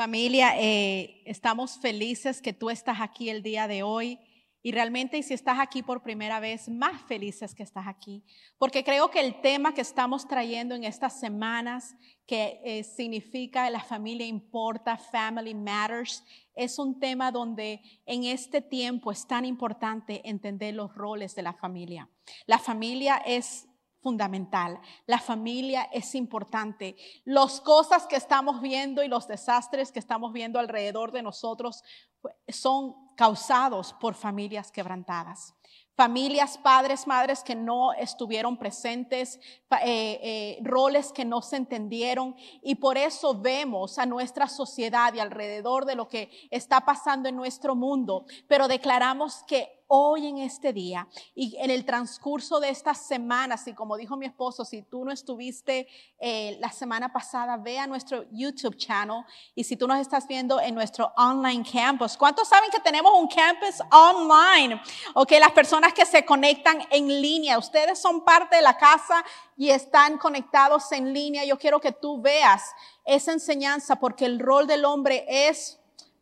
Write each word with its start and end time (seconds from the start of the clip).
Familia, 0.00 0.54
eh, 0.56 1.20
estamos 1.26 1.78
felices 1.78 2.40
que 2.40 2.54
tú 2.54 2.70
estás 2.70 3.02
aquí 3.02 3.28
el 3.28 3.42
día 3.42 3.68
de 3.68 3.82
hoy. 3.82 4.18
Y 4.62 4.72
realmente 4.72 5.22
si 5.22 5.34
estás 5.34 5.58
aquí 5.58 5.82
por 5.82 6.02
primera 6.02 6.40
vez, 6.40 6.70
más 6.70 7.02
felices 7.02 7.54
que 7.54 7.62
estás 7.62 7.86
aquí. 7.86 8.24
Porque 8.56 8.82
creo 8.82 9.10
que 9.10 9.20
el 9.20 9.42
tema 9.42 9.74
que 9.74 9.82
estamos 9.82 10.26
trayendo 10.26 10.74
en 10.74 10.84
estas 10.84 11.20
semanas, 11.20 11.94
que 12.26 12.62
eh, 12.64 12.82
significa 12.82 13.68
la 13.68 13.80
familia 13.80 14.26
importa, 14.26 14.96
family 14.96 15.54
matters, 15.54 16.24
es 16.54 16.78
un 16.78 16.98
tema 16.98 17.30
donde 17.30 17.82
en 18.06 18.24
este 18.24 18.62
tiempo 18.62 19.12
es 19.12 19.26
tan 19.26 19.44
importante 19.44 20.26
entender 20.26 20.76
los 20.76 20.94
roles 20.94 21.34
de 21.34 21.42
la 21.42 21.52
familia. 21.52 22.08
La 22.46 22.58
familia 22.58 23.18
es 23.18 23.68
fundamental. 24.02 24.80
La 25.06 25.18
familia 25.18 25.88
es 25.92 26.14
importante. 26.14 26.96
Las 27.24 27.60
cosas 27.60 28.06
que 28.06 28.16
estamos 28.16 28.60
viendo 28.60 29.02
y 29.02 29.08
los 29.08 29.28
desastres 29.28 29.92
que 29.92 29.98
estamos 29.98 30.32
viendo 30.32 30.58
alrededor 30.58 31.12
de 31.12 31.22
nosotros 31.22 31.82
pues, 32.20 32.34
son 32.48 32.94
causados 33.16 33.92
por 33.94 34.14
familias 34.14 34.70
quebrantadas. 34.70 35.54
Familias, 35.94 36.56
padres, 36.56 37.06
madres 37.06 37.44
que 37.44 37.54
no 37.54 37.92
estuvieron 37.92 38.56
presentes, 38.56 39.38
eh, 39.82 40.18
eh, 40.22 40.58
roles 40.62 41.12
que 41.12 41.26
no 41.26 41.42
se 41.42 41.56
entendieron 41.56 42.34
y 42.62 42.76
por 42.76 42.96
eso 42.96 43.38
vemos 43.38 43.98
a 43.98 44.06
nuestra 44.06 44.48
sociedad 44.48 45.12
y 45.12 45.20
alrededor 45.20 45.84
de 45.84 45.96
lo 45.96 46.08
que 46.08 46.30
está 46.50 46.80
pasando 46.86 47.28
en 47.28 47.36
nuestro 47.36 47.74
mundo, 47.74 48.24
pero 48.48 48.66
declaramos 48.66 49.42
que 49.46 49.79
hoy 49.92 50.28
en 50.28 50.38
este 50.38 50.72
día 50.72 51.08
y 51.34 51.56
en 51.58 51.68
el 51.68 51.84
transcurso 51.84 52.60
de 52.60 52.68
estas 52.68 53.08
semanas, 53.08 53.66
y 53.66 53.74
como 53.74 53.96
dijo 53.96 54.16
mi 54.16 54.24
esposo, 54.24 54.64
si 54.64 54.82
tú 54.82 55.04
no 55.04 55.10
estuviste 55.10 55.88
eh, 56.20 56.56
la 56.60 56.70
semana 56.70 57.12
pasada, 57.12 57.56
ve 57.56 57.76
a 57.76 57.88
nuestro 57.88 58.24
YouTube 58.30 58.76
channel 58.76 59.24
y 59.52 59.64
si 59.64 59.76
tú 59.76 59.88
nos 59.88 59.98
estás 59.98 60.28
viendo 60.28 60.60
en 60.60 60.76
nuestro 60.76 61.12
online 61.16 61.64
campus, 61.70 62.16
¿cuántos 62.16 62.48
saben 62.48 62.70
que 62.70 62.78
tenemos 62.78 63.12
un 63.18 63.26
campus 63.26 63.82
online? 63.90 64.80
Ok, 65.14 65.32
las 65.40 65.50
personas 65.50 65.92
que 65.92 66.06
se 66.06 66.24
conectan 66.24 66.78
en 66.90 67.08
línea, 67.20 67.58
ustedes 67.58 67.98
son 67.98 68.24
parte 68.24 68.56
de 68.56 68.62
la 68.62 68.76
casa 68.76 69.24
y 69.56 69.70
están 69.70 70.18
conectados 70.18 70.92
en 70.92 71.12
línea. 71.12 71.44
Yo 71.44 71.58
quiero 71.58 71.80
que 71.80 71.90
tú 71.90 72.22
veas 72.22 72.62
esa 73.04 73.32
enseñanza 73.32 73.96
porque 73.96 74.24
el 74.24 74.38
rol 74.38 74.68
del 74.68 74.84
hombre 74.84 75.24
es 75.28 75.79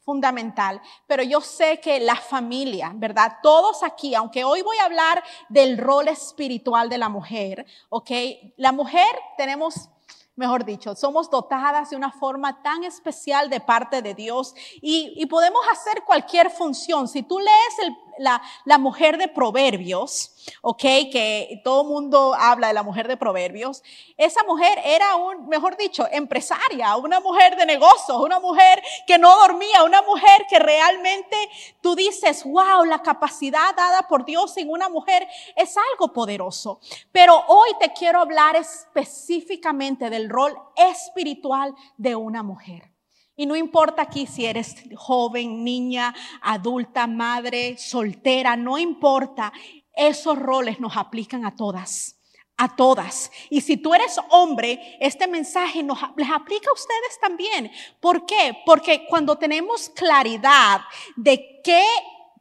fundamental, 0.08 0.80
pero 1.06 1.22
yo 1.22 1.42
sé 1.42 1.80
que 1.80 2.00
la 2.00 2.16
familia, 2.16 2.92
¿verdad? 2.94 3.40
Todos 3.42 3.82
aquí, 3.82 4.14
aunque 4.14 4.42
hoy 4.42 4.62
voy 4.62 4.78
a 4.78 4.86
hablar 4.86 5.22
del 5.50 5.76
rol 5.76 6.08
espiritual 6.08 6.88
de 6.88 6.96
la 6.96 7.10
mujer, 7.10 7.66
¿ok? 7.90 8.10
La 8.56 8.72
mujer 8.72 9.06
tenemos 9.36 9.90
mejor 10.34 10.64
dicho, 10.64 10.94
somos 10.94 11.28
dotadas 11.28 11.90
de 11.90 11.96
una 11.96 12.10
forma 12.10 12.62
tan 12.62 12.84
especial 12.84 13.50
de 13.50 13.60
parte 13.60 14.00
de 14.00 14.14
Dios 14.14 14.54
y, 14.80 15.12
y 15.16 15.26
podemos 15.26 15.60
hacer 15.70 16.04
cualquier 16.04 16.48
función. 16.48 17.06
Si 17.06 17.22
tú 17.22 17.38
lees 17.38 17.78
el, 17.82 17.96
la, 18.18 18.42
la, 18.64 18.78
mujer 18.78 19.18
de 19.18 19.28
Proverbios, 19.28 20.34
ok, 20.62 20.80
que 20.80 21.60
todo 21.64 21.84
mundo 21.84 22.34
habla 22.38 22.68
de 22.68 22.74
la 22.74 22.82
mujer 22.82 23.08
de 23.08 23.16
Proverbios, 23.16 23.82
esa 24.16 24.42
mujer 24.44 24.78
era 24.84 25.16
un, 25.16 25.48
mejor 25.48 25.76
dicho, 25.76 26.06
empresaria, 26.10 26.96
una 26.96 27.20
mujer 27.20 27.56
de 27.56 27.66
negocios, 27.66 28.18
una 28.18 28.40
mujer 28.40 28.82
que 29.06 29.18
no 29.18 29.34
dormía, 29.36 29.84
una 29.84 30.02
mujer 30.02 30.46
que 30.48 30.58
realmente 30.58 31.36
tú 31.80 31.94
dices, 31.94 32.44
wow, 32.44 32.84
la 32.84 33.02
capacidad 33.02 33.74
dada 33.76 34.02
por 34.08 34.24
Dios 34.24 34.56
en 34.56 34.70
una 34.70 34.88
mujer 34.88 35.26
es 35.56 35.74
algo 35.92 36.12
poderoso. 36.12 36.80
Pero 37.12 37.44
hoy 37.48 37.70
te 37.80 37.92
quiero 37.92 38.20
hablar 38.20 38.56
específicamente 38.56 40.10
del 40.10 40.28
rol 40.28 40.56
espiritual 40.76 41.74
de 41.96 42.16
una 42.16 42.42
mujer. 42.42 42.97
Y 43.38 43.46
no 43.46 43.54
importa 43.54 44.02
aquí 44.02 44.26
si 44.26 44.46
eres 44.46 44.74
joven, 44.96 45.62
niña, 45.62 46.12
adulta, 46.42 47.06
madre, 47.06 47.78
soltera, 47.78 48.56
no 48.56 48.78
importa. 48.78 49.52
Esos 49.94 50.36
roles 50.36 50.80
nos 50.80 50.96
aplican 50.96 51.46
a 51.46 51.54
todas 51.54 52.16
a 52.60 52.74
todas. 52.74 53.30
Y 53.50 53.60
si 53.60 53.76
tú 53.76 53.94
eres 53.94 54.18
hombre, 54.30 54.98
este 54.98 55.28
mensaje 55.28 55.84
nos, 55.84 56.00
les 56.16 56.28
aplica 56.28 56.68
a 56.68 56.72
ustedes 56.72 57.20
también. 57.20 57.70
¿Por 58.00 58.26
qué? 58.26 58.58
Porque 58.66 59.06
cuando 59.08 59.38
tenemos 59.38 59.88
claridad 59.90 60.80
de 61.14 61.60
qué, 61.62 61.84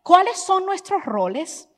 cuáles 0.01 0.39
son 0.39 0.65
nuestros 0.65 1.05
roles, 1.05 1.69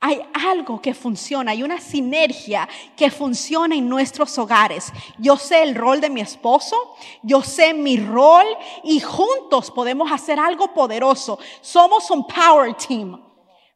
hay 0.00 0.22
algo 0.32 0.80
que 0.80 0.94
funciona, 0.94 1.50
hay 1.50 1.62
una 1.62 1.80
sinergia 1.80 2.68
que 2.96 3.10
funciona 3.10 3.74
en 3.74 3.88
nuestros 3.88 4.38
hogares. 4.38 4.92
Yo 5.18 5.36
sé 5.36 5.62
el 5.62 5.74
rol 5.74 6.00
de 6.00 6.08
mi 6.08 6.20
esposo, 6.20 6.96
yo 7.22 7.42
sé 7.42 7.74
mi 7.74 7.96
rol 7.96 8.46
y 8.84 9.00
juntos 9.00 9.72
podemos 9.72 10.10
hacer 10.12 10.38
algo 10.38 10.72
poderoso. 10.72 11.38
Somos 11.60 12.10
un 12.12 12.26
power 12.26 12.74
team. 12.74 13.20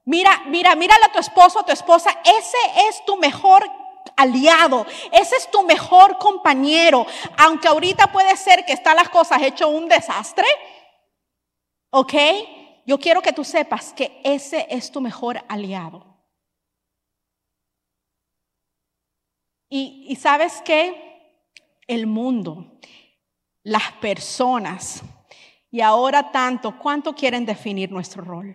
Mira, 0.05 0.44
mira, 0.47 0.77
mírale 0.77 1.06
a 1.06 1.12
tu 1.12 1.19
esposo, 1.19 1.60
a 1.60 1.66
tu 1.66 1.72
esposa, 1.72 2.10
ese 2.25 2.89
es 2.89 3.04
tu 3.04 3.16
mejor 3.16 3.69
aliado, 4.16 4.87
ese 5.10 5.37
es 5.37 5.50
tu 5.50 5.62
mejor 5.62 6.19
compañero, 6.19 7.06
aunque 7.37 7.69
ahorita 7.69 8.12
puede 8.12 8.37
ser 8.37 8.65
que 8.65 8.72
están 8.72 8.97
las 8.97 9.09
cosas 9.09 9.43
hecho 9.43 9.69
un 9.69 9.89
desastre, 9.89 10.47
¿ok? 11.91 12.15
Yo 12.84 12.99
quiero 12.99 13.22
que 13.22 13.33
tú 13.33 13.44
sepas 13.44 13.93
que 13.93 14.21
ese 14.25 14.66
es 14.71 14.91
tu 14.91 15.00
mejor 15.00 15.41
aliado. 15.49 16.12
Y, 19.75 20.15
sabes 20.16 20.60
qué? 20.66 21.41
El 21.87 22.06
mundo, 22.06 22.78
las 23.62 23.91
personas, 23.93 25.03
y 25.71 25.81
ahora 25.81 26.31
tanto, 26.31 26.78
¿cuánto 26.78 27.15
quieren 27.15 27.47
definir 27.47 27.91
nuestro 27.91 28.22
rol? 28.22 28.55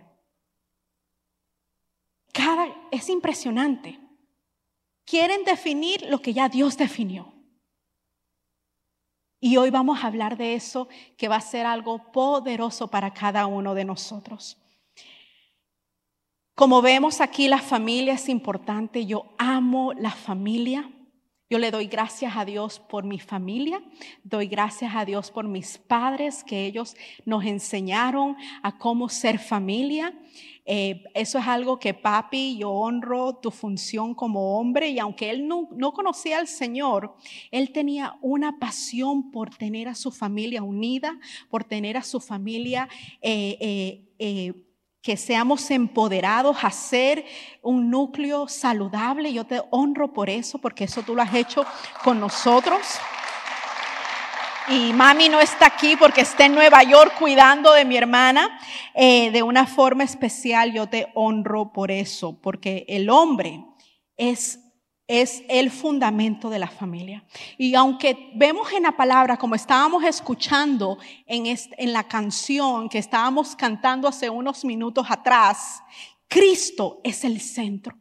Cada, 2.31 2.67
es 2.91 3.09
impresionante. 3.09 3.99
Quieren 5.05 5.43
definir 5.43 6.03
lo 6.03 6.21
que 6.21 6.33
ya 6.33 6.49
Dios 6.49 6.77
definió. 6.77 7.33
Y 9.39 9.57
hoy 9.57 9.71
vamos 9.71 10.03
a 10.03 10.07
hablar 10.07 10.37
de 10.37 10.53
eso 10.53 10.87
que 11.17 11.27
va 11.27 11.37
a 11.37 11.41
ser 11.41 11.65
algo 11.65 12.11
poderoso 12.11 12.91
para 12.91 13.11
cada 13.11 13.47
uno 13.47 13.73
de 13.73 13.85
nosotros. 13.85 14.55
Como 16.53 16.83
vemos 16.83 17.21
aquí, 17.21 17.47
la 17.47 17.59
familia 17.59 18.13
es 18.13 18.29
importante. 18.29 19.07
Yo 19.07 19.33
amo 19.39 19.93
la 19.93 20.11
familia. 20.11 20.91
Yo 21.49 21.59
le 21.59 21.71
doy 21.71 21.87
gracias 21.87 22.35
a 22.35 22.43
Dios 22.43 22.77
por 22.77 23.05
mi 23.05 23.19
familia, 23.19 23.81
doy 24.21 24.47
gracias 24.47 24.93
a 24.93 25.05
Dios 25.05 25.31
por 25.31 25.47
mis 25.47 25.77
padres, 25.77 26.43
que 26.43 26.65
ellos 26.65 26.97
nos 27.23 27.45
enseñaron 27.45 28.35
a 28.61 28.77
cómo 28.77 29.07
ser 29.07 29.39
familia. 29.39 30.13
Eh, 30.65 31.05
eso 31.13 31.39
es 31.39 31.47
algo 31.47 31.79
que 31.79 31.93
papi, 31.93 32.57
yo 32.57 32.71
honro 32.71 33.35
tu 33.35 33.49
función 33.51 34.13
como 34.13 34.59
hombre 34.59 34.89
y 34.89 34.99
aunque 34.99 35.29
él 35.29 35.47
no, 35.47 35.69
conocía 35.93 36.39
al 36.39 36.49
Señor, 36.49 37.15
él 37.49 37.71
tenía 37.71 38.17
una 38.21 38.59
pasión 38.59 39.31
por 39.31 39.49
tener 39.49 39.87
a 39.87 39.95
su 39.95 40.11
familia 40.11 40.61
unida, 40.63 41.17
por 41.49 41.63
tener 41.63 41.95
a 41.95 42.03
su 42.03 42.19
familia 42.19 42.89
eh, 43.21 44.03
eh, 44.19 44.66
que 45.07 45.15
seamos 45.15 45.71
empoderados 45.71 46.57
a 46.65 46.69
ser 46.69 47.23
un 47.61 47.89
núcleo 47.89 48.49
saludable. 48.49 49.31
Yo 49.31 49.45
te 49.45 49.61
honro 49.69 50.11
por 50.11 50.29
eso, 50.29 50.59
porque 50.59 50.83
eso 50.83 51.01
tú 51.01 51.15
lo 51.15 51.21
has 51.21 51.33
hecho 51.33 51.65
con 52.03 52.19
nosotros. 52.19 52.81
Y 54.67 54.91
mami 54.91 55.29
no 55.29 55.39
está 55.39 55.67
aquí 55.67 55.95
porque 55.95 56.19
está 56.19 56.47
en 56.47 56.55
Nueva 56.55 56.83
York 56.83 57.13
cuidando 57.17 57.71
de 57.71 57.85
mi 57.85 57.95
hermana 57.95 58.59
eh, 58.93 59.31
de 59.31 59.43
una 59.43 59.65
forma 59.65 60.03
especial. 60.03 60.73
Yo 60.73 60.87
te 60.87 61.07
honro 61.13 61.71
por 61.71 61.89
eso, 61.89 62.41
porque 62.41 62.83
el 62.89 63.09
hombre 63.09 63.63
es 64.17 64.59
es 65.07 65.43
el 65.47 65.71
fundamento 65.71 66.49
de 66.49 66.59
la 66.59 66.67
familia. 66.67 67.25
Y 67.57 67.73
aunque 67.75 68.31
vemos 68.35 68.71
en 68.73 68.83
la 68.83 68.91
palabra, 68.91 69.37
como 69.37 69.55
estábamos 69.55 70.03
escuchando 70.03 70.97
en, 71.25 71.45
en 71.45 71.93
la 71.93 72.03
canción 72.07 72.89
que 72.89 72.97
estábamos 72.97 73.55
cantando 73.55 74.07
hace 74.07 74.29
unos 74.29 74.65
minutos 74.65 75.07
atrás, 75.09 75.81
Cristo 76.27 76.99
es 77.03 77.23
el 77.23 77.39
centro. 77.39 77.97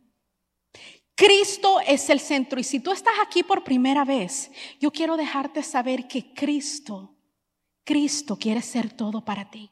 Cristo 1.14 1.80
es 1.86 2.10
el 2.10 2.20
centro. 2.20 2.58
Y 2.58 2.64
si 2.64 2.80
tú 2.80 2.90
estás 2.90 3.14
aquí 3.25 3.42
por 3.42 3.62
primera 3.62 4.04
vez, 4.04 4.50
yo 4.80 4.90
quiero 4.90 5.16
dejarte 5.16 5.62
saber 5.62 6.08
que 6.08 6.34
Cristo, 6.34 7.14
Cristo 7.84 8.36
quiere 8.36 8.60
ser 8.62 8.92
todo 8.92 9.25
para 9.25 9.48
ti 9.48 9.70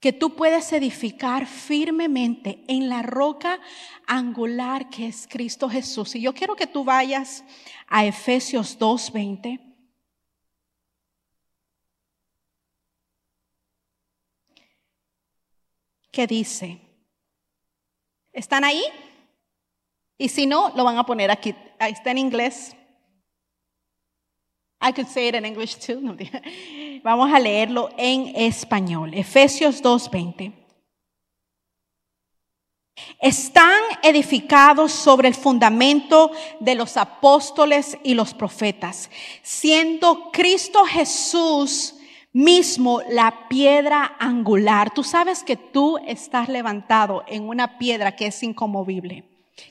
que 0.00 0.12
tú 0.12 0.36
puedes 0.36 0.72
edificar 0.72 1.46
firmemente 1.46 2.62
en 2.68 2.88
la 2.88 3.02
roca 3.02 3.60
angular 4.06 4.88
que 4.90 5.08
es 5.08 5.26
Cristo 5.28 5.68
Jesús. 5.68 6.14
Y 6.14 6.20
yo 6.20 6.32
quiero 6.32 6.54
que 6.54 6.66
tú 6.66 6.84
vayas 6.84 7.44
a 7.88 8.04
Efesios 8.04 8.78
2.20. 8.78 9.60
¿Qué 16.12 16.26
dice? 16.26 16.80
¿Están 18.32 18.64
ahí? 18.64 18.82
Y 20.16 20.28
si 20.28 20.46
no, 20.46 20.72
lo 20.76 20.84
van 20.84 20.98
a 20.98 21.06
poner 21.06 21.30
aquí. 21.30 21.54
Ahí 21.78 21.92
está 21.92 22.10
en 22.10 22.18
inglés. 22.18 22.74
I 24.80 24.92
could 24.92 25.08
say 25.08 25.28
it 25.28 25.34
in 25.34 25.44
English 25.44 25.76
too. 25.76 26.00
Vamos 27.02 27.32
a 27.32 27.38
leerlo 27.38 27.90
en 27.96 28.32
español. 28.36 29.12
Efesios 29.14 29.82
2:20. 29.82 30.52
Están 33.20 33.80
edificados 34.02 34.92
sobre 34.92 35.28
el 35.28 35.34
fundamento 35.34 36.30
de 36.60 36.74
los 36.74 36.96
apóstoles 36.96 37.96
y 38.02 38.14
los 38.14 38.34
profetas, 38.34 39.10
siendo 39.42 40.30
Cristo 40.32 40.84
Jesús 40.84 41.94
mismo 42.32 43.00
la 43.08 43.48
piedra 43.48 44.16
angular. 44.18 44.92
Tú 44.92 45.02
sabes 45.02 45.42
que 45.42 45.56
tú 45.56 45.98
estás 46.06 46.48
levantado 46.48 47.24
en 47.26 47.48
una 47.48 47.78
piedra 47.78 48.14
que 48.14 48.26
es 48.26 48.42
incomovible 48.42 49.24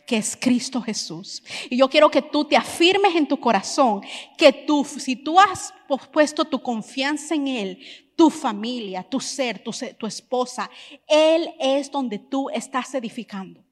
que 0.05 0.17
es 0.17 0.35
Cristo 0.35 0.81
Jesús. 0.81 1.43
Y 1.69 1.77
yo 1.77 1.89
quiero 1.89 2.09
que 2.09 2.21
tú 2.21 2.45
te 2.45 2.55
afirmes 2.55 3.15
en 3.15 3.27
tu 3.27 3.39
corazón 3.39 4.01
que 4.37 4.51
tú, 4.53 4.85
si 4.85 5.15
tú 5.15 5.39
has 5.39 5.73
puesto 6.11 6.45
tu 6.45 6.61
confianza 6.61 7.35
en 7.35 7.47
Él, 7.47 7.79
tu 8.15 8.29
familia, 8.29 9.03
tu 9.03 9.19
ser, 9.19 9.59
tu, 9.59 10.07
esposa, 10.07 10.69
Él 11.07 11.53
es 11.59 11.91
donde 11.91 12.17
tú 12.19 12.49
estás 12.49 12.93
edificando. 12.95 13.63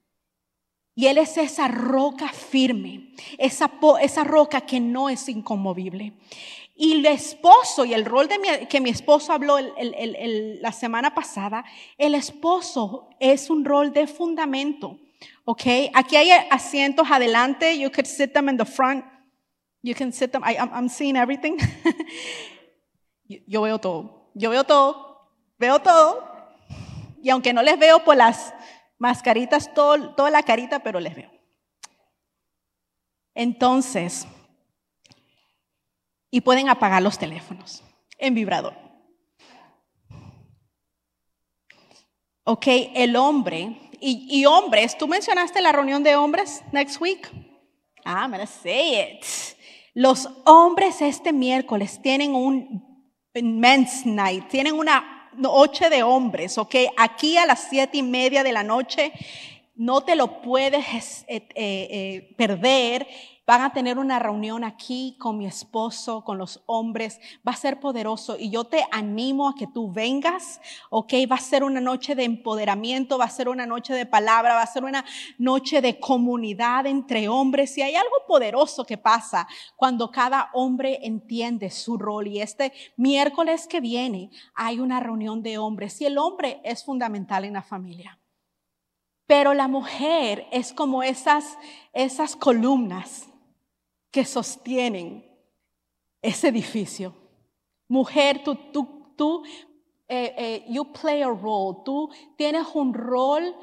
Y 0.93 1.07
Él 1.07 1.17
es 1.17 1.37
esa 1.37 1.67
roca 1.67 2.29
firme, 2.29 3.13
esa, 3.37 3.71
esa 4.01 4.23
roca 4.23 4.61
que 4.61 4.79
no 4.79 5.09
es 5.09 5.27
inconmovible. 5.27 6.13
Y 6.77 6.93
el 6.93 7.05
esposo, 7.05 7.85
y 7.85 7.93
el 7.93 8.05
rol 8.05 8.27
de 8.27 8.67
que 8.69 8.81
mi 8.81 8.89
esposo 8.89 9.33
habló 9.33 9.57
la 9.59 10.71
semana 10.71 11.15
pasada, 11.15 11.65
el 11.97 12.15
esposo 12.15 13.09
es 13.19 13.49
un 13.49 13.65
rol 13.65 13.93
de 13.93 14.07
fundamento. 14.07 14.99
¿Ok? 15.45 15.61
Aquí 15.93 16.15
hay 16.15 16.31
asientos 16.49 17.07
adelante. 17.09 17.77
You 17.77 17.91
could 17.91 18.05
sit 18.05 18.33
them 18.33 18.49
in 18.49 18.57
the 18.57 18.65
front. 18.65 19.05
You 19.81 19.93
can 19.93 20.11
sit 20.11 20.31
them. 20.31 20.43
I'm 20.43 20.89
seeing 20.89 21.15
everything. 21.15 21.57
Yo 23.47 23.61
veo 23.61 23.79
todo. 23.79 24.31
Yo 24.33 24.49
veo 24.49 24.63
todo. 24.63 25.29
Veo 25.57 25.79
todo. 25.79 26.23
Y 27.21 27.29
aunque 27.29 27.53
no 27.53 27.61
les 27.61 27.77
veo 27.77 28.03
por 28.03 28.15
las 28.15 28.53
mascaritas, 28.97 29.73
todo, 29.73 30.13
toda 30.15 30.29
la 30.29 30.43
carita, 30.43 30.79
pero 30.79 30.99
les 30.99 31.15
veo. 31.15 31.31
Entonces, 33.33 34.27
y 36.31 36.41
pueden 36.41 36.69
apagar 36.69 37.01
los 37.01 37.17
teléfonos 37.17 37.83
en 38.17 38.33
vibrador. 38.33 38.75
Ok, 42.43 42.67
el 42.93 43.15
hombre 43.15 43.84
y, 43.99 44.45
hombres, 44.45 44.97
tú 44.97 45.07
mencionaste 45.07 45.61
la 45.61 45.71
reunión 45.71 46.03
de 46.03 46.15
hombres 46.15 46.63
next 46.71 46.99
week. 46.99 47.29
Ah, 48.03 48.21
I'm 48.21 48.31
gonna 48.31 48.45
say 48.45 48.99
it. 49.01 49.25
Los 49.93 50.29
hombres 50.45 51.01
este 51.01 51.31
miércoles 51.31 52.01
tienen 52.01 52.35
un 52.35 52.83
men's 53.33 54.05
night, 54.05 54.47
tienen 54.49 54.75
una 54.75 55.29
noche 55.33 55.89
de 55.89 56.03
hombres, 56.03 56.57
ok. 56.57 56.75
Aquí 56.97 57.37
a 57.37 57.45
las 57.45 57.67
siete 57.69 57.97
y 57.97 58.03
media 58.03 58.43
de 58.43 58.51
la 58.51 58.63
noche 58.63 59.11
no 59.75 60.01
te 60.01 60.15
lo 60.15 60.41
puedes 60.41 61.25
eh, 61.27 61.27
eh, 61.27 61.47
eh, 61.55 62.33
perder 62.37 63.07
Van 63.47 63.61
a 63.61 63.73
tener 63.73 63.99
una 63.99 64.17
reunión 64.17 64.63
aquí 64.63 65.15
con 65.19 65.37
mi 65.37 65.45
esposo, 65.45 66.23
con 66.23 66.39
los 66.39 66.63
hombres. 66.65 67.19
Va 67.47 67.51
a 67.51 67.55
ser 67.55 67.79
poderoso 67.79 68.37
y 68.39 68.49
yo 68.49 68.63
te 68.63 68.83
animo 68.91 69.47
a 69.47 69.53
que 69.53 69.67
tú 69.67 69.91
vengas, 69.91 70.59
¿ok? 70.89 71.13
Va 71.31 71.35
a 71.35 71.39
ser 71.39 71.63
una 71.63 71.79
noche 71.79 72.15
de 72.15 72.23
empoderamiento, 72.23 73.19
va 73.19 73.25
a 73.25 73.29
ser 73.29 73.47
una 73.47 73.67
noche 73.67 73.93
de 73.93 74.07
palabra, 74.07 74.55
va 74.55 74.63
a 74.63 74.67
ser 74.67 74.83
una 74.83 75.05
noche 75.37 75.79
de 75.81 75.99
comunidad 75.99 76.87
entre 76.87 77.27
hombres. 77.27 77.77
Y 77.77 77.83
hay 77.83 77.93
algo 77.93 78.15
poderoso 78.27 78.83
que 78.83 78.97
pasa 78.97 79.47
cuando 79.75 80.09
cada 80.09 80.49
hombre 80.53 81.01
entiende 81.03 81.69
su 81.69 81.99
rol. 81.99 82.25
Y 82.25 82.41
este 82.41 82.73
miércoles 82.97 83.67
que 83.67 83.79
viene 83.79 84.31
hay 84.55 84.79
una 84.79 84.99
reunión 84.99 85.43
de 85.43 85.59
hombres 85.59 86.01
y 86.01 86.07
el 86.07 86.17
hombre 86.17 86.61
es 86.63 86.83
fundamental 86.83 87.45
en 87.45 87.53
la 87.53 87.61
familia. 87.61 88.17
Pero 89.27 89.53
la 89.53 89.67
mujer 89.67 90.47
es 90.51 90.71
como 90.73 91.01
esas, 91.01 91.57
esas 91.93 92.35
columnas 92.35 93.27
que 94.11 94.23
sostienen 94.23 95.25
ese 96.21 96.49
edificio. 96.49 97.13
Mujer, 97.87 98.43
tú, 98.43 98.55
tú, 98.55 99.13
tú, 99.15 99.43
eh, 100.07 100.35
eh, 100.37 100.65
you 100.69 100.91
play 100.91 101.21
a 101.21 101.29
role, 101.29 101.79
tú 101.83 102.09
tienes 102.37 102.67
un 102.73 102.93
rol 102.93 103.55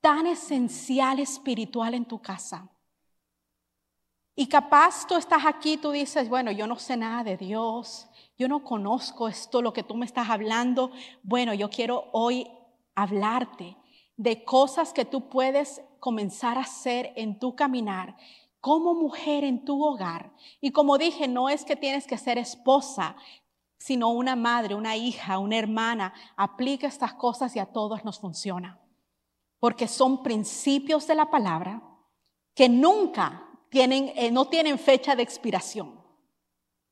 tan 0.00 0.26
esencial 0.26 1.18
espiritual 1.18 1.94
en 1.94 2.04
tu 2.04 2.20
casa. 2.20 2.68
Y 4.34 4.48
capaz 4.48 5.06
tú 5.06 5.16
estás 5.16 5.46
aquí, 5.46 5.78
tú 5.78 5.90
dices, 5.92 6.28
bueno, 6.28 6.50
yo 6.52 6.66
no 6.66 6.76
sé 6.78 6.96
nada 6.96 7.24
de 7.24 7.38
Dios, 7.38 8.06
yo 8.36 8.48
no 8.48 8.62
conozco 8.62 9.28
esto, 9.28 9.62
lo 9.62 9.72
que 9.72 9.82
tú 9.82 9.96
me 9.96 10.04
estás 10.04 10.28
hablando. 10.28 10.90
Bueno, 11.22 11.54
yo 11.54 11.70
quiero 11.70 12.10
hoy 12.12 12.46
hablarte 12.94 13.76
de 14.16 14.44
cosas 14.44 14.92
que 14.92 15.04
tú 15.04 15.28
puedes 15.28 15.82
comenzar 16.00 16.58
a 16.58 16.62
hacer 16.62 17.12
en 17.16 17.38
tu 17.38 17.54
caminar 17.54 18.16
como 18.66 18.94
mujer 18.94 19.44
en 19.44 19.64
tu 19.64 19.84
hogar. 19.84 20.32
Y 20.60 20.72
como 20.72 20.98
dije, 20.98 21.28
no 21.28 21.48
es 21.48 21.64
que 21.64 21.76
tienes 21.76 22.04
que 22.04 22.18
ser 22.18 22.36
esposa, 22.36 23.14
sino 23.78 24.10
una 24.10 24.34
madre, 24.34 24.74
una 24.74 24.96
hija, 24.96 25.38
una 25.38 25.56
hermana. 25.56 26.12
Aplica 26.36 26.88
estas 26.88 27.14
cosas 27.14 27.54
y 27.54 27.60
a 27.60 27.66
todos 27.66 28.04
nos 28.04 28.18
funciona. 28.18 28.80
Porque 29.60 29.86
son 29.86 30.24
principios 30.24 31.06
de 31.06 31.14
la 31.14 31.30
palabra 31.30 31.80
que 32.54 32.68
nunca 32.68 33.48
tienen, 33.68 34.12
eh, 34.16 34.32
no 34.32 34.48
tienen 34.48 34.80
fecha 34.80 35.14
de 35.14 35.22
expiración. 35.22 36.00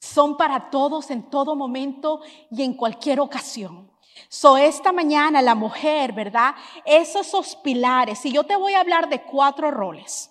Son 0.00 0.36
para 0.36 0.70
todos 0.70 1.10
en 1.10 1.28
todo 1.28 1.56
momento 1.56 2.20
y 2.52 2.62
en 2.62 2.74
cualquier 2.74 3.18
ocasión. 3.18 3.90
So, 4.28 4.56
esta 4.56 4.92
mañana 4.92 5.42
la 5.42 5.54
mujer, 5.54 6.12
¿verdad? 6.12 6.54
Esos, 6.84 7.26
esos 7.28 7.56
pilares, 7.56 8.24
y 8.26 8.32
yo 8.32 8.44
te 8.44 8.56
voy 8.56 8.74
a 8.74 8.80
hablar 8.80 9.08
de 9.08 9.22
cuatro 9.22 9.70
roles 9.70 10.30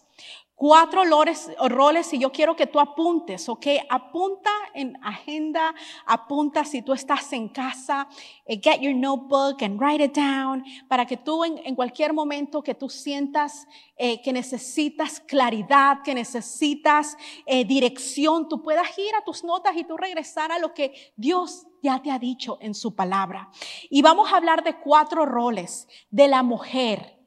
cuatro 0.64 1.04
roles, 1.04 2.14
y 2.14 2.20
yo 2.20 2.32
quiero 2.32 2.56
que 2.56 2.68
tú 2.68 2.80
apuntes, 2.80 3.50
¿ok? 3.50 3.68
Apunta 3.90 4.50
en 4.74 4.98
agenda, 5.04 5.76
apunta 6.06 6.64
si 6.64 6.82
tú 6.82 6.94
estás 6.94 7.34
en 7.34 7.50
casa, 7.50 8.08
eh, 8.46 8.62
get 8.64 8.80
your 8.80 8.96
notebook 8.96 9.62
and 9.62 9.78
write 9.78 10.02
it 10.02 10.16
down, 10.16 10.64
para 10.88 11.06
que 11.06 11.18
tú 11.18 11.44
en, 11.44 11.76
cualquier 11.76 12.14
momento 12.14 12.64
que 12.64 12.76
tú 12.76 12.88
sientas 12.88 13.68
eh, 13.98 14.22
que 14.22 14.32
necesitas 14.32 15.20
claridad, 15.20 16.02
que 16.02 16.16
necesitas 16.16 17.18
eh, 17.46 17.66
dirección, 17.66 18.48
tú 18.48 18.64
puedas 18.64 18.98
ir 18.98 19.14
a 19.16 19.24
tus 19.26 19.44
notas 19.44 19.76
y 19.76 19.84
tú 19.84 19.98
regresar 19.98 20.52
a 20.54 20.60
lo 20.60 20.74
que 20.74 21.12
Dios 21.18 21.68
ya 21.84 22.02
te 22.02 22.10
ha 22.10 22.18
dicho 22.18 22.58
en 22.62 22.74
su 22.74 22.96
palabra. 22.96 23.52
Y 23.90 24.02
vamos 24.02 24.32
a 24.32 24.38
hablar 24.38 24.64
de 24.64 24.80
cuatro 24.80 25.25
roles 25.25 25.88
de 26.10 26.28
la 26.28 26.42
mujer 26.42 27.20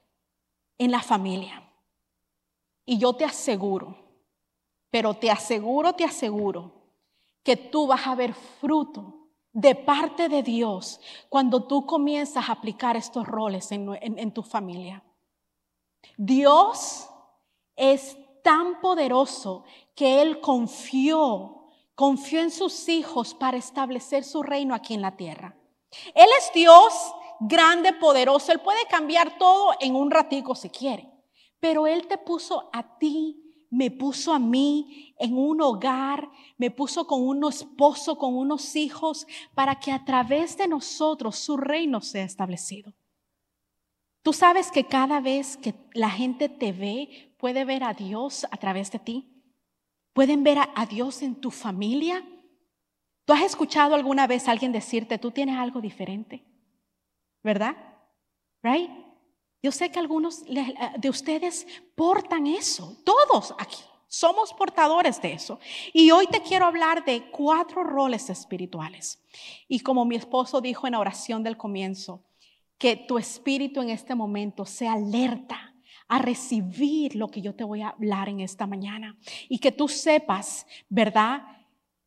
en 0.79 0.91
la 0.91 1.03
familia. 1.03 1.63
Y 2.85 2.99
yo 2.99 3.13
te 3.13 3.25
aseguro, 3.25 3.97
pero 4.91 5.15
te 5.15 5.31
aseguro, 5.31 5.93
te 5.93 6.05
aseguro, 6.05 6.73
que 7.43 7.57
tú 7.57 7.87
vas 7.87 8.07
a 8.07 8.15
ver 8.15 8.33
fruto 8.33 9.29
de 9.53 9.75
parte 9.75 10.29
de 10.29 10.43
Dios 10.43 11.01
cuando 11.29 11.65
tú 11.65 11.87
comienzas 11.87 12.49
a 12.49 12.53
aplicar 12.53 12.97
estos 12.97 13.27
roles 13.27 13.71
en, 13.73 14.33
tu 14.33 14.43
familia. 14.43 15.05
Dios 16.17 17.09
es 17.75 18.17
tan 18.43 18.81
poderoso 18.81 19.65
que 19.95 20.23
Él 20.23 20.41
confió, 20.41 21.66
confió 21.97 22.41
en 22.41 22.53
sus 22.53 22.89
hijos 22.89 23.35
para 23.35 23.57
establecer 23.57 24.23
su 24.23 24.45
reino 24.45 24.75
aquí 24.75 24.95
en 24.95 25.03
la 25.03 25.17
tierra. 25.17 25.57
Él 26.15 26.29
es 26.39 26.53
Dios 26.55 26.93
grande, 27.41 27.93
poderoso. 27.95 28.53
Él 28.53 28.61
puede 28.61 28.87
cambiar 28.89 29.39
todo 29.39 29.73
en 29.81 29.97
un 29.97 30.11
ratico 30.11 30.55
si 30.55 30.71
quiere. 30.71 31.11
Pero 31.59 31.87
Él 31.87 32.07
te 32.07 32.19
puso 32.19 32.69
a 32.73 32.99
ti, 32.99 33.43
me 33.71 33.91
puso 33.91 34.33
a 34.33 34.39
mí 34.39 35.15
en 35.19 35.37
un 35.37 35.61
hogar, 35.63 36.31
me 36.59 36.71
puso 36.71 37.07
con 37.07 37.27
un 37.27 37.43
esposo, 37.49 38.19
con 38.19 38.37
unos 38.37 38.77
hijos, 38.77 39.27
para 39.55 39.81
que 39.81 39.91
a 39.91 40.05
través 40.05 40.57
de 40.59 40.69
nosotros 40.69 41.37
su 41.37 41.57
reino 41.57 42.03
sea 42.03 42.25
establecido. 42.25 42.93
Tú 44.23 44.35
sabes 44.35 44.71
que 44.71 44.85
cada 44.85 45.21
vez 45.21 45.57
que 45.57 45.75
la 45.95 46.11
gente 46.11 46.49
te 46.49 46.73
ve, 46.73 47.35
puede 47.39 47.65
ver 47.65 47.85
a 47.85 47.95
Dios 47.95 48.47
a 48.51 48.57
través 48.59 48.91
de 48.91 48.99
ti. 48.99 49.36
Pueden 50.17 50.43
ver 50.43 50.57
a, 50.59 50.87
Dios 50.87 51.21
en 51.21 51.35
tu 51.35 51.51
familia. 51.51 52.27
¿Tú 53.27 53.35
has 53.35 53.43
escuchado 53.43 53.95
alguna 53.95 54.27
vez 54.27 54.49
a 54.49 54.53
alguien 54.53 54.73
decirte, 54.73 55.19
tú 55.19 55.31
tienes 55.31 55.59
algo 55.59 55.83
diferente? 55.83 56.43
¿Verdad? 57.43 57.77
Right? 58.63 58.91
Yo 59.63 59.71
sé 59.71 59.91
que 59.91 59.99
algunos 59.99 60.43
eh, 60.47 60.75
de 60.97 61.11
ustedes 61.11 61.67
portan 61.95 62.47
eso, 62.47 62.97
todos 63.05 63.55
aquí. 63.59 63.83
Somos 64.09 64.55
portadores 64.55 65.21
de 65.21 65.35
eso. 65.35 65.61
Y 65.93 66.11
hoy 66.11 66.27
te 66.29 66.41
quiero 66.41 66.65
hablar 66.65 67.05
de 67.05 67.31
cuatro 67.31 67.85
roles 67.85 68.31
espirituales. 68.31 69.23
Y 69.69 69.81
como 69.81 70.07
mi 70.07 70.17
esposo 70.17 70.63
dijo 70.63 70.87
en 70.87 70.93
la 70.93 71.01
oración 71.01 71.43
del 71.43 71.59
comienzo, 71.59 72.25
que 72.79 72.97
tu 72.97 73.19
espíritu 73.19 73.83
en 73.83 73.91
este 73.91 74.15
momento 74.15 74.65
sea 74.65 74.95
alerta 74.95 75.76
a 76.09 76.19
recibir 76.19 77.17
lo 77.17 77.29
que 77.29 77.43
yo 77.43 77.55
te 77.55 77.65
voy 77.65 77.83
a 77.83 77.91
hablar 77.91 78.29
en 78.29 78.41
esta 78.41 78.67
mañana. 78.67 79.17
Y 79.49 79.59
que 79.59 79.73
tú 79.73 79.89
sepas, 79.89 80.67
¿verdad? 80.89 81.43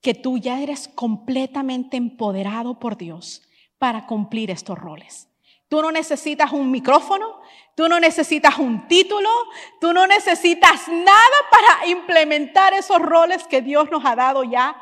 que 0.02 0.14
tú 0.14 0.38
ya 0.38 0.62
eres 0.62 0.88
completamente 0.88 1.98
empoderado 1.98 2.80
por 2.80 2.98
Dios 2.98 3.42
para 3.78 4.06
cumplir 4.06 4.52
estos 4.52 4.78
roles. 4.78 5.28
Tú 5.68 5.82
no 5.82 5.92
necesitas 5.92 6.52
un 6.52 6.72
micrófono, 6.72 7.42
tú 7.76 7.88
no 7.88 8.00
necesitas 8.00 8.58
un 8.58 8.88
título, 8.88 9.30
tú 9.80 9.94
no 9.94 10.08
necesitas 10.08 10.88
nada 10.88 11.38
para 11.52 11.88
implementar 11.88 12.74
esos 12.74 13.00
roles 13.00 13.46
que 13.46 13.62
Dios 13.62 13.92
nos 13.92 14.04
ha 14.06 14.16
dado 14.16 14.44
ya 14.44 14.76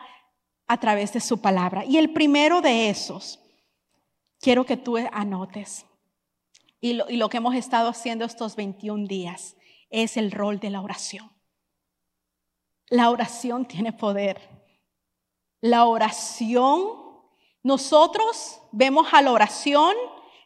a 0.65 0.77
través 0.77 1.11
de 1.13 1.19
su 1.19 1.41
palabra. 1.41 1.83
Y 1.83 1.97
el 1.97 2.13
primero 2.13 2.61
de 2.61 2.89
esos, 2.89 3.39
quiero 4.39 4.65
que 4.65 4.77
tú 4.77 4.97
anotes, 5.11 5.85
y 6.79 6.93
lo, 6.93 7.29
que 7.29 7.37
hemos 7.37 7.55
estado 7.55 7.89
haciendo 7.89 8.25
estos 8.25 8.55
21 8.55 9.07
días, 9.07 9.55
es 9.89 10.17
el 10.17 10.31
rol 10.31 10.59
de 10.59 10.69
la 10.69 10.81
oración. 10.81 11.31
La 12.89 13.09
oración 13.09 13.65
tiene 13.65 13.93
poder. 13.93 14.39
La 15.59 15.85
oración, 15.85 16.89
nosotros 17.63 18.61
vemos 18.71 19.07
a 19.11 19.21
la 19.21 19.31
oración 19.31 19.95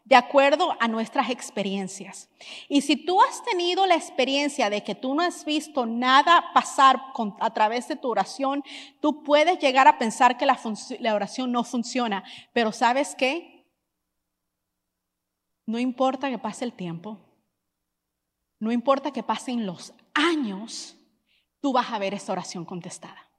de 0.05 0.15
acuerdo 0.15 0.75
a 0.79 0.87
nuestras 0.87 1.29
experiencias. 1.29 2.29
Y 2.67 2.81
si 2.81 2.95
tú 2.95 3.21
has 3.21 3.43
tenido 3.43 3.85
la 3.85 3.95
experiencia 3.95 4.69
de 4.69 4.83
que 4.83 4.95
tú 4.95 5.13
no 5.13 5.21
has 5.21 5.45
visto 5.45 5.85
nada 5.85 6.51
pasar 6.53 6.99
a 7.39 7.53
través 7.53 7.87
de 7.87 7.97
tu 7.97 8.09
oración, 8.09 8.63
tú 8.99 9.23
puedes 9.23 9.59
llegar 9.59 9.87
a 9.87 9.97
pensar 9.97 10.37
que 10.37 10.45
la, 10.45 10.59
la 10.99 11.13
oración 11.13 11.51
no 11.51 11.63
funciona. 11.63 12.23
Pero 12.53 12.71
¿sabes 12.71 13.15
qué? 13.15 13.50
No 15.71 15.79
importa 15.79 16.29
que 16.29 16.37
pase 16.37 16.65
el 16.65 16.73
tiempo, 16.73 17.17
no 18.59 18.73
importa 18.73 19.11
que 19.11 19.23
pasen 19.23 19.65
los 19.65 19.93
años, 20.13 20.97
tú 21.61 21.71
vas 21.71 21.89
a 21.91 21.97
ver 21.97 22.13
esa 22.13 22.33
oración 22.33 22.65
contestada. 22.65 23.29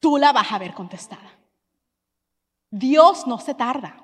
Tú 0.00 0.16
la 0.16 0.32
vas 0.32 0.50
a 0.50 0.58
ver 0.58 0.74
contestada. 0.74 1.38
Dios 2.72 3.24
no 3.28 3.38
se 3.38 3.54
tarda. 3.54 4.02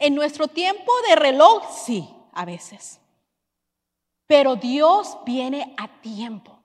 En 0.00 0.16
nuestro 0.16 0.48
tiempo 0.48 0.90
de 1.08 1.14
reloj, 1.14 1.62
sí, 1.70 2.12
a 2.32 2.44
veces. 2.44 3.00
Pero 4.26 4.56
Dios 4.56 5.18
viene 5.24 5.72
a 5.78 6.00
tiempo. 6.00 6.64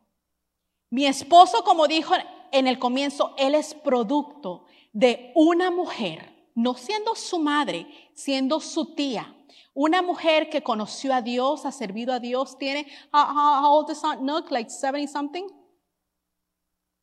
Mi 0.90 1.06
esposo, 1.06 1.64
como 1.64 1.86
dijo 1.86 2.16
en 2.52 2.66
el 2.66 2.80
comienzo, 2.80 3.36
él 3.38 3.54
es 3.54 3.76
producto 3.76 4.66
de 4.94 5.32
una 5.36 5.70
mujer, 5.70 6.33
no 6.56 6.76
siendo 6.76 7.16
su 7.16 7.40
madre, 7.40 7.88
siendo 8.14 8.60
su 8.60 8.94
tía. 8.94 9.36
Una 9.74 10.02
mujer 10.02 10.50
que 10.50 10.62
conoció 10.62 11.14
a 11.14 11.22
Dios, 11.22 11.66
ha 11.66 11.72
servido 11.72 12.14
a 12.14 12.20
Dios, 12.20 12.58
tiene, 12.58 12.88
how, 13.12 13.66
old 13.66 13.90
is 13.90 14.04
Aunt 14.04 14.22
Nook? 14.22 14.52
Like 14.52 14.70
70 14.70 15.12
something? 15.12 15.48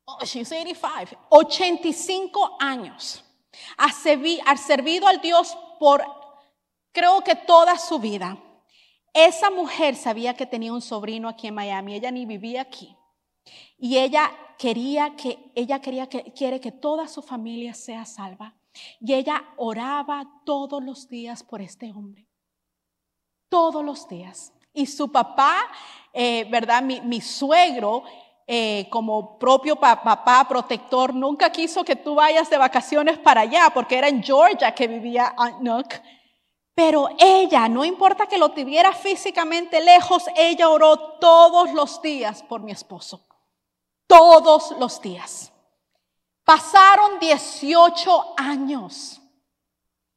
Oh, 0.04 0.25
she's 0.25 0.50
85. 0.52 1.16
85 1.30 2.57
años. 2.61 3.25
Ha, 3.76 3.90
servido 4.57 5.07
al 5.09 5.21
Dios 5.21 5.57
por 5.78 6.04
creo 6.92 7.23
que 7.23 7.35
toda 7.35 7.76
su 7.78 7.99
vida. 7.99 8.38
Esa 9.12 9.50
mujer 9.50 9.97
sabía 9.97 10.35
que 10.35 10.47
tenía 10.47 10.73
un 10.73 10.80
sobrino 10.80 11.28
aquí 11.28 11.49
en 11.49 11.54
Miami, 11.54 11.97
ella 11.97 12.12
ni 12.12 12.26
vivía 12.26 12.62
aquí. 12.62 12.97
Y 13.76 13.99
ella 13.99 14.30
quería 14.59 15.16
que, 15.16 15.50
ella 15.54 15.80
quería 15.80 16.09
que, 16.09 16.33
quiere 16.33 16.61
que 16.61 16.71
toda 16.71 17.09
su 17.09 17.23
familia 17.23 17.75
sea 17.75 18.04
salva. 18.04 18.60
Y 19.00 19.15
ella 19.15 19.45
oraba 19.57 20.25
todos 20.45 20.83
los 20.83 21.09
días 21.09 21.43
por 21.43 21.61
este 21.61 21.91
hombre. 21.93 22.27
Todos 23.49 23.85
los 23.85 24.09
días. 24.09 24.53
Y 24.73 24.87
su 24.87 25.11
papá, 25.11 25.57
eh, 26.12 26.47
¿verdad? 26.50 26.83
Mi, 26.83 27.21
suegro, 27.21 28.05
eh, 28.47 28.87
como 28.91 29.39
propio 29.39 29.77
papá 29.77 30.47
protector, 30.49 31.15
nunca 31.15 31.50
quiso 31.50 31.85
que 31.85 31.97
tú 31.97 32.15
vayas 32.15 32.49
de 32.49 32.57
vacaciones 32.57 33.19
para 33.19 33.43
allá, 33.43 33.71
porque 33.75 33.99
era 33.99 34.09
en 34.09 34.23
Georgia 34.23 34.75
que 34.75 34.87
vivía 34.87 35.35
Aunt 35.37 35.61
Nook. 35.61 35.89
Pero 36.75 37.09
ella, 37.19 37.69
no 37.69 37.85
importa 37.85 38.27
que 38.27 38.39
lo 38.39 38.50
tuviera 38.53 38.93
físicamente 38.93 39.81
lejos, 39.81 40.25
ella 40.37 40.69
oró 40.69 40.97
todos 41.19 41.73
los 41.73 42.00
días 42.00 42.43
por 42.45 42.62
mi 42.62 42.73
esposo. 42.73 43.27
Todos 44.07 44.75
los 44.79 45.00
días. 45.00 45.53
Pasaron 46.50 47.21
18 47.21 48.35
años. 48.37 49.23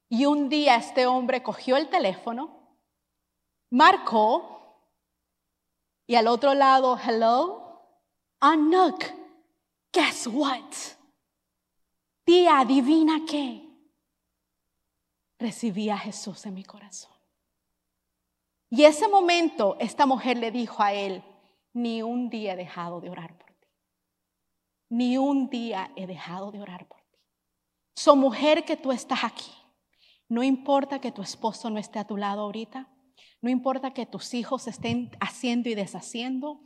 Y 0.09 0.25
un 0.25 0.49
día 0.49 0.77
este 0.77 1.05
hombre 1.05 1.43
cogió 1.43 1.77
el 1.77 1.89
teléfono, 1.89 2.75
marcó 3.69 4.79
y 6.07 6.15
al 6.15 6.25
otro 6.25 6.55
lado, 6.55 6.97
hello, 6.97 7.79
Anuk, 8.39 9.03
guess 9.93 10.25
what? 10.25 10.73
Tía, 12.23 12.61
adivina 12.61 13.19
qué 13.29 13.69
recibí 15.37 15.91
a 15.91 15.99
Jesús 15.99 16.47
en 16.47 16.55
mi 16.55 16.63
corazón. 16.63 17.13
Y 18.71 18.85
ese 18.85 19.07
momento 19.07 19.77
esta 19.79 20.07
mujer 20.07 20.39
le 20.39 20.49
dijo 20.49 20.81
a 20.81 20.93
él, 20.93 21.23
ni 21.73 22.01
un 22.01 22.31
día 22.31 22.53
he 22.53 22.57
dejado 22.57 23.01
de 23.01 23.11
orar 23.11 23.37
por. 23.37 23.42
Ni 24.93 25.17
un 25.17 25.49
día 25.49 25.91
he 25.95 26.05
dejado 26.05 26.51
de 26.51 26.61
orar 26.61 26.87
por 26.87 27.01
ti. 27.01 27.17
So 27.95 28.15
mujer 28.15 28.63
que 28.63 28.77
tú 28.77 28.91
estás 28.91 29.23
aquí, 29.23 29.51
no 30.29 30.43
importa 30.43 30.99
que 30.99 31.11
tu 31.11 31.23
esposo 31.23 31.71
no 31.71 31.79
esté 31.79 31.97
a 31.97 32.05
tu 32.05 32.15
lado 32.15 32.41
ahorita, 32.41 32.87
no 33.41 33.49
importa 33.49 33.91
que 33.91 34.05
tus 34.05 34.35
hijos 34.35 34.67
estén 34.67 35.09
haciendo 35.19 35.67
y 35.67 35.73
deshaciendo, 35.73 36.61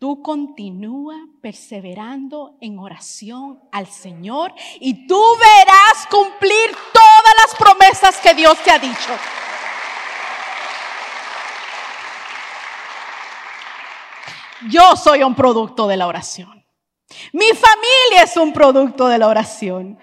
Tú 0.00 0.22
continúa 0.22 1.14
perseverando 1.42 2.56
en 2.62 2.78
oración 2.78 3.60
al 3.70 3.86
Señor 3.86 4.54
y 4.80 5.06
tú 5.06 5.22
verás 5.36 6.06
cumplir 6.10 6.70
todas 6.90 7.34
las 7.36 7.54
promesas 7.58 8.16
que 8.16 8.32
Dios 8.32 8.56
te 8.64 8.70
ha 8.70 8.78
dicho. 8.78 9.10
Yo 14.70 14.96
soy 14.96 15.22
un 15.22 15.34
producto 15.34 15.86
de 15.86 15.98
la 15.98 16.06
oración. 16.06 16.59
Mi 17.32 17.46
familia 17.48 18.24
es 18.24 18.36
un 18.36 18.52
producto 18.52 19.08
de 19.08 19.18
la 19.18 19.28
oración. 19.28 19.98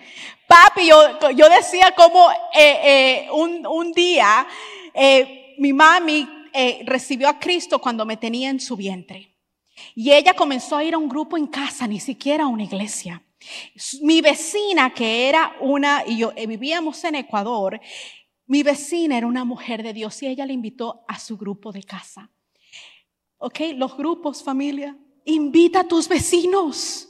Papi, 0.48 0.88
yo, 0.88 1.32
yo 1.32 1.50
decía 1.50 1.94
como 1.96 2.30
eh, 2.32 2.80
eh, 2.84 3.28
un, 3.32 3.66
un, 3.68 3.92
día 3.92 4.48
eh, 4.94 5.56
mi 5.58 5.74
mami 5.74 6.28
recibió 6.86 7.30
a 7.30 7.38
Cristo 7.38 7.80
cuando 7.80 8.06
me 8.06 8.18
tenía 8.18 8.50
en 8.50 8.60
su 8.60 8.76
vientre. 8.76 9.38
Y 9.96 10.12
ella 10.12 10.34
comenzó 10.34 10.76
a 10.76 10.84
ir 10.84 10.94
a 10.94 10.98
un 10.98 11.10
grupo 11.10 11.38
en 11.38 11.48
casa, 11.48 11.88
ni 11.88 12.00
siquiera 12.00 12.46
a 12.46 12.48
una 12.48 12.64
iglesia. 12.64 13.22
Mi 14.02 14.22
vecina, 14.22 14.94
que 14.94 15.30
era 15.30 15.56
una, 15.62 16.04
y 16.06 16.18
yo 16.18 16.34
eh, 16.36 16.48
vivíamos 16.48 17.04
en 17.04 17.16
Ecuador, 17.16 17.80
mi 18.48 18.64
vecina 18.64 19.18
era 19.18 19.28
una 19.28 19.46
mujer 19.46 19.84
de 19.84 19.94
Dios 19.94 20.22
y 20.24 20.28
ella 20.28 20.46
le 20.46 20.54
invitó 20.54 21.04
a 21.08 21.20
su 21.20 21.38
grupo 21.38 21.72
de 21.72 21.84
casa. 21.84 22.32
¿Ok? 23.38 23.60
Los 23.76 23.96
grupos, 23.96 24.44
familia. 24.44 24.98
Invita 25.28 25.82
a 25.82 25.84
tus 25.84 26.08
vecinos. 26.08 27.10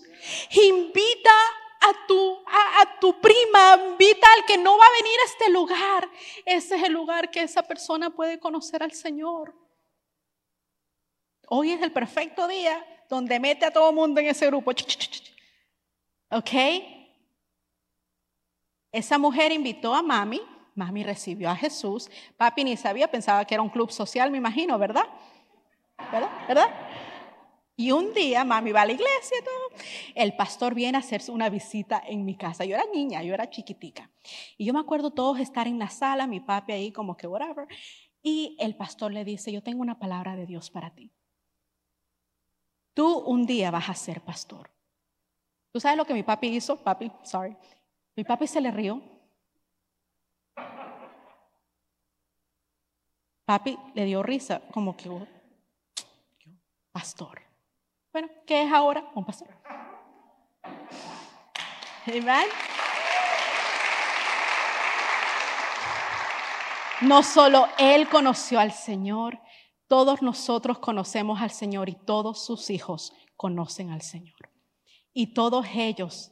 Invita 0.52 1.32
a 1.80 2.08
tu, 2.08 2.44
a, 2.48 3.00
tu 3.00 3.22
prima, 3.22 3.80
invita 3.92 4.28
al 4.38 4.46
que 4.46 4.58
no 4.58 4.78
va 4.78 4.84
a 4.84 5.02
venir 5.02 5.20
a 5.20 5.26
este 5.26 5.50
lugar. 5.50 6.10
Ese 6.46 6.76
es 6.76 6.84
el 6.84 6.94
lugar 6.94 7.30
que 7.30 7.44
esa 7.44 7.62
persona 7.62 8.10
puede 8.10 8.40
conocer 8.40 8.82
al 8.82 8.92
Señor. 8.92 9.54
Hoy 11.48 11.72
es 11.72 11.82
el 11.82 11.92
perfecto 11.92 12.48
día 12.48 12.84
donde 13.08 13.40
mete 13.40 13.66
a 13.66 13.72
todo 13.72 13.90
el 13.90 13.96
mundo 13.96 14.20
en 14.20 14.28
ese 14.28 14.48
grupo. 14.48 14.72
¿Ok? 16.32 16.52
Esa 18.92 19.18
mujer 19.18 19.52
invitó 19.52 19.94
a 19.94 20.02
mami, 20.02 20.42
mami 20.74 21.04
recibió 21.04 21.50
a 21.50 21.56
Jesús, 21.56 22.10
papi 22.36 22.64
ni 22.64 22.76
sabía, 22.76 23.10
pensaba 23.10 23.46
que 23.46 23.54
era 23.54 23.62
un 23.62 23.70
club 23.70 23.92
social, 23.92 24.32
me 24.32 24.40
imagino, 24.40 24.78
¿verdad? 24.80 25.06
¿Verdad? 26.12 26.48
¿Verdad? 26.48 26.87
Y 27.80 27.92
un 27.92 28.12
día 28.12 28.44
mami 28.44 28.72
va 28.72 28.82
a 28.82 28.86
la 28.88 28.94
iglesia 28.94 29.38
y 29.40 29.44
todo. 29.44 29.84
El 30.16 30.36
pastor 30.36 30.74
viene 30.74 30.98
a 30.98 31.02
hacer 31.02 31.22
una 31.30 31.48
visita 31.48 32.02
en 32.04 32.26
mi 32.26 32.36
casa. 32.36 32.66
Yo 32.66 32.76
era 32.76 32.86
niña, 32.92 33.22
yo 33.22 33.36
era 33.36 33.52
chiquitica. 33.52 34.10
Y 34.58 34.66
yo 34.66 34.74
me 34.74 34.80
acuerdo 34.80 35.12
todos 35.12 35.40
estar 35.40 35.68
en 35.68 35.78
la 35.78 35.90
sala, 35.90 36.26
mi 36.26 36.40
papi 36.40 36.74
ahí 36.74 36.92
como 36.92 37.16
que 37.16 37.28
whatever. 37.28 37.68
Y 38.24 38.58
el 38.60 38.76
pastor 38.76 39.14
le 39.14 39.24
dice, 39.24 39.52
yo 39.52 39.62
tengo 39.62 39.84
una 39.84 40.00
palabra 40.00 40.36
de 40.36 40.48
Dios 40.48 40.72
para 40.72 40.90
ti. 40.96 41.12
Tú 42.96 43.20
un 43.20 43.46
día 43.46 43.70
vas 43.70 43.90
a 43.90 43.94
ser 43.94 44.22
pastor. 44.22 44.72
¿Tú 45.72 45.80
sabes 45.80 45.98
lo 45.98 46.06
que 46.06 46.16
mi 46.16 46.24
papi 46.24 46.48
hizo? 46.48 46.78
Papi, 46.78 47.12
sorry. 47.22 47.56
Mi 48.16 48.24
papi 48.24 48.48
se 48.48 48.60
le 48.60 48.72
rió. 48.72 49.04
Papi 53.46 53.78
le 53.94 54.06
dio 54.06 54.24
risa, 54.24 54.62
como 54.72 54.98
que, 54.98 55.10
oh, 55.10 55.28
pastor. 56.92 57.47
Bueno, 58.20 58.34
¿qué 58.48 58.64
es 58.64 58.74
ahora? 58.74 59.08
Un 59.14 59.24
pastor. 59.24 59.48
Amén. 62.08 62.48
No 67.02 67.22
solo 67.22 67.68
él 67.78 68.10
conoció 68.10 68.60
al 68.60 68.72
Señor, 68.72 69.40
todos 69.88 70.24
nosotros 70.24 70.80
conocemos 70.80 71.40
al 71.44 71.52
Señor 71.52 71.90
y 71.90 71.94
todos 71.94 72.44
sus 72.44 72.72
hijos 72.72 73.14
conocen 73.36 73.92
al 73.92 74.02
Señor. 74.02 74.50
y 75.14 75.36
todos 75.36 75.68
ellos 75.76 76.32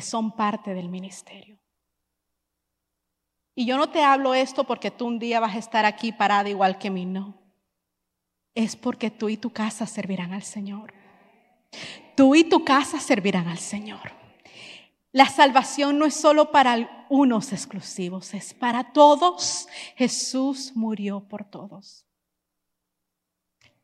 son 0.00 0.34
parte 0.34 0.72
del 0.72 0.88
ministerio. 0.88 1.60
Y 3.54 3.66
yo 3.66 3.76
no 3.76 3.90
te 3.90 4.02
hablo 4.02 4.32
esto 4.32 4.64
porque 4.64 4.90
tú 4.90 5.06
un 5.06 5.18
día 5.18 5.38
vas 5.38 5.54
a 5.54 5.58
estar 5.58 5.84
aquí 5.84 6.12
parada 6.12 6.48
igual 6.48 6.78
que 6.78 6.88
mí, 6.88 7.04
no. 7.04 7.47
Es 8.54 8.76
porque 8.76 9.10
tú 9.10 9.28
y 9.28 9.36
tu 9.36 9.50
casa 9.50 9.86
servirán 9.86 10.32
al 10.32 10.42
Señor. 10.42 10.92
Tú 12.16 12.34
y 12.34 12.44
tu 12.44 12.64
casa 12.64 13.00
servirán 13.00 13.48
al 13.48 13.58
Señor. 13.58 14.12
La 15.12 15.26
salvación 15.26 15.98
no 15.98 16.04
es 16.04 16.14
solo 16.14 16.50
para 16.50 17.06
unos 17.08 17.52
exclusivos, 17.52 18.34
es 18.34 18.52
para 18.54 18.92
todos. 18.92 19.68
Jesús 19.96 20.72
murió 20.74 21.20
por 21.20 21.44
todos. 21.44 22.04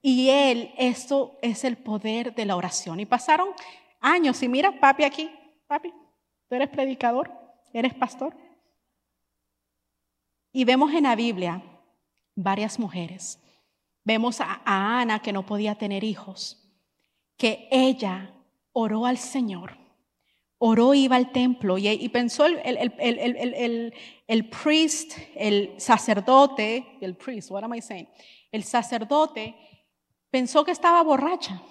Y 0.03 0.29
Él, 0.29 0.75
esto 0.77 1.39
es 1.41 1.65
el 1.65 1.79
poder 1.79 2.35
de 2.35 2.45
la 2.45 2.57
oración. 2.57 3.01
Y 3.01 3.07
pasaron 3.07 3.49
años, 4.01 4.43
y 4.43 4.49
mira, 4.49 4.79
papi 4.79 5.05
aquí, 5.05 5.31
papi, 5.67 5.95
tú 6.47 6.55
eres 6.55 6.69
predicador, 6.69 7.33
eres 7.73 7.95
pastor. 7.95 8.37
Y 10.53 10.65
vemos 10.65 10.93
en 10.93 11.05
la 11.05 11.17
Biblia 11.17 11.63
varias 12.35 12.79
mujeres. 12.79 13.41
Vemos 14.05 14.41
a, 14.41 14.61
Ana 14.65 15.21
que 15.21 15.33
no 15.33 15.47
podía 15.47 15.75
tener 15.75 16.05
hijos, 16.05 16.63
que 17.37 17.69
ella 17.71 18.35
oró 18.73 19.07
al 19.07 19.19
Señor, 19.19 19.77
oró, 20.59 20.95
iba 20.95 21.17
al 21.17 21.33
templo 21.33 21.79
y, 21.79 22.09
pensó 22.11 22.47
el, 22.47 22.61
el, 22.65 23.95
el, 24.27 24.51
priest, 24.51 25.19
el 25.35 25.75
sacerdote, 25.79 26.99
el 27.01 27.17
priest, 27.17 27.51
what 27.51 27.65
am 27.65 27.75
I 27.75 27.81
saying? 27.81 28.09
El 28.53 28.63
sacerdote 28.63 29.55
pensó 30.31 30.65
que 30.65 30.73
estaba 30.73 31.03
borracha 31.03 31.63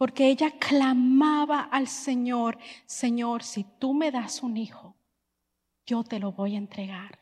porque 0.00 0.28
ella 0.28 0.52
clamaba 0.52 1.64
al 1.64 1.86
Señor, 1.86 2.56
Señor, 2.86 3.42
si 3.42 3.64
tú 3.78 3.92
me 3.92 4.10
das 4.10 4.42
un 4.42 4.56
hijo, 4.56 4.96
yo 5.84 6.02
te 6.04 6.18
lo 6.18 6.32
voy 6.32 6.54
a 6.54 6.58
entregar. 6.58 7.19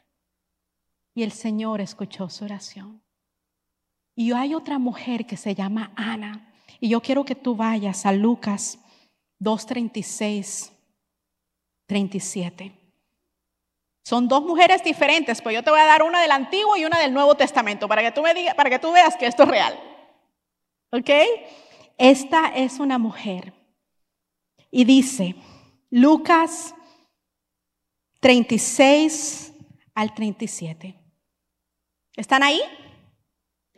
Y 1.18 1.25
el 1.25 1.32
Señor 1.32 1.80
escuchó 1.80 2.30
su 2.30 2.44
oración. 2.44 3.02
Y 4.14 4.30
hay 4.30 4.54
otra 4.54 4.78
mujer 4.78 5.26
que 5.26 5.37
se 5.37 5.52
llama 5.52 5.90
Ana. 5.96 6.54
Y 6.78 6.90
yo 6.90 7.00
quiero 7.00 7.25
que 7.25 7.34
tú 7.34 7.56
vayas 7.56 8.06
a 8.06 8.12
Lucas 8.12 8.78
2.36, 9.40 10.70
37. 11.87 12.72
Son 14.04 14.28
dos 14.28 14.44
mujeres 14.44 14.84
diferentes, 14.84 15.42
pues 15.42 15.56
yo 15.56 15.64
te 15.64 15.70
voy 15.70 15.80
a 15.80 15.87
dar 15.87 16.04
una 16.04 16.22
del 16.22 16.30
Antiguo 16.30 16.76
y 16.76 16.84
una 16.84 17.00
del 17.00 17.12
Nuevo 17.12 17.34
Testamento 17.34 17.88
para 17.88 18.02
que 18.02 18.12
tú 18.12 18.22
me 18.22 18.32
digas, 18.32 18.54
para 18.54 18.70
que 18.70 18.78
tú 18.78 18.92
veas 18.92 19.16
que 19.16 19.26
esto 19.26 19.42
es 19.42 19.48
real. 19.48 19.76
¿Ok? 20.92 21.10
Esta 21.96 22.54
es 22.54 22.78
una 22.78 22.96
mujer. 22.96 23.52
Y 24.70 24.84
dice, 24.84 25.34
Lucas 25.90 26.76
36 28.20 29.52
al 29.96 30.14
37. 30.14 30.98
¿Están 32.18 32.42
ahí? 32.42 32.60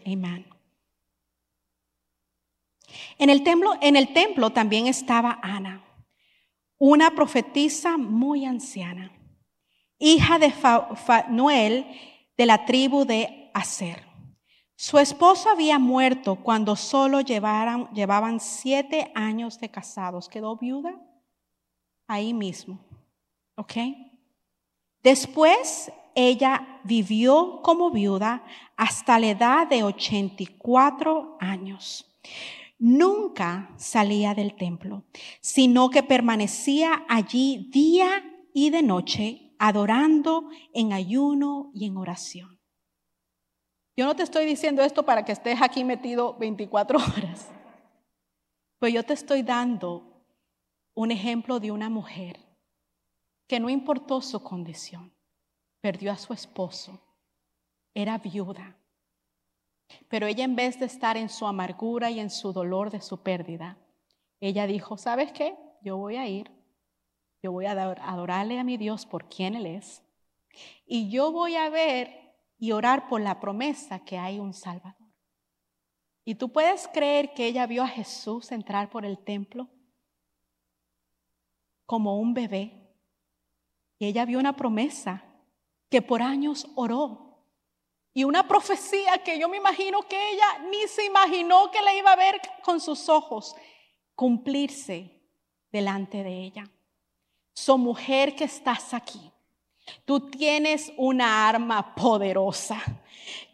Amén. 0.06 0.46
En 3.18 3.28
el 3.28 3.42
templo, 3.42 3.74
en 3.82 3.96
el 3.96 4.14
templo 4.14 4.48
también 4.48 4.86
estaba 4.86 5.38
Ana, 5.42 5.84
una 6.78 7.10
profetisa 7.10 7.98
muy 7.98 8.46
anciana, 8.46 9.12
hija 9.98 10.38
de 10.38 10.52
Fanuel 10.52 11.86
de 12.38 12.46
la 12.46 12.64
tribu 12.64 13.04
de 13.04 13.50
Aser. 13.52 14.02
Su 14.74 14.98
esposo 14.98 15.50
había 15.50 15.78
muerto 15.78 16.36
cuando 16.36 16.76
solo 16.76 17.20
llevaban 17.20 18.40
siete 18.40 19.12
años 19.14 19.60
de 19.60 19.68
casados. 19.68 20.30
Quedó 20.30 20.56
viuda 20.56 20.98
ahí 22.06 22.32
mismo. 22.32 22.80
¿Ok? 23.56 23.74
Después 25.02 25.92
ella 26.14 26.80
vivió 26.84 27.60
como 27.62 27.90
viuda 27.90 28.44
hasta 28.76 29.18
la 29.18 29.28
edad 29.28 29.66
de 29.68 29.82
84 29.82 31.36
años. 31.40 32.06
Nunca 32.78 33.74
salía 33.76 34.34
del 34.34 34.56
templo, 34.56 35.04
sino 35.40 35.90
que 35.90 36.02
permanecía 36.02 37.04
allí 37.08 37.68
día 37.70 38.24
y 38.54 38.70
de 38.70 38.82
noche, 38.82 39.54
adorando 39.58 40.48
en 40.72 40.92
ayuno 40.92 41.70
y 41.74 41.86
en 41.86 41.96
oración. 41.96 42.58
Yo 43.96 44.06
no 44.06 44.16
te 44.16 44.22
estoy 44.22 44.46
diciendo 44.46 44.82
esto 44.82 45.04
para 45.04 45.24
que 45.26 45.32
estés 45.32 45.60
aquí 45.60 45.84
metido 45.84 46.38
24 46.38 46.98
horas, 47.16 47.50
pues 48.78 48.94
yo 48.94 49.02
te 49.02 49.12
estoy 49.12 49.42
dando 49.42 50.24
un 50.94 51.10
ejemplo 51.10 51.60
de 51.60 51.70
una 51.70 51.90
mujer 51.90 52.40
que 53.46 53.60
no 53.60 53.68
importó 53.68 54.22
su 54.22 54.42
condición, 54.42 55.12
perdió 55.80 56.12
a 56.12 56.16
su 56.16 56.32
esposo, 56.32 57.00
era 57.94 58.18
viuda, 58.18 58.76
pero 60.08 60.26
ella 60.26 60.44
en 60.44 60.56
vez 60.56 60.78
de 60.78 60.86
estar 60.86 61.16
en 61.16 61.28
su 61.28 61.46
amargura 61.46 62.10
y 62.10 62.20
en 62.20 62.30
su 62.30 62.52
dolor 62.52 62.90
de 62.90 63.00
su 63.00 63.22
pérdida, 63.22 63.78
ella 64.40 64.66
dijo, 64.66 64.96
¿sabes 64.96 65.32
qué? 65.32 65.56
Yo 65.82 65.96
voy 65.96 66.16
a 66.16 66.28
ir, 66.28 66.50
yo 67.42 67.52
voy 67.52 67.66
a 67.66 67.72
adorarle 67.72 68.58
a 68.58 68.64
mi 68.64 68.76
Dios 68.76 69.06
por 69.06 69.28
quien 69.28 69.54
Él 69.54 69.66
es, 69.66 70.02
y 70.86 71.10
yo 71.10 71.32
voy 71.32 71.56
a 71.56 71.68
ver 71.68 72.34
y 72.58 72.72
orar 72.72 73.08
por 73.08 73.20
la 73.20 73.40
promesa 73.40 74.04
que 74.04 74.18
hay 74.18 74.38
un 74.38 74.52
Salvador. 74.52 75.00
Y 76.24 76.34
tú 76.34 76.52
puedes 76.52 76.86
creer 76.88 77.32
que 77.32 77.46
ella 77.46 77.66
vio 77.66 77.82
a 77.82 77.88
Jesús 77.88 78.52
entrar 78.52 78.90
por 78.90 79.04
el 79.04 79.18
templo 79.18 79.70
como 81.86 82.20
un 82.20 82.34
bebé. 82.34 82.94
Y 83.98 84.06
ella 84.06 84.24
vio 84.26 84.38
una 84.38 84.54
promesa 84.54 85.24
que 85.90 86.00
por 86.00 86.22
años 86.22 86.66
oró. 86.74 87.36
Y 88.14 88.24
una 88.24 88.48
profecía 88.48 89.18
que 89.22 89.38
yo 89.38 89.48
me 89.48 89.58
imagino 89.58 90.02
que 90.02 90.32
ella 90.32 90.58
ni 90.70 90.88
se 90.88 91.04
imaginó 91.04 91.70
que 91.70 91.82
la 91.82 91.94
iba 91.94 92.12
a 92.12 92.16
ver 92.16 92.40
con 92.62 92.80
sus 92.80 93.08
ojos 93.08 93.54
cumplirse 94.14 95.20
delante 95.70 96.24
de 96.24 96.44
ella. 96.44 96.70
So 97.52 97.76
mujer 97.76 98.34
que 98.34 98.44
estás 98.44 98.94
aquí, 98.94 99.30
Tú 100.04 100.20
tienes 100.30 100.92
una 100.96 101.48
arma 101.48 101.94
poderosa 101.94 102.80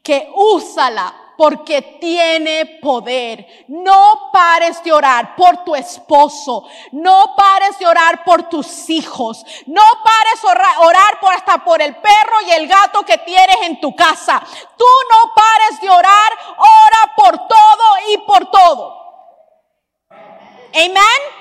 que 0.02 0.30
úsala 0.34 1.14
porque 1.36 1.98
tiene 2.00 2.78
poder. 2.82 3.66
No 3.68 4.30
pares 4.32 4.82
de 4.82 4.92
orar 4.92 5.36
por 5.36 5.64
tu 5.64 5.74
esposo. 5.74 6.68
No 6.92 7.34
pares 7.36 7.78
de 7.78 7.86
orar 7.86 8.24
por 8.24 8.48
tus 8.48 8.88
hijos. 8.90 9.44
No 9.66 9.82
pares 10.02 10.42
de 10.42 10.48
orar 10.86 11.20
por 11.20 11.34
hasta 11.34 11.64
por 11.64 11.82
el 11.82 11.96
perro 11.96 12.40
y 12.46 12.50
el 12.52 12.66
gato 12.66 13.02
que 13.02 13.18
tienes 13.18 13.56
en 13.62 13.80
tu 13.80 13.94
casa. 13.94 14.42
Tú 14.76 14.84
no 15.10 15.32
pares 15.34 15.80
de 15.80 15.90
orar. 15.90 16.32
Ora 16.56 17.14
por 17.16 17.48
todo 17.48 18.12
y 18.12 18.18
por 18.18 18.50
todo. 18.50 19.06
Amén. 20.74 21.36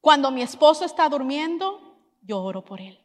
Cuando 0.00 0.30
mi 0.30 0.42
esposo 0.42 0.84
está 0.84 1.08
durmiendo, 1.08 1.80
yo 2.22 2.40
oro 2.42 2.64
por 2.64 2.80
él. 2.80 3.04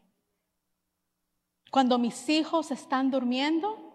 Cuando 1.72 1.98
mis 1.98 2.30
hijos 2.30 2.72
están 2.72 3.10
durmiendo, 3.10 3.93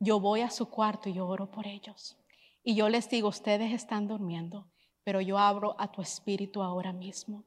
yo 0.00 0.18
voy 0.18 0.40
a 0.40 0.50
su 0.50 0.68
cuarto 0.68 1.08
y 1.08 1.12
yo 1.12 1.28
oro 1.28 1.50
por 1.50 1.66
ellos. 1.66 2.16
Y 2.64 2.74
yo 2.74 2.88
les 2.88 3.08
digo, 3.08 3.28
ustedes 3.28 3.72
están 3.72 4.08
durmiendo, 4.08 4.66
pero 5.04 5.20
yo 5.20 5.38
abro 5.38 5.76
a 5.78 5.92
tu 5.92 6.02
espíritu 6.02 6.62
ahora 6.62 6.92
mismo 6.92 7.44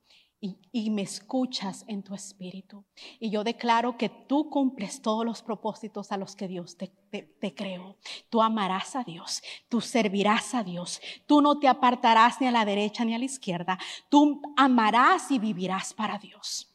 y, 0.71 0.89
me 0.89 1.03
escuchas 1.03 1.85
en 1.87 2.03
tu 2.03 2.13
espíritu. 2.13 2.83
Y 3.19 3.29
yo 3.29 3.45
declaro 3.45 3.97
que 3.97 4.09
tú 4.09 4.49
cumples 4.49 5.01
todos 5.01 5.25
los 5.25 5.41
propósitos 5.41 6.11
a 6.11 6.17
los 6.17 6.35
que 6.35 6.49
Dios 6.49 6.75
te, 6.75 6.89
te, 6.89 7.55
creó. 7.55 7.97
Tú 8.29 8.41
amarás 8.41 8.97
a 8.97 9.03
Dios, 9.03 9.41
tú 9.69 9.79
servirás 9.79 10.53
a 10.53 10.63
Dios, 10.63 11.01
tú 11.27 11.41
no 11.41 11.59
te 11.59 11.69
apartarás 11.69 12.41
ni 12.41 12.47
a 12.47 12.51
la 12.51 12.65
derecha 12.65 13.05
ni 13.05 13.15
a 13.15 13.19
la 13.19 13.25
izquierda, 13.25 13.79
tú 14.09 14.41
amarás 14.57 15.31
y 15.31 15.39
vivirás 15.39 15.93
para 15.93 16.17
Dios. 16.17 16.69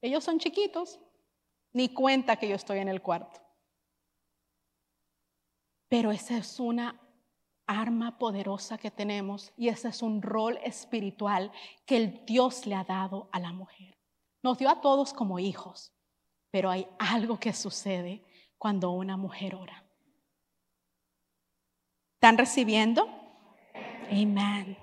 Ellos 0.00 0.24
son 0.24 0.38
chiquitos, 0.38 0.98
ni 1.74 1.90
cuenta 1.90 2.36
que 2.36 2.48
yo 2.48 2.56
estoy 2.56 2.78
en 2.78 2.88
el 2.88 3.02
cuarto. 3.02 3.49
Pero 5.90 6.12
esa 6.12 6.38
es 6.38 6.60
una 6.60 7.00
arma 7.66 8.16
poderosa 8.16 8.78
que 8.78 8.92
tenemos 8.92 9.52
y 9.56 9.68
ese 9.68 9.88
es 9.88 10.02
un 10.02 10.22
rol 10.22 10.58
espiritual 10.62 11.50
que 11.84 11.96
el 11.96 12.24
Dios 12.24 12.64
le 12.66 12.76
ha 12.76 12.84
dado 12.84 13.28
a 13.32 13.40
la 13.40 13.52
mujer. 13.52 13.98
Nos 14.42 14.56
dio 14.56 14.70
a 14.70 14.80
todos 14.80 15.12
como 15.12 15.40
hijos, 15.40 15.92
pero 16.52 16.70
hay 16.70 16.86
algo 16.98 17.40
que 17.40 17.52
sucede 17.52 18.24
cuando 18.56 18.92
una 18.92 19.16
mujer 19.16 19.56
ora. 19.56 19.84
¿Están 22.14 22.38
recibiendo? 22.38 23.08
Amén. 24.10 24.78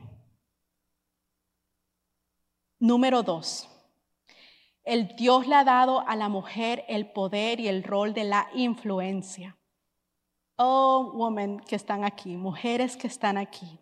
Número 2.80 3.24
dos. 3.24 3.70
El 4.84 5.16
Dios 5.16 5.48
le 5.48 5.56
ha 5.56 5.64
dado 5.64 6.06
a 6.06 6.18
la 6.18 6.28
mujer 6.28 6.84
el 6.90 7.12
poder 7.12 7.62
y 7.62 7.70
el 7.70 7.84
rol 7.84 8.14
de 8.14 8.26
la 8.26 8.50
influencia. 8.54 9.57
Oh, 10.58 11.12
women 11.14 11.60
que 11.60 11.76
están 11.76 12.04
aquí, 12.04 12.36
mujeres 12.36 12.98
que 12.98 13.08
están 13.08 13.38
aquí. 13.38 13.80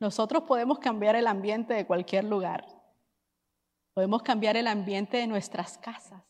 Nosotros 0.00 0.44
podemos 0.44 0.78
cambiar 0.78 1.16
el 1.16 1.26
ambiente 1.26 1.74
de 1.74 1.86
cualquier 1.86 2.24
lugar. 2.24 2.66
Podemos 3.94 4.22
cambiar 4.22 4.56
el 4.56 4.66
ambiente 4.66 5.18
de 5.18 5.26
nuestras 5.26 5.76
casas. 5.76 6.22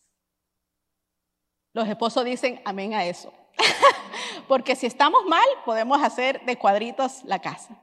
Los 1.74 1.86
esposos 1.86 2.24
dicen 2.24 2.60
amén 2.64 2.94
a 2.94 3.04
eso. 3.04 3.32
Porque 4.48 4.74
si 4.74 4.86
estamos 4.86 5.24
mal, 5.26 5.46
podemos 5.64 6.02
hacer 6.02 6.44
de 6.44 6.56
cuadritos 6.56 7.22
la 7.24 7.40
casa. 7.40 7.80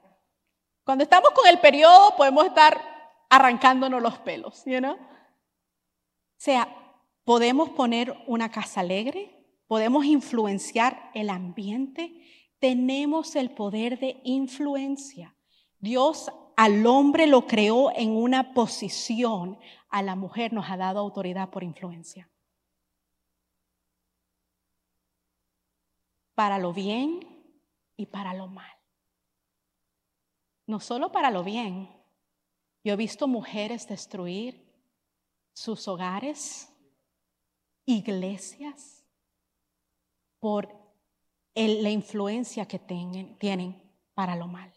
Cuando 0.83 1.03
estamos 1.03 1.31
con 1.31 1.47
el 1.47 1.59
periodo, 1.59 2.15
podemos 2.17 2.45
estar 2.45 2.81
arrancándonos 3.29 4.01
los 4.01 4.17
pelos, 4.19 4.63
¿you 4.65 4.79
know? 4.79 4.95
O 4.95 6.37
sea, 6.37 6.67
podemos 7.23 7.69
poner 7.69 8.15
una 8.27 8.51
casa 8.51 8.81
alegre, 8.81 9.34
podemos 9.67 10.05
influenciar 10.05 11.11
el 11.13 11.29
ambiente, 11.29 12.21
tenemos 12.59 13.35
el 13.35 13.51
poder 13.51 13.99
de 13.99 14.21
influencia. 14.23 15.35
Dios 15.79 16.31
al 16.55 16.85
hombre 16.87 17.27
lo 17.27 17.47
creó 17.47 17.91
en 17.95 18.11
una 18.11 18.53
posición, 18.53 19.59
a 19.89 20.01
la 20.01 20.15
mujer 20.15 20.53
nos 20.53 20.69
ha 20.69 20.77
dado 20.77 20.99
autoridad 20.99 21.49
por 21.49 21.63
influencia. 21.63 22.29
Para 26.33 26.59
lo 26.59 26.73
bien 26.73 27.19
y 27.95 28.05
para 28.07 28.33
lo 28.33 28.47
mal. 28.47 28.71
No 30.67 30.79
solo 30.79 31.11
para 31.11 31.31
lo 31.31 31.43
bien. 31.43 31.89
Yo 32.83 32.93
he 32.93 32.97
visto 32.97 33.27
mujeres 33.27 33.87
destruir 33.87 34.65
sus 35.53 35.87
hogares, 35.87 36.69
iglesias, 37.85 38.94
por 40.45 40.69
la 41.55 41.89
influencia 41.89 42.67
que 42.67 42.77
tienen 42.77 43.81
para 44.13 44.35
lo 44.35 44.45
mal. 44.45 44.71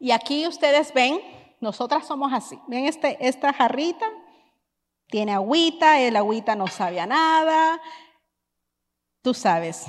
Y 0.00 0.10
aquí 0.10 0.44
ustedes 0.48 0.92
ven, 0.92 1.20
nosotras 1.60 2.04
somos 2.04 2.32
así. 2.32 2.58
Ven 2.66 2.86
este, 2.86 3.16
esta 3.24 3.52
jarrita, 3.52 4.06
tiene 5.06 5.34
agüita, 5.34 6.00
el 6.00 6.16
agüita 6.16 6.56
no 6.56 6.66
sabe 6.66 7.06
nada. 7.06 7.80
Tú 9.22 9.34
sabes, 9.34 9.86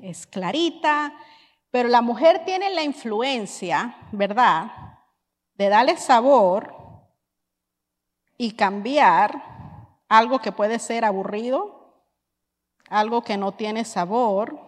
es 0.00 0.24
clarita, 0.24 1.12
pero 1.72 1.88
la 1.88 2.00
mujer 2.00 2.44
tiene 2.44 2.70
la 2.70 2.84
influencia, 2.84 3.96
¿verdad? 4.12 4.70
De 5.54 5.68
darle 5.68 5.96
sabor 5.96 6.76
y 8.38 8.52
cambiar 8.52 9.42
algo 10.08 10.38
que 10.38 10.52
puede 10.52 10.78
ser 10.78 11.04
aburrido, 11.04 11.73
algo 12.94 13.22
que 13.22 13.36
no 13.36 13.52
tiene 13.52 13.84
sabor, 13.84 14.58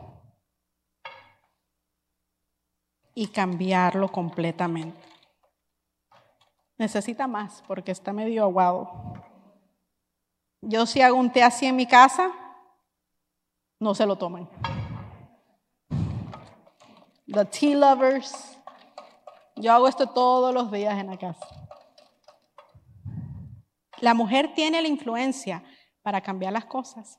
y 3.17 3.29
cambiarlo 3.29 4.13
completamente. 4.13 5.01
Necesita 6.77 7.27
más 7.27 7.65
porque 7.67 7.91
está 7.91 8.13
medio 8.13 8.43
aguado. 8.45 9.15
Yo 10.61 10.85
si 10.85 11.01
hago 11.01 11.17
un 11.17 11.33
té 11.33 11.43
así 11.43 11.65
en 11.65 11.77
mi 11.77 11.87
casa, 11.87 12.31
no 13.81 13.95
se 13.95 14.05
lo 14.05 14.17
toman. 14.17 14.49
The 17.27 17.47
tea 17.47 17.75
lovers. 17.75 18.59
Yo 19.57 19.73
hago 19.73 19.89
esto 19.89 20.07
todos 20.09 20.53
los 20.53 20.71
días 20.71 20.99
en 20.99 21.07
la 21.07 21.17
casa. 21.17 21.47
La 24.01 24.13
mujer 24.13 24.53
tiene 24.55 24.83
la 24.83 24.89
influencia 24.89 25.65
para 26.03 26.21
cambiar 26.21 26.53
las 26.53 26.67
cosas. 26.67 27.19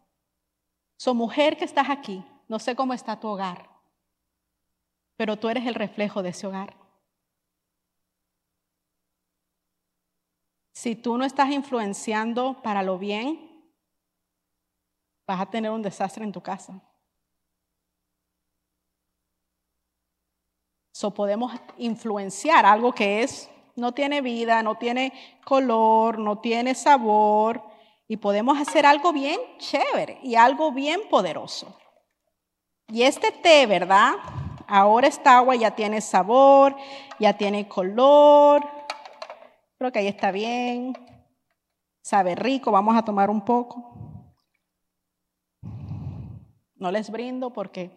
So 0.97 1.13
mujer 1.13 1.57
que 1.57 1.65
estás 1.65 1.89
aquí, 1.89 2.23
no 2.47 2.59
sé 2.59 2.75
cómo 2.75 2.93
está 2.93 3.19
tu 3.19 3.27
hogar 3.27 3.77
pero 5.17 5.35
tú 5.37 5.49
eres 5.49 5.65
el 5.65 5.73
reflejo 5.73 6.23
de 6.23 6.29
ese 6.29 6.47
hogar. 6.47 6.75
Si 10.73 10.95
tú 10.95 11.17
no 11.17 11.25
estás 11.25 11.49
influenciando 11.49 12.61
para 12.61 12.83
lo 12.83 12.99
bien, 12.99 13.73
vas 15.25 15.41
a 15.41 15.47
tener 15.47 15.71
un 15.71 15.81
desastre 15.81 16.23
en 16.23 16.31
tu 16.31 16.41
casa. 16.41 16.79
So 20.93 21.13
podemos 21.13 21.51
influenciar 21.77 22.65
algo 22.65 22.93
que 22.93 23.23
es 23.23 23.49
no 23.75 23.93
tiene 23.93 24.21
vida, 24.21 24.61
no 24.61 24.75
tiene 24.75 25.39
color, 25.43 26.19
no 26.19 26.39
tiene 26.39 26.75
sabor 26.75 27.63
y 28.07 28.17
podemos 28.17 28.57
hacer 28.59 28.85
algo 28.85 29.11
bien 29.11 29.39
chévere 29.57 30.19
y 30.23 30.35
algo 30.35 30.71
bien 30.71 31.01
poderoso. 31.09 31.77
Y 32.87 33.03
este 33.03 33.31
té, 33.31 33.65
¿verdad? 33.65 34.13
Ahora 34.67 35.07
esta 35.07 35.37
agua 35.37 35.55
ya 35.55 35.71
tiene 35.71 35.99
sabor, 36.01 36.75
ya 37.19 37.37
tiene 37.37 37.67
color. 37.67 38.65
Creo 39.77 39.91
que 39.91 39.99
ahí 39.99 40.07
está 40.07 40.31
bien. 40.31 40.93
Sabe 42.01 42.35
rico, 42.35 42.71
vamos 42.71 42.95
a 42.95 43.03
tomar 43.03 43.29
un 43.29 43.43
poco. 43.43 43.93
No 46.75 46.91
les 46.91 47.09
brindo 47.09 47.51
porque 47.51 47.91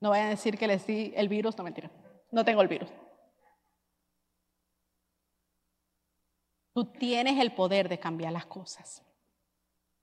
no 0.00 0.10
vayan 0.10 0.28
a 0.28 0.30
decir 0.30 0.56
que 0.56 0.66
les 0.66 0.86
di 0.86 1.12
el 1.14 1.28
virus. 1.28 1.58
No, 1.58 1.64
mentira. 1.64 1.90
No 2.30 2.44
tengo 2.44 2.62
el 2.62 2.68
virus. 2.68 2.88
Tú 6.78 6.84
tienes 6.84 7.40
el 7.40 7.52
poder 7.52 7.88
de 7.88 7.98
cambiar 7.98 8.32
las 8.32 8.46
cosas. 8.46 9.02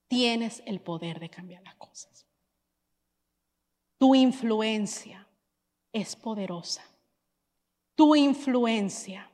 Tienes 0.09 0.61
el 0.65 0.81
poder 0.81 1.21
de 1.21 1.29
cambiar 1.29 1.63
las 1.63 1.75
cosas. 1.75 2.27
Tu 3.97 4.13
influencia 4.13 5.25
es 5.93 6.17
poderosa. 6.17 6.83
Tu 7.95 8.13
influencia. 8.17 9.31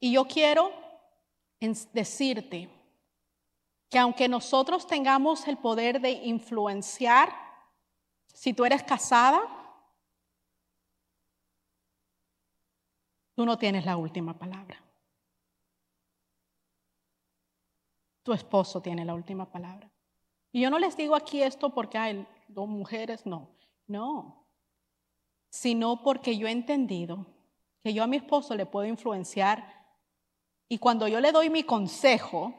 Y 0.00 0.12
yo 0.12 0.26
quiero 0.26 0.72
decirte 1.92 2.70
que 3.90 3.98
aunque 3.98 4.30
nosotros 4.30 4.86
tengamos 4.86 5.46
el 5.46 5.58
poder 5.58 6.00
de 6.00 6.12
influenciar, 6.12 7.28
si 8.32 8.54
tú 8.54 8.64
eres 8.64 8.82
casada, 8.82 9.42
tú 13.34 13.44
no 13.44 13.58
tienes 13.58 13.84
la 13.84 13.98
última 13.98 14.38
palabra. 14.38 14.80
Tu 18.24 18.32
esposo 18.32 18.82
tiene 18.82 19.04
la 19.04 19.14
última 19.14 19.48
palabra. 19.48 19.88
Y 20.50 20.62
yo 20.62 20.70
no 20.70 20.80
les 20.80 20.96
digo 20.96 21.14
aquí 21.14 21.40
esto 21.42 21.70
porque 21.70 21.98
hay 21.98 22.26
dos 22.48 22.66
mujeres, 22.66 23.24
no. 23.24 23.48
No 23.86 24.44
sino 25.54 26.02
porque 26.02 26.36
yo 26.36 26.48
he 26.48 26.50
entendido 26.50 27.26
que 27.84 27.94
yo 27.94 28.02
a 28.02 28.08
mi 28.08 28.16
esposo 28.16 28.56
le 28.56 28.66
puedo 28.66 28.88
influenciar 28.88 29.86
y 30.68 30.78
cuando 30.78 31.06
yo 31.06 31.20
le 31.20 31.30
doy 31.30 31.48
mi 31.48 31.62
consejo, 31.62 32.52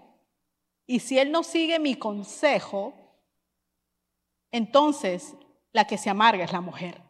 y 0.88 1.01
si 1.01 1.19
él 1.19 1.30
no 1.30 1.43
sigue 1.43 1.78
mi 1.78 1.95
consejo, 1.95 2.93
entonces 4.49 5.36
la 5.73 5.86
que 5.86 5.97
se 5.97 6.10
amarga 6.10 6.45
es 6.45 6.54
la 6.54 6.62
mujer. 6.62 7.01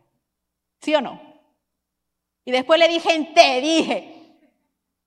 ¿Sí 0.81 0.95
o 0.95 1.01
no? 1.01 1.21
Y 2.45 2.51
después 2.51 2.79
le 2.79 2.87
dije, 2.87 3.31
te 3.35 3.61
dije, 3.61 4.39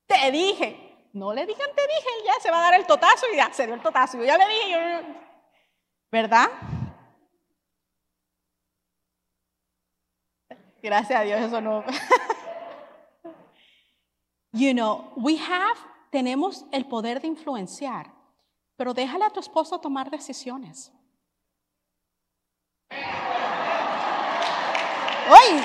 te 0.07 0.31
dije. 0.31 0.88
No 1.13 1.33
le 1.33 1.47
digan, 1.47 1.71
te 1.75 1.83
dije, 1.83 2.09
ya 2.25 2.35
se 2.41 2.51
va 2.51 2.59
a 2.59 2.71
dar 2.71 2.75
el 2.75 2.87
totazo 2.87 3.27
y 3.33 3.37
ya 3.37 3.53
se 3.53 3.67
dio 3.67 3.75
el 3.75 3.83
totazo. 3.83 4.19
Yo 4.19 4.25
ya 4.25 4.37
le 4.37 4.49
dije, 4.49 5.07
¿verdad? 6.11 6.49
Gracias 10.83 11.21
a 11.21 11.25
Dios, 11.25 11.41
eso 11.41 11.61
no. 11.61 11.85
you 14.53 14.73
know, 14.73 15.13
we 15.17 15.37
have, 15.37 15.79
tenemos 16.11 16.65
el 16.73 16.87
poder 16.87 17.21
de 17.21 17.27
influenciar, 17.27 18.13
pero 18.77 18.95
déjale 18.95 19.25
a 19.25 19.31
tu 19.31 19.41
esposo 19.41 19.81
tomar 19.81 20.11
decisiones. 20.11 20.93
¡Oye! 25.31 25.59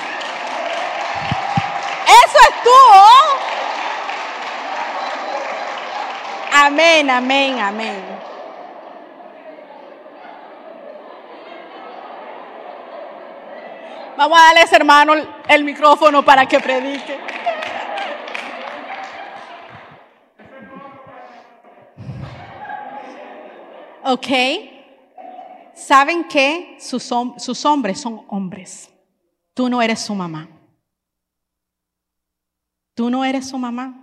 Eso 2.06 2.38
es 2.50 2.64
tú, 2.64 2.70
¿oh? 2.70 3.34
Amén, 6.56 7.10
amén, 7.10 7.60
amén. 7.60 8.04
Vamos 14.16 14.38
a 14.38 14.44
darle 14.44 14.60
a 14.60 14.64
ese 14.64 14.76
hermano 14.76 15.14
el 15.50 15.64
micrófono 15.64 16.24
para 16.24 16.46
que 16.46 16.60
predique. 16.60 17.20
Ok. 24.04 24.28
¿Saben 25.74 26.28
que 26.28 26.78
sus, 26.80 27.12
sus 27.38 27.66
hombres 27.66 28.00
son 28.00 28.26
hombres? 28.28 28.94
Tú 29.56 29.70
no 29.70 29.82
eres 29.82 30.02
su 30.02 30.14
mamá. 30.14 30.48
Tú 32.94 33.10
no 33.10 33.26
eres 33.26 33.50
su 33.50 33.58
mamá. 33.58 34.03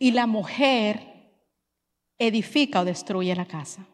Y 0.00 0.12
la 0.12 0.26
mujer 0.26 1.10
edifica 2.16 2.80
o 2.80 2.84
destruye 2.86 3.36
la 3.36 3.44
casa. 3.44 3.86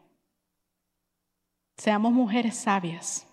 Seamos 1.75 2.13
mujeres 2.13 2.55
sabias. 2.55 3.27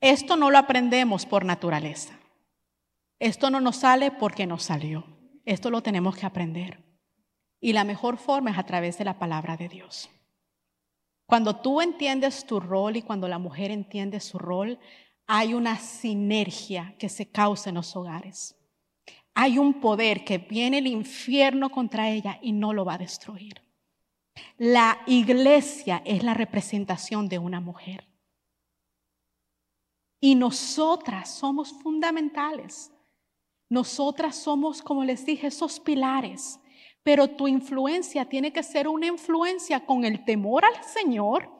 Esto 0.00 0.36
no 0.36 0.48
lo 0.48 0.58
aprendemos 0.58 1.26
por 1.26 1.44
naturaleza. 1.44 2.14
Esto 3.18 3.50
no 3.50 3.60
nos 3.60 3.78
sale 3.78 4.12
porque 4.12 4.46
nos 4.46 4.62
salió. 4.62 5.04
Esto 5.44 5.70
lo 5.70 5.82
tenemos 5.82 6.16
que 6.16 6.24
aprender. 6.24 6.78
Y 7.60 7.72
la 7.72 7.82
mejor 7.82 8.16
forma 8.16 8.52
es 8.52 8.58
a 8.58 8.66
través 8.66 8.96
de 8.98 9.04
la 9.04 9.18
palabra 9.18 9.56
de 9.56 9.68
Dios. 9.68 10.08
Cuando 11.26 11.56
tú 11.56 11.80
entiendes 11.80 12.46
tu 12.46 12.60
rol 12.60 12.96
y 12.96 13.02
cuando 13.02 13.26
la 13.26 13.38
mujer 13.38 13.72
entiende 13.72 14.20
su 14.20 14.38
rol, 14.38 14.78
hay 15.26 15.52
una 15.52 15.78
sinergia 15.78 16.94
que 17.00 17.08
se 17.08 17.28
causa 17.28 17.70
en 17.70 17.74
los 17.74 17.96
hogares. 17.96 18.56
Hay 19.34 19.58
un 19.58 19.80
poder 19.80 20.24
que 20.24 20.38
viene 20.38 20.78
el 20.78 20.86
infierno 20.86 21.70
contra 21.70 22.10
ella 22.10 22.38
y 22.42 22.52
no 22.52 22.72
lo 22.72 22.84
va 22.84 22.94
a 22.94 22.98
destruir. 22.98 23.62
La 24.58 25.02
iglesia 25.06 26.02
es 26.04 26.22
la 26.22 26.34
representación 26.34 27.28
de 27.28 27.38
una 27.38 27.60
mujer. 27.60 28.06
Y 30.20 30.34
nosotras 30.34 31.34
somos 31.34 31.72
fundamentales. 31.82 32.92
Nosotras 33.68 34.36
somos, 34.36 34.82
como 34.82 35.04
les 35.04 35.24
dije, 35.26 35.48
esos 35.48 35.80
pilares. 35.80 36.60
Pero 37.02 37.28
tu 37.28 37.48
influencia 37.48 38.28
tiene 38.28 38.52
que 38.52 38.62
ser 38.62 38.86
una 38.86 39.06
influencia 39.06 39.84
con 39.84 40.04
el 40.04 40.24
temor 40.24 40.64
al 40.64 40.84
Señor 40.84 41.50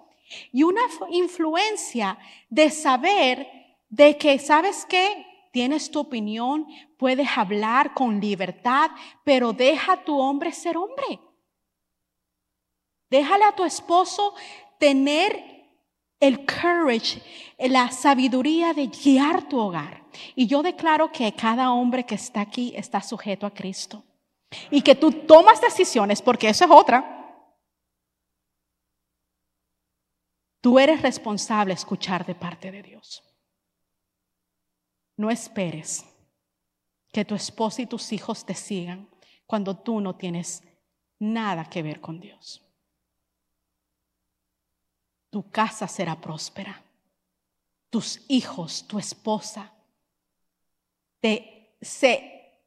y 0.52 0.62
una 0.62 0.82
influencia 1.10 2.18
de 2.48 2.70
saber 2.70 3.48
de 3.88 4.16
que, 4.16 4.38
¿sabes 4.38 4.86
qué? 4.88 5.26
Tienes 5.52 5.90
tu 5.90 6.00
opinión, 6.00 6.66
puedes 6.96 7.28
hablar 7.36 7.92
con 7.92 8.20
libertad, 8.20 8.90
pero 9.22 9.52
deja 9.52 9.92
a 9.92 10.04
tu 10.04 10.18
hombre 10.18 10.50
ser 10.50 10.78
hombre. 10.78 11.20
Déjale 13.10 13.44
a 13.44 13.54
tu 13.54 13.62
esposo 13.62 14.34
tener 14.78 15.52
el 16.18 16.46
courage, 16.46 17.20
la 17.58 17.90
sabiduría 17.90 18.72
de 18.72 18.86
guiar 18.86 19.46
tu 19.46 19.58
hogar. 19.58 20.02
Y 20.34 20.46
yo 20.46 20.62
declaro 20.62 21.12
que 21.12 21.30
cada 21.34 21.70
hombre 21.72 22.06
que 22.06 22.14
está 22.14 22.40
aquí 22.40 22.72
está 22.74 23.02
sujeto 23.02 23.44
a 23.44 23.52
Cristo. 23.52 24.02
Y 24.70 24.80
que 24.80 24.94
tú 24.94 25.12
tomas 25.12 25.60
decisiones, 25.60 26.22
porque 26.22 26.48
eso 26.48 26.64
es 26.64 26.70
otra. 26.70 27.18
Tú 30.62 30.78
eres 30.78 31.02
responsable 31.02 31.74
escuchar 31.74 32.24
de 32.24 32.34
parte 32.34 32.70
de 32.70 32.82
Dios. 32.82 33.31
No 35.22 35.30
esperes 35.30 36.04
que 37.12 37.24
tu 37.24 37.34
esposa 37.34 37.82
y 37.82 37.86
tus 37.86 38.12
hijos 38.12 38.44
te 38.44 38.54
sigan 38.54 39.08
cuando 39.46 39.76
tú 39.76 40.00
no 40.00 40.16
tienes 40.16 40.62
nada 41.18 41.64
que 41.64 41.82
ver 41.82 42.00
con 42.00 42.20
Dios 42.20 42.62
tu 45.32 45.50
casa 45.50 45.88
será 45.88 46.20
próspera. 46.20 46.82
Tus 47.88 48.20
hijos, 48.28 48.86
tu 48.86 48.98
esposa, 48.98 49.72
te, 51.20 51.74
se, 51.80 52.60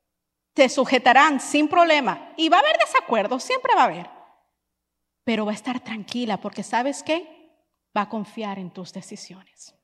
te 0.52 0.68
sujetarán 0.68 1.40
sin 1.40 1.68
problema. 1.68 2.34
Y 2.36 2.50
va 2.50 2.58
a 2.58 2.62
haber 2.62 2.76
desacuerdos, 2.80 3.44
siempre 3.44 3.76
va 3.76 3.82
a 3.82 3.86
haber. 3.86 4.10
Pero 5.24 5.46
va 5.46 5.52
a 5.52 5.56
estar 5.56 5.80
tranquila 5.80 6.42
porque 6.42 6.64
sabes 6.64 7.04
qué? 7.04 7.52
Va 7.96 8.02
a 8.02 8.10
confiar 8.10 8.58
en 8.58 8.72
tus 8.72 8.92
decisiones. 8.92 9.76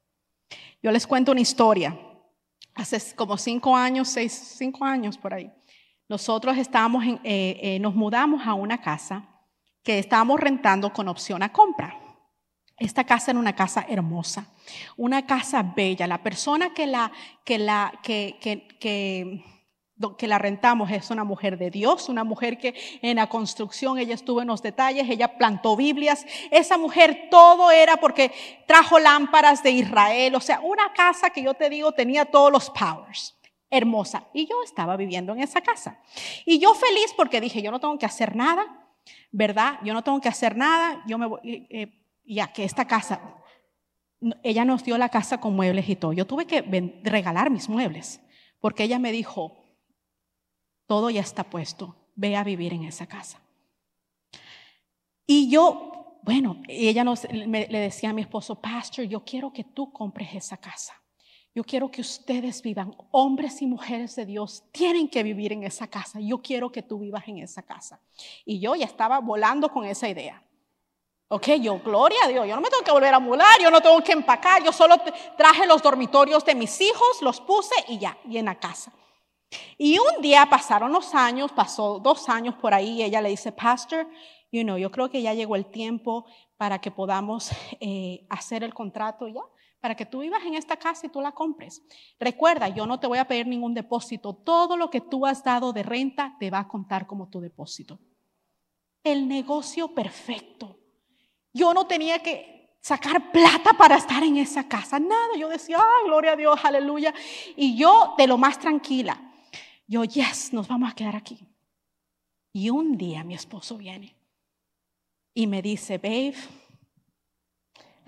Yo 0.82 0.92
les 0.92 1.06
cuento 1.06 1.32
una 1.32 1.42
historia. 1.42 1.96
Hace 2.76 3.16
como 3.16 3.38
cinco 3.38 3.76
años, 3.76 4.08
seis, 4.08 4.32
cinco 4.58 4.86
años 4.86 5.18
por 5.18 5.34
ahí, 5.34 5.52
nosotros 6.08 6.58
estábamos 6.58 7.04
en, 7.04 7.20
eh, 7.24 7.60
eh, 7.62 7.80
nos 7.80 7.96
mudamos 7.96 8.46
a 8.46 8.54
una 8.54 8.82
casa 8.82 9.28
que 9.84 10.00
estábamos 10.00 10.40
rentando 10.40 10.92
con 10.94 11.08
opción 11.08 11.44
a 11.44 11.52
compra. 11.52 11.98
Esta 12.78 13.04
casa 13.04 13.32
era 13.32 13.40
una 13.40 13.56
casa 13.56 13.86
hermosa, 13.88 14.48
una 14.98 15.26
casa 15.26 15.62
bella. 15.62 16.08
La 16.08 16.24
persona 16.24 16.74
que 16.74 16.88
la, 16.88 17.12
que 17.46 17.60
la, 17.60 17.94
que, 18.02 18.38
que, 18.42 18.68
que, 18.80 19.44
la 20.22 20.38
rentamos 20.38 20.92
es 20.92 21.10
una 21.12 21.24
mujer 21.24 21.58
de 21.58 21.70
Dios, 21.70 22.10
una 22.10 22.24
mujer 22.24 22.58
que 22.58 22.76
en 23.02 23.18
la 23.18 23.28
construcción 23.28 23.98
ella 23.98 24.16
estuvo 24.16 24.42
en 24.42 24.48
los 24.48 24.62
detalles, 24.62 25.10
ella 25.10 25.38
plantó 25.38 25.76
Biblias. 25.76 26.26
Esa 26.52 26.78
mujer 26.78 27.28
todo 27.30 27.72
era 27.72 27.98
porque 27.98 28.32
trajo 28.68 29.00
lámparas 29.00 29.64
de 29.64 29.72
Israel, 29.72 30.36
o 30.36 30.40
sea, 30.40 30.60
una 30.62 30.94
casa 30.94 31.30
que 31.30 31.44
yo 31.44 31.54
te 31.54 31.70
digo 31.70 31.92
tenía 31.92 32.26
todos 32.26 32.52
los 32.52 32.70
powers 32.70 33.38
hermosa. 33.72 34.28
Y 34.34 34.46
yo 34.46 34.62
estaba 34.64 34.98
viviendo 34.98 35.34
en 35.34 35.40
esa 35.40 35.62
casa. 35.62 36.00
Y 36.46 36.60
yo 36.60 36.74
feliz 36.76 37.14
porque 37.16 37.42
dije, 37.42 37.62
yo 37.62 37.72
no 37.72 37.80
tengo 37.80 37.98
que 37.98 38.06
hacer 38.06 38.36
nada, 38.36 38.66
¿verdad? 39.32 39.80
Yo 39.84 39.94
no 39.94 40.04
tengo 40.04 40.20
que 40.20 40.30
hacer 40.30 40.58
nada, 40.58 41.02
yo 41.08 41.18
me 41.18 41.26
voy, 41.26 41.40
eh, 41.44 41.68
eh 41.70 41.98
ya 42.24 42.54
que 42.54 42.64
esta 42.64 42.86
casa, 42.86 43.20
ella 44.44 44.64
nos 44.64 44.84
dio 44.84 44.98
la 44.98 45.10
casa 45.10 45.40
con 45.40 45.56
muebles 45.56 45.90
y 45.90 45.96
todo. 45.96 46.14
Yo 46.14 46.28
tuve 46.28 46.46
que 46.46 46.62
regalar 47.04 47.50
mis 47.50 47.68
muebles 47.68 48.22
porque 48.60 48.84
ella 48.84 49.00
me 49.00 49.12
dijo, 49.12 49.61
todo 50.92 51.10
ya 51.10 51.22
está 51.22 51.46
puesto, 51.46 51.96
ve 52.18 52.36
a 52.36 52.44
vivir 52.44 52.74
en 52.74 52.84
esa 52.84 53.08
casa. 53.08 53.40
Y 55.26 55.50
yo, 55.50 56.20
bueno, 56.22 56.62
ella 56.68 57.06
nos, 57.06 57.24
le 57.32 57.80
decía 57.80 58.10
a 58.10 58.14
mi 58.14 58.24
esposo, 58.24 58.56
Pastor, 58.56 59.06
yo 59.06 59.24
quiero 59.24 59.54
que 59.54 59.64
tú 59.64 59.94
compres 59.94 60.36
esa 60.36 60.58
casa. 60.58 61.02
Yo 61.56 61.64
quiero 61.64 61.90
que 61.90 62.02
ustedes 62.02 62.62
vivan, 62.62 62.94
hombres 63.12 63.62
y 63.62 63.68
mujeres 63.68 64.18
de 64.18 64.26
Dios 64.26 64.66
tienen 64.74 65.08
que 65.08 65.24
vivir 65.24 65.54
en 65.54 65.64
esa 65.64 65.88
casa. 65.88 66.20
Yo 66.20 66.42
quiero 66.42 66.70
que 66.74 66.82
tú 66.82 67.00
vivas 67.00 67.26
en 67.26 67.38
esa 67.38 67.62
casa. 67.62 68.02
Y 68.44 68.60
yo 68.60 68.76
ya 68.76 68.84
estaba 68.84 69.20
volando 69.20 69.70
con 69.72 69.86
esa 69.86 70.10
idea. 70.10 70.44
Ok, 71.30 71.52
yo, 71.62 71.80
gloria 71.80 72.20
a 72.26 72.28
Dios, 72.28 72.46
yo 72.46 72.54
no 72.54 72.62
me 72.62 72.70
tengo 72.70 72.84
que 72.84 72.92
volver 72.92 73.14
a 73.14 73.20
mular, 73.20 73.62
yo 73.62 73.72
no 73.72 73.80
tengo 73.80 74.04
que 74.04 74.12
empacar, 74.12 74.62
yo 74.62 74.74
solo 74.74 74.98
traje 75.38 75.66
los 75.66 75.82
dormitorios 75.82 76.44
de 76.44 76.54
mis 76.54 76.82
hijos, 76.82 77.22
los 77.22 77.40
puse 77.40 77.76
y 77.88 77.98
ya, 77.98 78.18
y 78.28 78.36
en 78.36 78.44
la 78.44 78.60
casa. 78.60 78.92
Y 79.78 79.98
un 79.98 80.22
día 80.22 80.48
pasaron 80.50 80.92
los 80.92 81.14
años, 81.14 81.52
pasó 81.52 82.00
dos 82.00 82.30
años 82.30 82.56
por 82.56 82.74
ahí, 82.74 83.00
y 83.00 83.04
ella 83.04 83.22
le 83.22 83.30
dice, 83.30 83.52
Pastor, 83.52 84.08
you 84.52 84.64
know, 84.64 84.78
yo 84.78 84.92
creo 84.92 85.10
que 85.10 85.22
ya 85.22 85.34
llegó 85.34 85.56
el 85.56 85.66
tiempo 85.66 86.26
para 86.58 86.80
que 86.80 86.92
podamos 86.92 87.52
eh, 87.80 88.26
hacer 88.30 88.64
el 88.64 88.74
contrato 88.74 89.28
ya, 89.28 89.42
para 89.80 89.96
que 89.96 90.06
tú 90.06 90.20
vivas 90.20 90.44
en 90.46 90.54
esta 90.54 90.78
casa 90.78 91.08
y 91.08 91.10
tú 91.10 91.22
la 91.22 91.32
compres. 91.32 91.82
Recuerda, 92.20 92.68
yo 92.70 92.86
no 92.86 93.00
te 93.00 93.08
voy 93.08 93.18
a 93.18 93.28
pedir 93.28 93.48
ningún 93.48 93.74
depósito, 93.74 94.34
todo 94.34 94.78
lo 94.78 94.90
que 94.90 95.02
tú 95.02 95.26
has 95.26 95.44
dado 95.44 95.74
de 95.74 95.84
renta 95.84 96.36
te 96.40 96.52
va 96.52 96.60
a 96.60 96.68
contar 96.68 97.08
como 97.08 97.30
tu 97.30 97.42
depósito. 97.42 98.00
El 99.04 99.28
negocio 99.28 99.94
perfecto. 99.96 100.78
Yo 101.52 101.74
no 101.74 101.88
tenía 101.88 102.20
que 102.20 102.78
sacar 102.80 103.32
plata 103.32 103.74
para 103.74 103.96
estar 103.96 104.24
en 104.24 104.38
esa 104.38 104.68
casa, 104.68 105.00
nada. 105.00 105.36
Yo 105.38 105.50
decía, 105.50 105.78
ay, 105.78 106.08
gloria 106.08 106.34
a 106.34 106.36
Dios, 106.36 106.60
aleluya. 106.64 107.14
Y 107.56 107.76
yo 107.76 108.14
de 108.18 108.28
lo 108.28 108.38
más 108.38 108.60
tranquila, 108.60 109.31
yo, 109.92 110.06
yes, 110.06 110.54
nos 110.54 110.70
vamos 110.70 110.90
a 110.90 110.96
quedar 110.96 111.18
aquí. 111.18 111.46
Y 112.54 112.70
un 112.70 112.98
día 112.98 113.26
mi 113.26 113.34
esposo 113.34 113.76
viene 113.76 114.16
y 115.34 115.48
me 115.48 115.62
dice, 115.62 115.98
babe, 115.98 116.36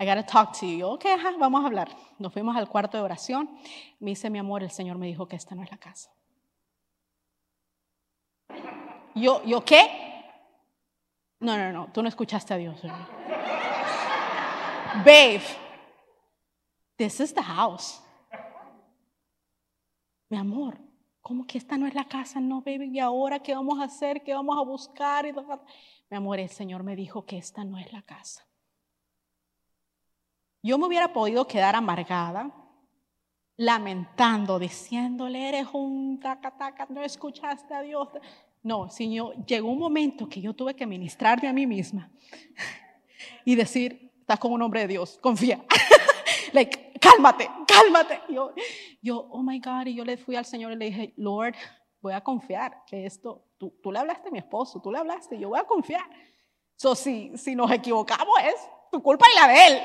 I 0.00 0.06
gotta 0.06 0.24
talk 0.24 0.58
to 0.58 0.64
you. 0.64 0.78
Yo, 0.78 0.92
ok, 0.92 1.04
vamos 1.38 1.62
a 1.62 1.66
hablar. 1.66 1.94
Nos 2.18 2.32
fuimos 2.32 2.56
al 2.56 2.70
cuarto 2.70 2.96
de 2.96 3.02
oración. 3.02 3.50
Me 4.00 4.12
dice, 4.12 4.30
mi 4.30 4.38
amor, 4.38 4.62
el 4.62 4.70
Señor 4.70 4.96
me 4.96 5.06
dijo 5.06 5.28
que 5.28 5.36
esta 5.36 5.54
no 5.54 5.62
es 5.62 5.70
la 5.70 5.76
casa. 5.76 6.10
Yo, 9.14 9.44
¿yo 9.44 9.62
qué? 9.62 10.24
No, 11.40 11.58
no, 11.58 11.70
no, 11.70 11.92
tú 11.92 12.02
no 12.02 12.08
escuchaste 12.08 12.54
a 12.54 12.56
Dios. 12.56 12.80
Babe, 15.04 15.42
this 16.96 17.20
is 17.20 17.34
the 17.34 17.42
house. 17.42 18.00
Mi 20.30 20.38
amor, 20.38 20.78
¿cómo 21.24 21.46
que 21.46 21.56
esta 21.56 21.78
no 21.78 21.86
es 21.86 21.94
la 21.94 22.04
casa? 22.04 22.38
No, 22.38 22.60
baby, 22.60 22.90
¿y 22.92 22.98
ahora 23.00 23.38
qué 23.40 23.54
vamos 23.54 23.80
a 23.80 23.84
hacer? 23.84 24.22
¿Qué 24.22 24.34
vamos 24.34 24.58
a 24.58 24.62
buscar? 24.62 25.24
Mi 26.10 26.16
amor, 26.16 26.38
el 26.38 26.50
Señor 26.50 26.82
me 26.82 26.94
dijo 26.94 27.24
que 27.24 27.38
esta 27.38 27.64
no 27.64 27.78
es 27.78 27.90
la 27.94 28.02
casa. 28.02 28.46
Yo 30.62 30.76
me 30.76 30.86
hubiera 30.86 31.14
podido 31.14 31.46
quedar 31.46 31.76
amargada, 31.76 32.54
lamentando, 33.56 34.58
diciéndole, 34.58 35.48
eres 35.48 35.66
un 35.72 36.20
taca, 36.20 36.50
taca, 36.50 36.86
no 36.90 37.02
escuchaste 37.02 37.72
a 37.72 37.80
Dios. 37.80 38.08
No, 38.62 38.90
Señor, 38.90 39.46
llegó 39.46 39.70
un 39.70 39.78
momento 39.78 40.28
que 40.28 40.42
yo 40.42 40.52
tuve 40.52 40.76
que 40.76 40.86
ministrarme 40.86 41.48
a 41.48 41.54
mí 41.54 41.66
misma 41.66 42.10
y 43.46 43.54
decir, 43.54 44.12
estás 44.20 44.38
con 44.38 44.52
un 44.52 44.60
hombre 44.60 44.80
de 44.80 44.88
Dios, 44.88 45.18
confía. 45.22 45.64
like, 46.52 46.83
cálmate, 47.04 47.50
cálmate. 47.66 48.22
Yo, 48.28 48.52
yo, 49.02 49.26
oh 49.30 49.42
my 49.42 49.58
God, 49.60 49.86
y 49.86 49.94
yo 49.94 50.04
le 50.04 50.16
fui 50.16 50.36
al 50.36 50.44
Señor 50.44 50.72
y 50.72 50.76
le 50.76 50.86
dije, 50.86 51.14
Lord, 51.16 51.54
voy 52.00 52.12
a 52.12 52.20
confiar 52.22 52.84
que 52.86 53.06
esto, 53.06 53.44
tú, 53.58 53.78
tú 53.82 53.92
le 53.92 53.98
hablaste 53.98 54.28
a 54.28 54.30
mi 54.30 54.38
esposo, 54.38 54.80
tú 54.80 54.90
le 54.90 54.98
hablaste, 54.98 55.38
yo 55.38 55.48
voy 55.48 55.58
a 55.58 55.64
confiar. 55.64 56.04
So, 56.76 56.94
si, 56.94 57.36
si 57.36 57.54
nos 57.54 57.70
equivocamos 57.70 58.36
es 58.42 58.54
tu 58.90 59.02
culpa 59.02 59.26
y 59.32 59.38
la 59.38 59.48
de 59.48 59.66
él. 59.66 59.82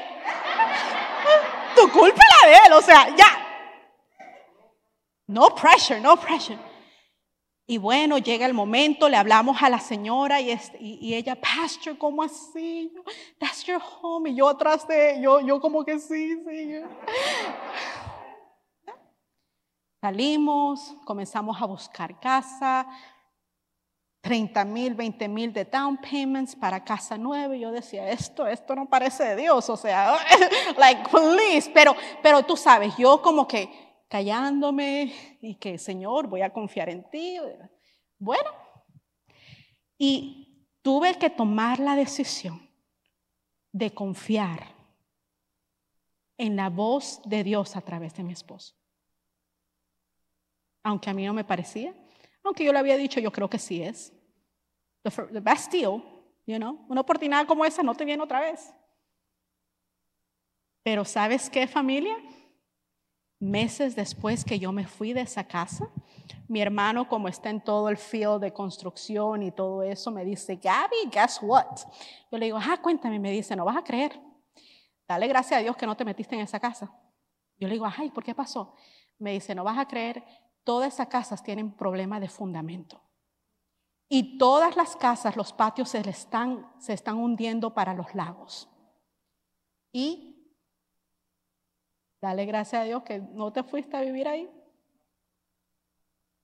tu 1.76 1.90
culpa 1.92 2.22
y 2.22 2.46
la 2.46 2.52
de 2.52 2.68
él, 2.68 2.74
o 2.74 2.82
sea, 2.82 3.16
ya. 3.16 3.46
No 5.28 5.54
pressure, 5.54 6.00
no 6.00 6.16
pressure. 6.18 6.69
Y 7.70 7.78
bueno, 7.78 8.18
llega 8.18 8.48
el 8.48 8.54
momento, 8.56 9.08
le 9.08 9.16
hablamos 9.16 9.62
a 9.62 9.70
la 9.70 9.80
señora 9.80 10.42
y, 10.42 10.60
y, 10.80 11.14
ella, 11.14 11.40
Pastor, 11.40 12.00
¿cómo 12.00 12.24
así? 12.24 12.92
That's 13.38 13.64
your 13.64 13.80
home. 14.02 14.32
Y 14.32 14.36
yo 14.38 14.50
atrás 14.50 14.88
de, 14.88 15.20
yo, 15.22 15.40
yo 15.42 15.62
como 15.62 15.86
que 15.86 16.00
sí, 16.00 16.36
sí. 16.44 16.82
Salimos, 20.02 20.96
comenzamos 21.06 21.62
a 21.62 21.66
buscar 21.66 22.20
casa, 22.20 22.88
30 24.22 24.66
mil, 24.66 24.96
20 24.96 25.28
mil 25.28 25.54
de 25.54 25.64
down 25.64 25.96
payments 25.98 26.56
para 26.56 26.84
casa 26.84 27.20
nueva. 27.20 27.56
Y 27.56 27.60
yo 27.60 27.72
decía, 27.72 28.10
esto, 28.10 28.48
esto 28.48 28.76
no 28.76 28.90
parece 28.90 29.24
de 29.26 29.36
Dios, 29.36 29.70
o 29.70 29.78
sea, 29.78 30.18
like, 30.80 31.08
please. 31.08 31.70
Pero, 31.72 31.96
pero 32.24 32.42
tú 32.42 32.58
sabes, 32.58 32.98
yo 32.98 33.22
como 33.22 33.48
que 33.48 33.89
callándome 34.10 35.38
y 35.40 35.56
que, 35.56 35.78
Señor, 35.78 36.28
voy 36.28 36.42
a 36.42 36.52
confiar 36.52 36.90
en 36.90 37.10
ti. 37.10 37.38
Bueno, 38.18 38.50
y 39.98 40.68
tuve 40.82 41.18
que 41.18 41.30
tomar 41.30 41.80
la 41.80 41.96
decisión 41.96 42.68
de 43.72 43.94
confiar 43.94 44.76
en 46.38 46.56
la 46.56 46.70
voz 46.70 47.22
de 47.26 47.44
Dios 47.44 47.76
a 47.76 47.82
través 47.82 48.16
de 48.16 48.24
mi 48.24 48.34
esposo. 48.34 48.76
Aunque 50.84 51.10
a 51.10 51.14
mí 51.14 51.26
no 51.26 51.34
me 51.34 51.44
parecía, 51.44 51.94
aunque 52.44 52.64
yo 52.64 52.74
le 52.74 52.80
había 52.80 52.98
dicho, 52.98 53.20
yo 53.20 53.32
creo 53.32 53.50
que 53.50 53.60
sí 53.60 53.84
es. 53.84 54.14
The, 55.04 55.40
best 55.40 55.72
deal, 55.72 56.02
you 56.46 56.58
know, 56.58 56.86
una 56.90 57.02
oportunidad 57.02 57.46
como 57.46 57.64
esa 57.64 57.84
no 57.84 57.94
te 57.94 58.06
viene 58.06 58.24
otra 58.24 58.42
vez. 58.42 58.74
Pero 60.82 61.06
¿sabes 61.06 61.50
qué 61.50 61.68
familia? 61.68 62.16
Meses 63.40 63.96
después 63.96 64.44
que 64.44 64.60
yo 64.60 64.72
me 64.72 64.86
fui 64.86 65.14
de 65.14 65.22
esa 65.22 65.46
casa, 65.46 65.90
mi 66.48 66.62
hermano, 66.62 67.08
como 67.08 67.28
está 67.28 67.50
en 67.50 67.62
todo 67.62 67.90
el 67.90 67.98
field 67.98 68.42
de 68.42 68.52
construcción 68.52 69.44
y 69.44 69.52
todo 69.52 69.84
eso, 69.84 70.12
me 70.12 70.26
dice, 70.26 70.56
Gaby, 70.56 71.10
guess 71.12 71.40
what? 71.42 71.78
Yo 72.32 72.38
le 72.38 72.48
digo, 72.48 72.58
ah, 72.60 72.78
cuéntame, 72.82 73.20
me 73.20 73.32
dice, 73.32 73.56
no 73.56 73.66
vas 73.66 73.78
a 73.78 73.84
creer. 73.84 74.20
Dale 75.08 75.28
gracias 75.28 75.60
a 75.60 75.64
Dios 75.64 75.78
que 75.78 75.86
no 75.86 75.96
te 75.96 76.06
metiste 76.06 76.36
en 76.36 76.42
esa 76.42 76.60
casa. 76.60 76.92
Yo 77.58 77.68
le 77.68 77.74
digo, 77.74 77.88
ay, 77.98 78.10
¿por 78.10 78.24
qué 78.24 78.34
pasó? 78.34 78.76
Me 79.20 79.32
dice, 79.34 79.54
no 79.54 79.64
vas 79.64 79.78
a 79.78 79.88
creer, 79.88 80.24
todas 80.64 80.94
esas 80.94 81.08
casas 81.08 81.44
tienen 81.44 81.72
problema 81.72 82.20
de 82.20 82.30
fundamento. 82.30 83.02
Y 84.08 84.38
todas 84.38 84.76
las 84.76 84.96
casas, 84.96 85.36
los 85.36 85.54
patios 85.54 85.90
se, 85.90 86.00
están, 86.10 86.68
se 86.80 86.94
están 86.94 87.18
hundiendo 87.18 87.74
para 87.74 87.94
los 87.94 88.16
lagos. 88.16 88.70
Y 89.92 90.29
Dale 92.22 92.46
gracias 92.46 92.82
a 92.82 92.86
Dios 92.86 93.04
que 93.04 93.20
no 93.20 93.54
te 93.54 93.64
fuiste 93.64 93.96
a 93.96 94.02
vivir 94.02 94.28
ahí. 94.28 94.50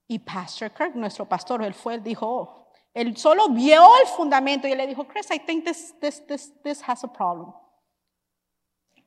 Y 0.07 0.19
Pastor 0.19 0.71
Kirk, 0.71 0.95
nuestro 0.95 1.27
pastor, 1.27 1.63
él 1.63 1.73
fue, 1.73 1.95
él 1.95 2.03
dijo, 2.03 2.27
oh, 2.27 2.67
él 2.93 3.17
solo 3.17 3.49
vio 3.49 3.83
el 4.01 4.07
fundamento 4.07 4.67
y 4.67 4.71
él 4.71 4.77
le 4.77 4.88
dijo, 4.88 5.05
Chris, 5.05 5.29
I 5.31 5.39
think 5.39 5.65
this, 5.65 5.93
this, 5.99 6.25
this, 6.27 6.53
this 6.63 6.81
has 6.88 7.03
a 7.03 7.11
problem. 7.11 7.51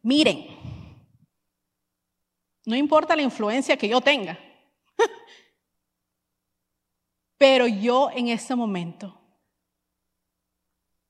Miren, 0.02 0.46
no 2.66 2.76
importa 2.76 3.16
la 3.16 3.22
influencia 3.22 3.76
que 3.76 3.88
yo 3.88 4.00
tenga, 4.00 4.38
pero 7.38 7.66
yo 7.66 8.10
en 8.10 8.28
ese 8.28 8.54
momento 8.54 9.18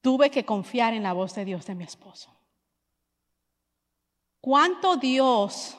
tuve 0.00 0.30
que 0.30 0.44
confiar 0.44 0.94
en 0.94 1.02
la 1.02 1.12
voz 1.12 1.34
de 1.34 1.44
Dios 1.44 1.66
de 1.66 1.74
mi 1.74 1.84
esposo. 1.84 2.37
¿Cuánto 4.48 4.96
Dios 4.96 5.76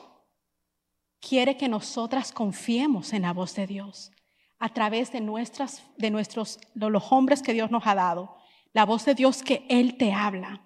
quiere 1.18 1.56
que 1.56 1.68
nosotras 1.68 2.30
confiemos 2.30 3.12
en 3.12 3.22
la 3.22 3.32
voz 3.32 3.56
de 3.56 3.66
Dios 3.66 4.12
a 4.60 4.72
través 4.72 5.10
de 5.10 5.20
nuestras 5.20 5.82
de 5.96 6.08
nuestros 6.08 6.60
de 6.74 6.88
los 6.88 7.10
hombres 7.10 7.42
que 7.42 7.52
Dios 7.52 7.72
nos 7.72 7.84
ha 7.84 7.96
dado, 7.96 8.36
la 8.72 8.84
voz 8.84 9.04
de 9.06 9.16
Dios 9.16 9.42
que 9.42 9.66
él 9.68 9.96
te 9.96 10.12
habla. 10.12 10.62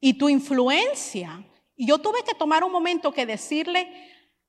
Y 0.00 0.14
tu 0.14 0.30
influencia, 0.30 1.46
y 1.76 1.88
yo 1.88 1.98
tuve 1.98 2.24
que 2.24 2.32
tomar 2.34 2.64
un 2.64 2.72
momento 2.72 3.12
que 3.12 3.26
decirle 3.26 3.92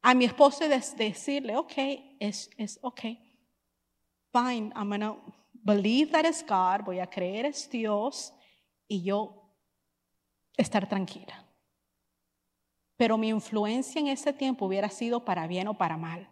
a 0.02 0.14
mi 0.14 0.24
esposo 0.24 0.64
y 0.64 0.70
decirle, 0.70 1.58
ok, 1.58 1.74
es, 2.22 2.50
es 2.56 2.80
ok, 2.84 3.02
fine, 4.32 4.72
I'm 4.78 4.90
gonna 4.90 5.18
believe 5.52 6.14
that 6.14 6.24
it's 6.24 6.42
God, 6.42 6.86
voy 6.86 7.00
a 7.00 7.10
creer 7.10 7.48
es 7.48 7.70
Dios 7.70 8.34
y 8.88 9.04
yo 9.04 9.52
estar 10.56 10.88
tranquila 10.88 11.47
pero 12.98 13.18
mi 13.18 13.30
influencia 13.30 14.00
en 14.00 14.08
ese 14.08 14.34
tiempo 14.34 14.66
hubiera 14.66 14.90
sido 14.90 15.24
para 15.24 15.48
bien 15.48 15.68
o 15.68 15.76
para 15.76 15.98
mal. 15.98 16.28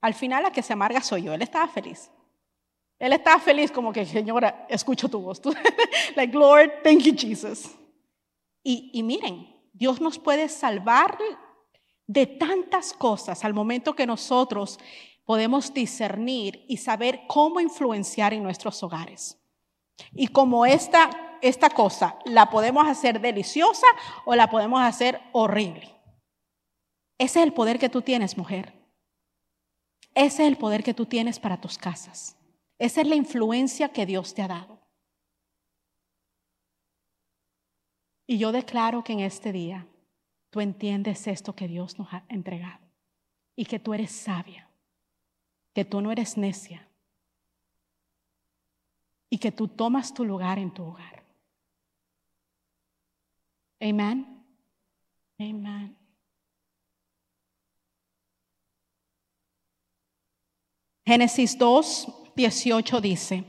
Al 0.00 0.14
final 0.14 0.44
la 0.44 0.52
que 0.52 0.62
se 0.62 0.72
amarga 0.72 1.00
soy 1.00 1.24
yo, 1.24 1.34
él 1.34 1.42
estaba 1.42 1.66
feliz. 1.66 2.10
Él 2.98 3.12
estaba 3.12 3.38
feliz 3.40 3.70
como 3.70 3.92
que, 3.92 4.06
señora, 4.06 4.66
escucho 4.68 5.08
tu 5.08 5.20
voz. 5.20 5.42
like, 6.16 6.34
Lord, 6.36 6.82
thank 6.82 7.00
you, 7.00 7.14
Jesus. 7.14 7.76
Y, 8.62 9.02
miren, 9.02 9.46
Dios 9.72 10.00
nos 10.00 10.18
puede 10.18 10.48
salvar 10.48 11.18
de 12.06 12.26
tantas 12.26 12.92
cosas 12.92 13.44
al 13.44 13.54
momento 13.54 13.94
que 13.94 14.06
nosotros 14.06 14.78
podemos 15.24 15.72
discernir 15.72 16.64
y 16.68 16.78
saber 16.78 17.22
cómo 17.28 17.60
influenciar 17.60 18.32
en 18.32 18.42
nuestros 18.42 18.82
hogares. 18.82 19.38
Y 20.14 20.28
como 20.28 20.66
esta, 20.66 21.10
esta 21.42 21.70
cosa 21.70 22.18
la 22.24 22.50
podemos 22.50 22.86
hacer 22.88 23.20
deliciosa 23.20 23.86
o 24.24 24.34
la 24.34 24.48
podemos 24.50 24.80
hacer 24.82 25.20
horrible. 25.32 25.95
Ese 27.18 27.40
es 27.40 27.46
el 27.46 27.52
poder 27.52 27.78
que 27.78 27.88
tú 27.88 28.02
tienes, 28.02 28.36
mujer. 28.36 28.72
Ese 30.14 30.42
es 30.42 30.48
el 30.48 30.56
poder 30.56 30.82
que 30.82 30.94
tú 30.94 31.06
tienes 31.06 31.38
para 31.38 31.60
tus 31.60 31.78
casas. 31.78 32.36
Esa 32.78 33.00
es 33.00 33.06
la 33.06 33.14
influencia 33.14 33.90
que 33.90 34.06
Dios 34.06 34.34
te 34.34 34.42
ha 34.42 34.48
dado. 34.48 34.78
Y 38.26 38.38
yo 38.38 38.52
declaro 38.52 39.04
que 39.04 39.12
en 39.12 39.20
este 39.20 39.52
día 39.52 39.86
tú 40.50 40.60
entiendes 40.60 41.26
esto 41.26 41.54
que 41.54 41.68
Dios 41.68 41.98
nos 41.98 42.12
ha 42.12 42.24
entregado 42.28 42.84
y 43.54 43.64
que 43.64 43.78
tú 43.78 43.94
eres 43.94 44.10
sabia, 44.10 44.68
que 45.72 45.84
tú 45.84 46.00
no 46.00 46.10
eres 46.10 46.36
necia 46.36 46.88
y 49.30 49.38
que 49.38 49.52
tú 49.52 49.68
tomas 49.68 50.12
tu 50.12 50.24
lugar 50.24 50.58
en 50.58 50.72
tu 50.72 50.84
hogar. 50.84 51.22
Amén. 53.80 54.44
Amén. 55.38 56.05
Génesis 61.06 61.56
2, 61.56 62.08
18 62.34 63.00
dice, 63.00 63.44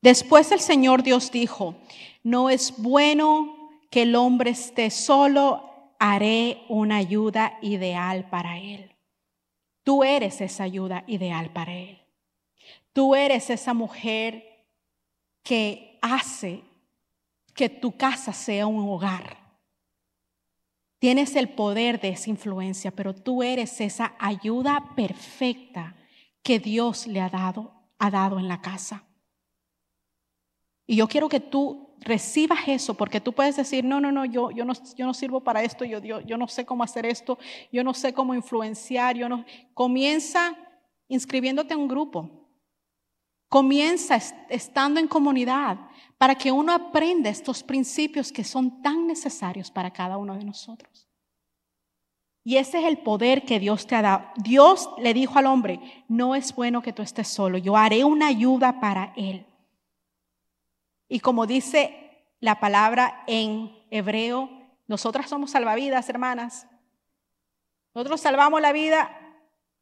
Después 0.00 0.50
el 0.52 0.60
Señor 0.60 1.02
Dios 1.02 1.30
dijo, 1.30 1.74
no 2.22 2.48
es 2.48 2.74
bueno 2.78 3.70
que 3.90 4.02
el 4.02 4.14
hombre 4.14 4.50
esté 4.50 4.90
solo, 4.90 5.92
haré 5.98 6.62
una 6.68 6.96
ayuda 6.96 7.58
ideal 7.60 8.30
para 8.30 8.58
él. 8.58 8.94
Tú 9.82 10.04
eres 10.04 10.40
esa 10.40 10.64
ayuda 10.64 11.04
ideal 11.06 11.52
para 11.52 11.74
él. 11.74 11.98
Tú 12.92 13.14
eres 13.14 13.50
esa 13.50 13.74
mujer 13.74 14.66
que 15.42 15.98
hace 16.00 16.62
que 17.54 17.68
tu 17.68 17.96
casa 17.96 18.32
sea 18.32 18.66
un 18.66 18.88
hogar. 18.88 19.39
Tienes 21.00 21.34
el 21.34 21.48
poder 21.48 21.98
de 21.98 22.10
esa 22.10 22.28
influencia, 22.28 22.90
pero 22.90 23.14
tú 23.14 23.42
eres 23.42 23.80
esa 23.80 24.14
ayuda 24.18 24.92
perfecta 24.94 25.96
que 26.42 26.58
Dios 26.58 27.06
le 27.06 27.22
ha 27.22 27.30
dado, 27.30 27.72
ha 27.98 28.10
dado 28.10 28.38
en 28.38 28.48
la 28.48 28.60
casa. 28.60 29.04
Y 30.86 30.96
yo 30.96 31.08
quiero 31.08 31.30
que 31.30 31.40
tú 31.40 31.96
recibas 32.00 32.60
eso, 32.66 32.94
porque 32.94 33.18
tú 33.18 33.32
puedes 33.32 33.56
decir, 33.56 33.82
no, 33.82 33.98
no, 33.98 34.12
no, 34.12 34.26
yo, 34.26 34.50
yo, 34.50 34.66
no, 34.66 34.74
yo 34.94 35.06
no 35.06 35.14
sirvo 35.14 35.42
para 35.42 35.62
esto, 35.62 35.86
yo, 35.86 36.00
yo, 36.00 36.20
yo 36.20 36.36
no 36.36 36.48
sé 36.48 36.66
cómo 36.66 36.84
hacer 36.84 37.06
esto, 37.06 37.38
yo 37.72 37.82
no 37.82 37.94
sé 37.94 38.12
cómo 38.12 38.34
influenciar, 38.34 39.16
yo 39.16 39.28
no. 39.28 39.46
Comienza 39.72 40.54
inscribiéndote 41.08 41.72
en 41.72 41.80
un 41.80 41.88
grupo. 41.88 42.39
Comienza 43.50 44.16
estando 44.48 45.00
en 45.00 45.08
comunidad 45.08 45.76
para 46.16 46.36
que 46.36 46.52
uno 46.52 46.72
aprenda 46.72 47.28
estos 47.28 47.64
principios 47.64 48.30
que 48.30 48.44
son 48.44 48.80
tan 48.80 49.08
necesarios 49.08 49.72
para 49.72 49.90
cada 49.90 50.18
uno 50.18 50.36
de 50.36 50.44
nosotros. 50.44 51.08
Y 52.44 52.58
ese 52.58 52.78
es 52.78 52.84
el 52.84 52.98
poder 52.98 53.44
que 53.44 53.58
Dios 53.58 53.88
te 53.88 53.96
ha 53.96 54.02
dado. 54.02 54.26
Dios 54.36 54.88
le 54.98 55.12
dijo 55.14 55.36
al 55.36 55.46
hombre, 55.46 55.80
no 56.06 56.36
es 56.36 56.54
bueno 56.54 56.80
que 56.80 56.92
tú 56.92 57.02
estés 57.02 57.26
solo, 57.26 57.58
yo 57.58 57.76
haré 57.76 58.04
una 58.04 58.28
ayuda 58.28 58.78
para 58.78 59.12
él. 59.16 59.44
Y 61.08 61.18
como 61.18 61.48
dice 61.48 62.22
la 62.38 62.60
palabra 62.60 63.24
en 63.26 63.76
hebreo, 63.90 64.48
nosotras 64.86 65.28
somos 65.28 65.50
salvavidas, 65.50 66.08
hermanas. 66.08 66.68
Nosotros 67.96 68.20
salvamos 68.20 68.60
la 68.60 68.70
vida 68.70 69.10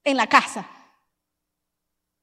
en 0.05 0.16
la 0.16 0.27
casa. 0.27 0.66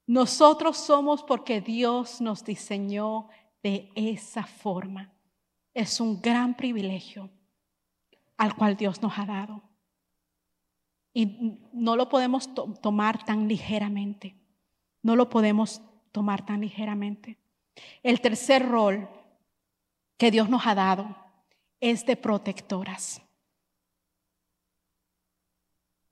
Nosotros 0.08 0.78
somos 0.78 1.24
porque 1.24 1.62
Dios 1.62 2.22
nos 2.22 2.44
diseñó 2.44 3.28
de 3.64 3.92
esa 3.96 4.44
forma. 4.44 5.14
Es 5.74 6.00
un 6.00 6.22
gran 6.22 6.56
privilegio 6.56 7.30
al 8.38 8.56
cual 8.56 8.78
Dios 8.78 9.02
nos 9.02 9.18
ha 9.18 9.26
dado. 9.26 9.64
Y 11.14 11.60
no 11.72 11.96
lo 11.96 12.10
podemos 12.10 12.50
tomar 12.82 13.24
tan 13.26 13.48
ligeramente. 13.48 14.36
No 15.02 15.16
lo 15.16 15.30
podemos 15.30 15.82
tomar 16.12 16.46
tan 16.46 16.62
ligeramente. 16.62 17.38
El 18.04 18.22
tercer 18.22 18.68
rol 18.68 19.10
que 20.18 20.32
Dios 20.32 20.50
nos 20.50 20.66
ha 20.68 20.76
dado 20.76 21.16
es 21.80 22.06
de 22.06 22.16
protectoras. 22.16 23.22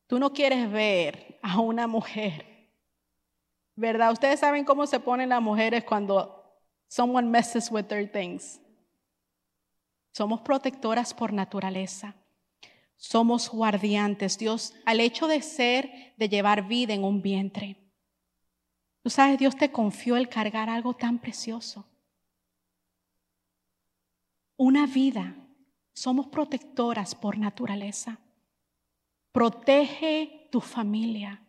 Tú 0.07 0.19
no 0.19 0.33
quieres 0.33 0.71
ver 0.71 1.39
a 1.41 1.59
una 1.59 1.87
mujer, 1.87 2.52
¿verdad? 3.75 4.11
Ustedes 4.11 4.39
saben 4.39 4.65
cómo 4.65 4.85
se 4.85 4.99
ponen 4.99 5.29
las 5.29 5.41
mujeres 5.41 5.83
cuando 5.83 6.43
someone 6.87 7.27
messes 7.27 7.71
with 7.71 7.85
their 7.85 8.11
things. 8.11 8.59
Somos 10.11 10.41
protectoras 10.41 11.13
por 11.13 11.33
naturaleza. 11.33 12.15
Somos 12.97 13.49
guardiantes. 13.49 14.37
Dios, 14.37 14.73
al 14.85 14.99
hecho 14.99 15.27
de 15.27 15.41
ser, 15.41 16.13
de 16.17 16.29
llevar 16.29 16.67
vida 16.67 16.93
en 16.93 17.03
un 17.03 17.21
vientre. 17.21 17.77
Tú 19.01 19.09
sabes, 19.09 19.37
Dios 19.37 19.55
te 19.55 19.71
confió 19.71 20.15
el 20.15 20.29
cargar 20.29 20.69
algo 20.69 20.95
tan 20.95 21.19
precioso. 21.19 21.85
Una 24.55 24.85
vida. 24.85 25.35
Somos 25.93 26.27
protectoras 26.27 27.13
por 27.13 27.37
naturaleza. 27.37 28.19
Protege 29.31 30.47
tu 30.51 30.61
familia, 30.61 31.43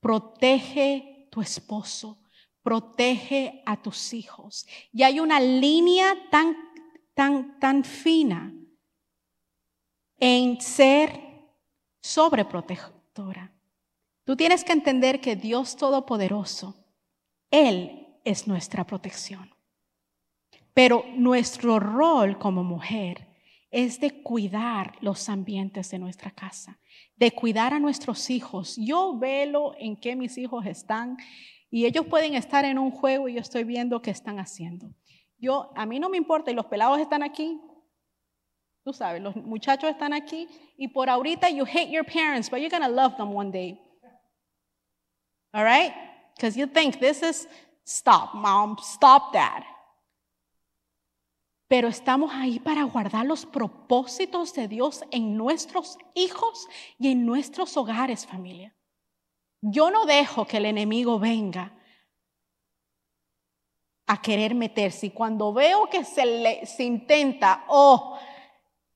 protege 0.00 1.17
tu 1.38 1.42
esposo, 1.42 2.18
protege 2.62 3.62
a 3.64 3.80
tus 3.80 4.12
hijos. 4.12 4.66
Y 4.92 5.04
hay 5.04 5.20
una 5.20 5.38
línea 5.38 6.16
tan, 6.30 6.56
tan, 7.14 7.60
tan 7.60 7.84
fina 7.84 8.52
en 10.18 10.60
ser 10.60 11.20
sobreprotectora. 12.00 13.52
Tú 14.24 14.36
tienes 14.36 14.64
que 14.64 14.72
entender 14.72 15.20
que 15.20 15.36
Dios 15.36 15.76
Todopoderoso, 15.76 16.74
Él 17.52 18.18
es 18.24 18.48
nuestra 18.48 18.84
protección. 18.84 19.54
Pero 20.74 21.04
nuestro 21.14 21.78
rol 21.78 22.36
como 22.38 22.64
mujer 22.64 23.27
es 23.70 24.00
de 24.00 24.22
cuidar 24.22 24.96
los 25.00 25.28
ambientes 25.28 25.90
de 25.90 25.98
nuestra 25.98 26.30
casa, 26.30 26.78
de 27.16 27.32
cuidar 27.32 27.74
a 27.74 27.78
nuestros 27.78 28.30
hijos. 28.30 28.76
Yo 28.78 29.18
velo 29.18 29.74
en 29.78 29.96
qué 29.96 30.16
mis 30.16 30.38
hijos 30.38 30.64
están 30.66 31.16
y 31.70 31.84
ellos 31.84 32.06
pueden 32.06 32.34
estar 32.34 32.64
en 32.64 32.78
un 32.78 32.90
juego 32.90 33.28
y 33.28 33.34
yo 33.34 33.40
estoy 33.40 33.64
viendo 33.64 34.00
qué 34.00 34.10
están 34.10 34.38
haciendo. 34.38 34.94
Yo, 35.38 35.70
a 35.76 35.86
mí 35.86 36.00
no 36.00 36.08
me 36.08 36.16
importa, 36.16 36.50
y 36.50 36.54
los 36.54 36.66
pelados 36.66 36.98
están 36.98 37.22
aquí, 37.22 37.60
tú 38.84 38.92
sabes, 38.92 39.22
los 39.22 39.36
muchachos 39.36 39.90
están 39.90 40.12
aquí 40.12 40.48
y 40.76 40.88
por 40.88 41.08
ahorita 41.10 41.50
you 41.50 41.64
hate 41.64 41.90
your 41.90 42.04
parents, 42.04 42.50
but 42.50 42.58
you're 42.58 42.70
going 42.70 42.82
to 42.82 42.88
love 42.88 43.16
them 43.16 43.34
one 43.34 43.52
day. 43.52 43.78
All 45.52 45.62
right? 45.62 45.92
Because 46.34 46.58
you 46.58 46.66
think 46.66 46.98
this 46.98 47.22
is, 47.22 47.46
stop, 47.84 48.34
mom, 48.34 48.76
stop 48.80 49.32
that 49.34 49.77
pero 51.68 51.88
estamos 51.88 52.32
ahí 52.32 52.58
para 52.58 52.82
guardar 52.84 53.26
los 53.26 53.44
propósitos 53.44 54.54
de 54.54 54.68
Dios 54.68 55.04
en 55.10 55.36
nuestros 55.36 55.98
hijos 56.14 56.66
y 56.98 57.12
en 57.12 57.26
nuestros 57.26 57.76
hogares, 57.76 58.26
familia. 58.26 58.74
Yo 59.60 59.90
no 59.90 60.06
dejo 60.06 60.46
que 60.46 60.56
el 60.56 60.64
enemigo 60.64 61.18
venga 61.18 61.74
a 64.06 64.22
querer 64.22 64.54
meterse. 64.54 65.06
Y 65.06 65.10
cuando 65.10 65.52
veo 65.52 65.90
que 65.90 66.04
se, 66.04 66.24
le, 66.24 66.64
se 66.64 66.84
intenta, 66.84 67.64
oh, 67.68 68.18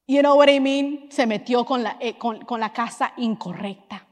you 0.07 0.21
know 0.21 0.39
what 0.39 0.49
I 0.49 0.59
mean, 0.59 1.11
se 1.11 1.27
metió 1.27 1.67
con 1.67 1.83
la, 1.83 1.99
eh, 2.01 2.17
con 2.17 2.59
la 2.59 2.73
casa 2.73 3.13
incorrecta. 3.19 4.09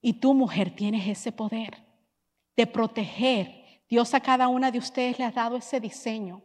Y 0.00 0.14
tu 0.14 0.34
mujer, 0.34 0.74
tienes 0.74 1.06
ese 1.06 1.30
poder 1.30 1.78
de 2.56 2.66
proteger 2.66 3.61
Dios 3.92 4.14
a 4.14 4.20
cada 4.20 4.48
una 4.48 4.70
de 4.70 4.78
ustedes 4.78 5.18
le 5.18 5.24
ha 5.26 5.30
dado 5.30 5.58
ese 5.58 5.78
diseño. 5.78 6.42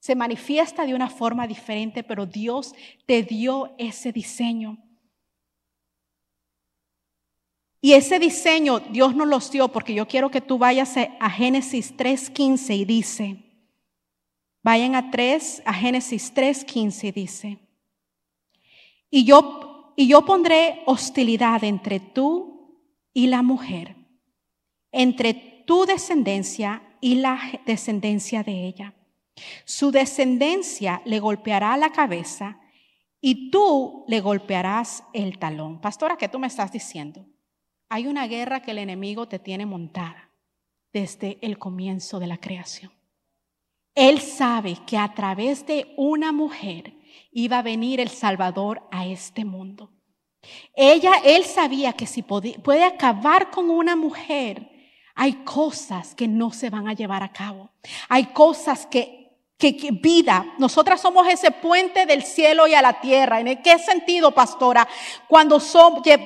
Se 0.00 0.14
manifiesta 0.14 0.84
de 0.84 0.94
una 0.94 1.08
forma 1.08 1.46
diferente, 1.46 2.04
pero 2.04 2.26
Dios 2.26 2.74
te 3.06 3.22
dio 3.22 3.74
ese 3.78 4.12
diseño. 4.12 4.76
Y 7.80 7.94
ese 7.94 8.18
diseño 8.18 8.80
Dios 8.80 9.16
nos 9.16 9.26
los 9.26 9.50
dio 9.50 9.68
porque 9.68 9.94
yo 9.94 10.06
quiero 10.06 10.30
que 10.30 10.42
tú 10.42 10.58
vayas 10.58 10.94
a 10.98 11.30
Génesis 11.30 11.96
3.15 11.96 12.76
y 12.76 12.84
dice, 12.84 13.36
vayan 14.62 14.94
a 14.94 15.10
3, 15.10 15.62
a 15.64 15.72
Génesis 15.72 16.34
3.15 16.34 17.04
y 17.04 17.12
dice, 17.12 17.58
y 19.08 19.24
yo, 19.24 19.94
y 19.96 20.06
yo 20.06 20.26
pondré 20.26 20.82
hostilidad 20.84 21.64
entre 21.64 21.98
tú 21.98 22.78
y 23.14 23.28
la 23.28 23.40
mujer, 23.40 23.96
entre 24.92 25.64
tu 25.64 25.86
descendencia 25.86 26.82
y 27.00 27.16
la 27.16 27.40
descendencia 27.66 28.42
de 28.42 28.66
ella. 28.66 28.94
Su 29.64 29.90
descendencia 29.90 31.02
le 31.04 31.20
golpeará 31.20 31.76
la 31.76 31.90
cabeza 31.92 32.60
y 33.20 33.50
tú 33.50 34.04
le 34.08 34.20
golpearás 34.20 35.04
el 35.12 35.38
talón. 35.38 35.80
Pastora, 35.80 36.16
¿qué 36.16 36.28
tú 36.28 36.38
me 36.38 36.46
estás 36.46 36.72
diciendo? 36.72 37.26
Hay 37.88 38.06
una 38.06 38.26
guerra 38.26 38.60
que 38.60 38.70
el 38.70 38.78
enemigo 38.78 39.28
te 39.28 39.38
tiene 39.38 39.66
montada 39.66 40.30
desde 40.92 41.38
el 41.42 41.58
comienzo 41.58 42.18
de 42.18 42.26
la 42.26 42.38
creación. 42.38 42.92
Él 43.94 44.20
sabe 44.20 44.78
que 44.86 44.96
a 44.96 45.12
través 45.14 45.66
de 45.66 45.92
una 45.96 46.32
mujer 46.32 46.94
iba 47.32 47.58
a 47.58 47.62
venir 47.62 48.00
el 48.00 48.08
Salvador 48.08 48.82
a 48.90 49.06
este 49.06 49.44
mundo. 49.44 49.90
Ella, 50.74 51.12
él 51.24 51.44
sabía 51.44 51.92
que 51.92 52.06
si 52.06 52.22
puede 52.22 52.84
acabar 52.84 53.50
con 53.50 53.70
una 53.70 53.96
mujer, 53.96 54.70
hay 55.14 55.44
cosas 55.44 56.14
que 56.14 56.28
no 56.28 56.52
se 56.52 56.70
van 56.70 56.88
a 56.88 56.94
llevar 56.94 57.22
a 57.22 57.32
cabo. 57.32 57.70
Hay 58.08 58.26
cosas 58.26 58.86
que, 58.86 59.20
que, 59.58 59.90
vida, 59.92 60.46
nosotras 60.58 61.00
somos 61.00 61.28
ese 61.28 61.50
puente 61.50 62.06
del 62.06 62.22
cielo 62.22 62.66
y 62.66 62.74
a 62.74 62.82
la 62.82 63.00
tierra. 63.00 63.40
¿En 63.40 63.62
qué 63.62 63.78
sentido, 63.78 64.30
pastora? 64.32 64.88
Cuando 65.28 65.58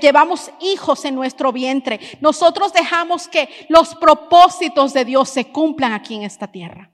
llevamos 0.00 0.50
hijos 0.60 1.04
en 1.04 1.14
nuestro 1.14 1.52
vientre, 1.52 1.98
nosotros 2.20 2.72
dejamos 2.72 3.28
que 3.28 3.48
los 3.68 3.94
propósitos 3.96 4.92
de 4.92 5.04
Dios 5.04 5.28
se 5.28 5.46
cumplan 5.46 5.92
aquí 5.92 6.14
en 6.14 6.22
esta 6.22 6.46
tierra. 6.46 6.90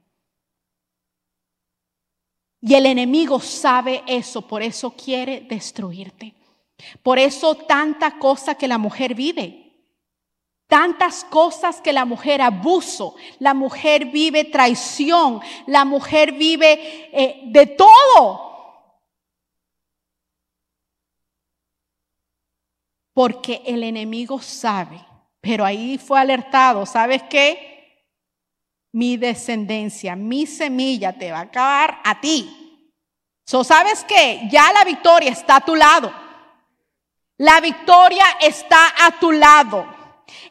Y 2.62 2.74
el 2.74 2.86
enemigo 2.86 3.40
sabe 3.40 4.02
eso, 4.06 4.42
por 4.42 4.62
eso 4.62 4.90
quiere 4.90 5.40
destruirte. 5.42 6.34
Por 7.02 7.18
eso 7.18 7.54
tanta 7.54 8.18
cosa 8.18 8.54
que 8.54 8.68
la 8.68 8.78
mujer 8.78 9.14
vive. 9.14 9.59
Tantas 10.70 11.24
cosas 11.24 11.80
que 11.80 11.92
la 11.92 12.04
mujer 12.04 12.40
abuso, 12.40 13.16
la 13.40 13.54
mujer 13.54 14.04
vive 14.04 14.44
traición, 14.44 15.40
la 15.66 15.84
mujer 15.84 16.30
vive 16.30 17.10
eh, 17.12 17.40
de 17.46 17.66
todo. 17.66 19.10
Porque 23.12 23.62
el 23.66 23.82
enemigo 23.82 24.40
sabe, 24.40 25.04
pero 25.40 25.64
ahí 25.64 25.98
fue 25.98 26.20
alertado, 26.20 26.86
¿sabes 26.86 27.24
qué? 27.24 28.06
Mi 28.92 29.16
descendencia, 29.16 30.14
mi 30.14 30.46
semilla 30.46 31.12
te 31.12 31.32
va 31.32 31.38
a 31.38 31.42
acabar 31.42 32.00
a 32.04 32.20
ti. 32.20 32.56
So, 33.44 33.64
¿Sabes 33.64 34.04
qué? 34.04 34.42
Ya 34.48 34.72
la 34.72 34.84
victoria 34.84 35.32
está 35.32 35.56
a 35.56 35.64
tu 35.64 35.74
lado. 35.74 36.14
La 37.38 37.60
victoria 37.60 38.24
está 38.40 38.94
a 39.04 39.18
tu 39.18 39.32
lado. 39.32 39.99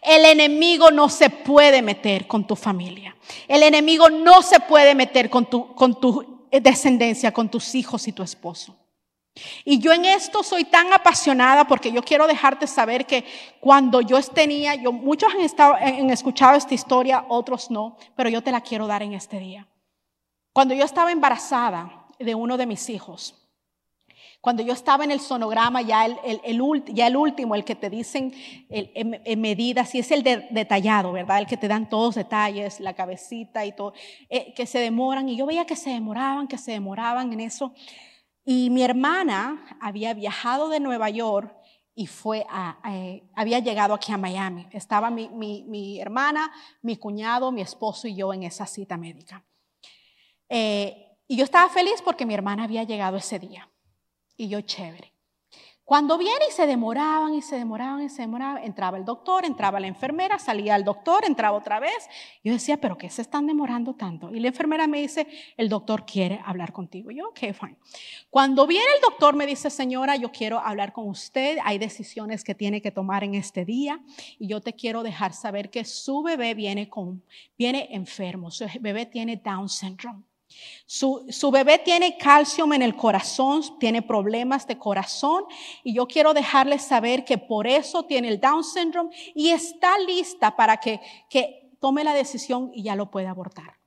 El 0.02 0.26
enemigo 0.26 0.92
no 0.92 1.10
se 1.10 1.30
puede 1.30 1.82
meter 1.82 2.28
con 2.28 2.46
tu 2.46 2.56
familia. 2.56 3.16
El 3.48 3.64
enemigo 3.64 4.10
no 4.10 4.42
se 4.42 4.60
puede 4.60 4.96
meter 4.96 5.30
con 5.30 5.46
tu, 5.46 5.74
con 5.76 6.00
tu 6.00 6.48
descendencia, 6.52 7.32
con 7.32 7.50
tus 7.50 7.76
hijos 7.76 8.08
y 8.08 8.12
tu 8.12 8.24
esposo. 8.24 8.76
Y 9.64 9.80
yo 9.80 9.94
en 9.94 10.06
esto 10.06 10.44
soy 10.44 10.66
tan 10.66 10.92
apasionada 10.92 11.66
porque 11.66 11.92
yo 11.92 12.04
quiero 12.04 12.28
dejarte 12.28 12.68
saber 12.68 13.06
que 13.06 13.24
cuando 13.60 14.02
yo 14.02 14.22
tenía, 14.22 14.76
yo, 14.76 14.92
muchos 14.92 15.34
han, 15.34 15.42
estado, 15.42 15.76
han 15.76 16.10
escuchado 16.10 16.58
esta 16.58 16.74
historia, 16.74 17.26
otros 17.30 17.72
no, 17.72 17.98
pero 18.16 18.30
yo 18.30 18.42
te 18.42 18.52
la 18.52 18.62
quiero 18.62 18.88
dar 18.88 19.04
en 19.04 19.14
este 19.14 19.40
día. 19.40 19.68
Cuando 20.54 20.74
yo 20.74 20.84
estaba 20.84 21.12
embarazada 21.12 22.08
de 22.18 22.36
uno 22.36 22.58
de 22.58 22.66
mis 22.66 22.90
hijos, 22.90 23.36
cuando 24.42 24.64
yo 24.64 24.72
estaba 24.72 25.04
en 25.04 25.12
el 25.12 25.20
sonograma, 25.20 25.82
ya 25.82 26.06
el, 26.06 26.18
ya 26.94 27.08
el 27.08 27.18
último, 27.18 27.56
el 27.56 27.66
que 27.66 27.76
te 27.76 27.90
dicen 27.90 28.34
en, 28.70 29.42
medidas, 29.42 29.94
y 29.96 30.00
es 30.00 30.12
el 30.12 30.24
detallado, 30.24 31.12
¿verdad? 31.12 31.40
El 31.40 31.46
que 31.46 31.58
te 31.58 31.68
dan 31.68 31.90
todos 31.90 32.16
detalles, 32.16 32.80
la 32.80 32.94
cabecita 32.94 33.66
y 33.66 33.74
todo, 33.74 33.94
eh, 34.30 34.54
que 34.54 34.66
se 34.66 34.80
demoran. 34.80 35.28
Y 35.28 35.36
yo 35.36 35.46
veía 35.46 35.66
que 35.66 35.76
se 35.76 35.90
demoraban, 35.90 36.48
que 36.48 36.58
se 36.58 36.72
demoraban 36.72 37.34
en 37.34 37.42
eso. 37.42 37.74
Y 38.46 38.70
mi 38.70 38.82
hermana 38.82 39.78
había 39.82 40.14
viajado 40.14 40.70
de 40.70 40.80
Nueva 40.80 41.10
York 41.10 41.54
y 41.94 42.08
fue 42.08 42.46
a, 42.50 42.80
eh, 42.90 43.24
había 43.36 43.60
llegado 43.60 43.94
aquí 43.94 44.14
a 44.14 44.18
Miami. 44.18 44.68
Estaba 44.72 45.10
mi, 45.10 45.28
mi, 45.28 46.00
hermana, 46.00 46.50
mi 46.82 46.96
cuñado, 46.96 47.52
mi 47.52 47.60
esposo 47.60 48.08
y 48.08 48.16
yo 48.16 48.34
en 48.34 48.44
esa 48.44 48.66
cita 48.66 48.96
médica. 48.96 49.44
Eh, 50.48 51.18
y 51.28 51.36
yo 51.36 51.44
estaba 51.44 51.70
feliz 51.70 52.02
porque 52.02 52.26
mi 52.26 52.34
hermana 52.34 52.64
había 52.64 52.84
llegado 52.84 53.18
ese 53.18 53.38
día 53.38 53.70
y 54.40 54.48
yo 54.48 54.62
chévere. 54.62 55.14
Cuando 55.84 56.20
viene 56.20 56.46
y 56.48 56.52
se 56.52 56.68
demoraban 56.68 57.34
y 57.34 57.42
se 57.42 57.58
demoraban 57.58 58.04
y 58.04 58.10
se 58.10 58.22
demoraban, 58.22 58.64
entraba 58.64 58.96
el 58.96 59.06
doctor, 59.06 59.44
entraba 59.44 59.80
la 59.80 59.88
enfermera, 59.88 60.38
salía 60.38 60.76
el 60.76 60.84
doctor, 60.84 61.26
entraba 61.26 61.58
otra 61.58 61.80
vez. 61.80 62.08
Yo 62.44 62.54
decía, 62.54 62.78
pero 62.78 62.96
¿qué 62.96 63.10
se 63.10 63.24
están 63.24 63.48
demorando 63.48 63.96
tanto? 63.96 64.32
Y 64.32 64.40
la 64.40 64.50
enfermera 64.50 64.86
me 64.86 65.02
dice, 65.02 65.28
el 65.58 65.68
doctor 65.68 66.06
quiere 66.06 66.42
hablar 66.46 66.74
contigo. 66.74 67.10
yo, 67.10 67.30
ok, 67.30 67.40
fine. 67.40 67.76
Cuando 68.30 68.68
viene 68.68 68.86
el 68.96 69.02
doctor 69.02 69.36
me 69.36 69.48
dice, 69.48 69.72
señora, 69.72 70.16
yo 70.16 70.32
quiero 70.32 70.60
hablar 70.60 70.94
con 70.94 71.10
usted, 71.10 71.58
hay 71.64 71.80
decisiones 71.80 72.44
que 72.44 72.54
tiene 72.54 72.84
que 72.84 72.92
tomar 72.92 73.24
en 73.24 73.34
este 73.34 73.66
día 73.66 74.00
y 74.38 74.48
yo 74.48 74.62
te 74.62 74.74
quiero 74.74 75.02
dejar 75.02 75.34
saber 75.34 75.72
que 75.72 75.86
su 75.86 76.22
bebé 76.22 76.54
viene, 76.54 76.88
con, 76.88 77.24
viene 77.58 77.88
enfermo, 77.92 78.52
su 78.52 78.68
bebé 78.80 79.08
tiene 79.08 79.38
Down 79.38 79.68
syndrome. 79.68 80.29
Su, 80.86 81.52
bebé 81.52 81.78
tiene 81.80 82.18
calcio 82.18 82.72
en 82.74 82.82
el 82.82 82.96
corazón, 82.96 83.62
tiene 83.80 84.02
problemas 84.02 84.66
de 84.66 84.78
corazón 84.78 85.46
y 85.84 85.94
yo 85.94 86.08
quiero 86.08 86.34
dejarles 86.34 86.84
saber 86.84 87.24
que 87.24 87.38
por 87.38 87.68
eso 87.68 88.04
tiene 88.04 88.28
el 88.30 88.40
Down 88.40 88.64
syndrome 88.64 89.12
y 89.36 89.50
está 89.50 90.00
lista 90.00 90.56
para 90.56 90.78
que, 90.78 91.00
que 91.30 91.70
tome 91.80 92.04
la 92.04 92.14
decisión 92.14 92.72
y 92.74 92.84
ya 92.84 92.96
lo 92.96 93.12
pueda 93.12 93.30
abortar. 93.30 93.80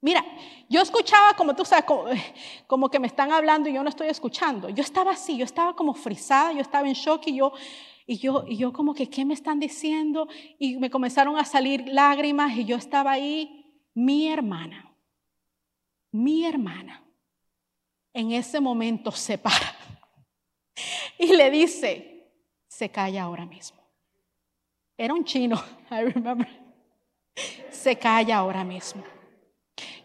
Mira, 0.00 0.24
yo 0.68 0.80
escuchaba 0.80 1.34
como 1.34 1.56
tú 1.56 1.64
sabes, 1.64 1.84
como, 2.68 2.88
que 2.88 3.00
me 3.00 3.08
están 3.08 3.32
hablando 3.32 3.68
y 3.68 3.72
yo 3.72 3.82
no 3.82 3.88
estoy 3.88 4.08
escuchando. 4.08 4.68
Yo 4.68 4.82
estaba 4.82 5.12
así, 5.12 5.36
yo 5.36 5.44
estaba 5.44 5.74
como 5.74 5.94
frisada, 5.94 6.52
yo 6.52 6.60
estaba 6.60 6.86
en 6.86 6.94
shock 6.94 7.26
y 7.26 7.36
yo, 7.36 7.52
y 8.06 8.18
yo, 8.18 8.44
y 8.46 8.56
yo 8.56 8.72
como 8.72 8.94
que, 8.94 9.10
¿qué 9.10 9.24
me 9.24 9.34
están 9.34 9.58
diciendo? 9.58 10.28
Y 10.58 10.76
me 10.76 10.90
comenzaron 10.90 11.36
a 11.36 11.44
salir 11.44 11.88
lágrimas 11.88 12.56
y 12.56 12.64
yo 12.64 12.76
estaba 12.76 13.10
ahí 13.10 13.57
mi 13.98 14.28
hermana, 14.28 14.94
mi 16.12 16.44
hermana, 16.44 17.02
en 18.12 18.30
ese 18.30 18.60
momento 18.60 19.10
se 19.10 19.38
para 19.38 19.74
y 21.18 21.34
le 21.34 21.50
dice, 21.50 22.30
se 22.68 22.90
calla 22.90 23.24
ahora 23.24 23.44
mismo. 23.44 23.78
Era 24.96 25.14
un 25.14 25.24
chino, 25.24 25.60
I 25.90 26.12
remember. 26.12 26.48
Se 27.70 27.98
calla 27.98 28.38
ahora 28.38 28.62
mismo. 28.62 29.02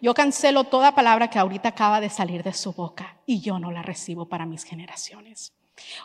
Yo 0.01 0.15
cancelo 0.15 0.63
toda 0.63 0.95
palabra 0.95 1.29
que 1.29 1.37
ahorita 1.37 1.69
acaba 1.69 2.01
de 2.01 2.09
salir 2.09 2.41
de 2.41 2.53
su 2.53 2.73
boca 2.73 3.21
y 3.27 3.41
yo 3.41 3.59
no 3.59 3.71
la 3.71 3.83
recibo 3.83 4.27
para 4.27 4.47
mis 4.47 4.63
generaciones. 4.63 5.53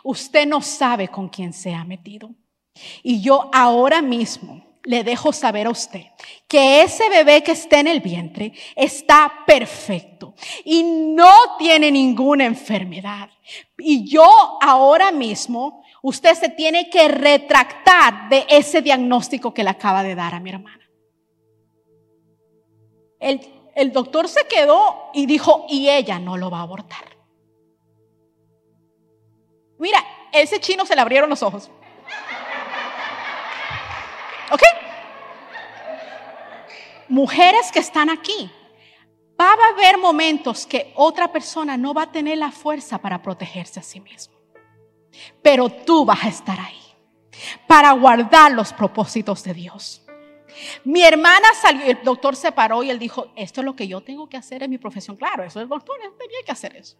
Usted 0.03 0.47
no 0.47 0.61
sabe 0.61 1.07
con 1.07 1.27
quién 1.27 1.53
se 1.53 1.73
ha 1.73 1.83
metido. 1.83 2.35
Y 3.01 3.21
yo 3.21 3.49
ahora 3.51 4.03
mismo 4.03 4.68
le 4.83 5.03
dejo 5.03 5.33
saber 5.33 5.67
a 5.67 5.71
usted 5.71 6.05
que 6.47 6.81
ese 6.81 7.09
bebé 7.09 7.43
que 7.43 7.51
está 7.51 7.79
en 7.79 7.87
el 7.87 7.99
vientre 7.99 8.53
está 8.75 9.31
perfecto 9.45 10.33
y 10.63 10.83
no 10.83 11.31
tiene 11.57 11.91
ninguna 11.91 12.45
enfermedad. 12.45 13.29
Y 13.77 14.09
yo 14.09 14.25
ahora 14.61 15.11
mismo, 15.11 15.83
usted 16.01 16.33
se 16.35 16.49
tiene 16.49 16.89
que 16.89 17.07
retractar 17.07 18.29
de 18.29 18.45
ese 18.49 18.81
diagnóstico 18.81 19.53
que 19.53 19.63
le 19.63 19.69
acaba 19.69 20.03
de 20.03 20.15
dar 20.15 20.35
a 20.35 20.39
mi 20.39 20.49
hermana. 20.49 20.89
El, 23.19 23.41
el 23.75 23.91
doctor 23.91 24.27
se 24.27 24.47
quedó 24.47 25.09
y 25.13 25.25
dijo, 25.25 25.65
y 25.69 25.89
ella 25.89 26.19
no 26.19 26.37
lo 26.37 26.49
va 26.49 26.59
a 26.59 26.63
abortar. 26.63 27.17
Mira, 29.77 30.03
ese 30.31 30.59
chino 30.59 30.85
se 30.85 30.95
le 30.95 31.01
abrieron 31.01 31.29
los 31.29 31.43
ojos. 31.43 31.69
¿Ok? 34.51 34.61
Mujeres 37.07 37.71
que 37.71 37.79
están 37.79 38.09
aquí, 38.09 38.51
va 39.39 39.51
a 39.51 39.69
haber 39.73 39.97
momentos 39.97 40.65
que 40.65 40.91
otra 40.95 41.31
persona 41.31 41.77
no 41.77 41.93
va 41.93 42.03
a 42.03 42.11
tener 42.11 42.37
la 42.37 42.51
fuerza 42.51 42.99
para 42.99 43.21
protegerse 43.21 43.79
a 43.79 43.83
sí 43.83 43.99
mismo. 43.99 44.37
Pero 45.41 45.69
tú 45.69 46.05
vas 46.05 46.23
a 46.23 46.29
estar 46.29 46.59
ahí 46.59 46.79
para 47.67 47.91
guardar 47.93 48.51
los 48.51 48.73
propósitos 48.73 49.43
de 49.43 49.53
Dios. 49.53 50.05
Mi 50.83 51.03
hermana 51.03 51.47
salió, 51.59 51.85
el 51.85 52.03
doctor 52.03 52.35
se 52.35 52.51
paró 52.51 52.83
y 52.83 52.89
él 52.89 52.99
dijo, 52.99 53.31
esto 53.35 53.61
es 53.61 53.65
lo 53.65 53.75
que 53.75 53.87
yo 53.87 54.01
tengo 54.01 54.27
que 54.27 54.37
hacer 54.37 54.63
en 54.63 54.69
mi 54.69 54.77
profesión. 54.77 55.15
Claro, 55.15 55.43
eso 55.43 55.59
es 55.59 55.63
el 55.63 55.69
doctor, 55.69 55.95
tenía 56.17 56.39
que 56.45 56.51
hacer 56.51 56.75
eso. 56.75 56.97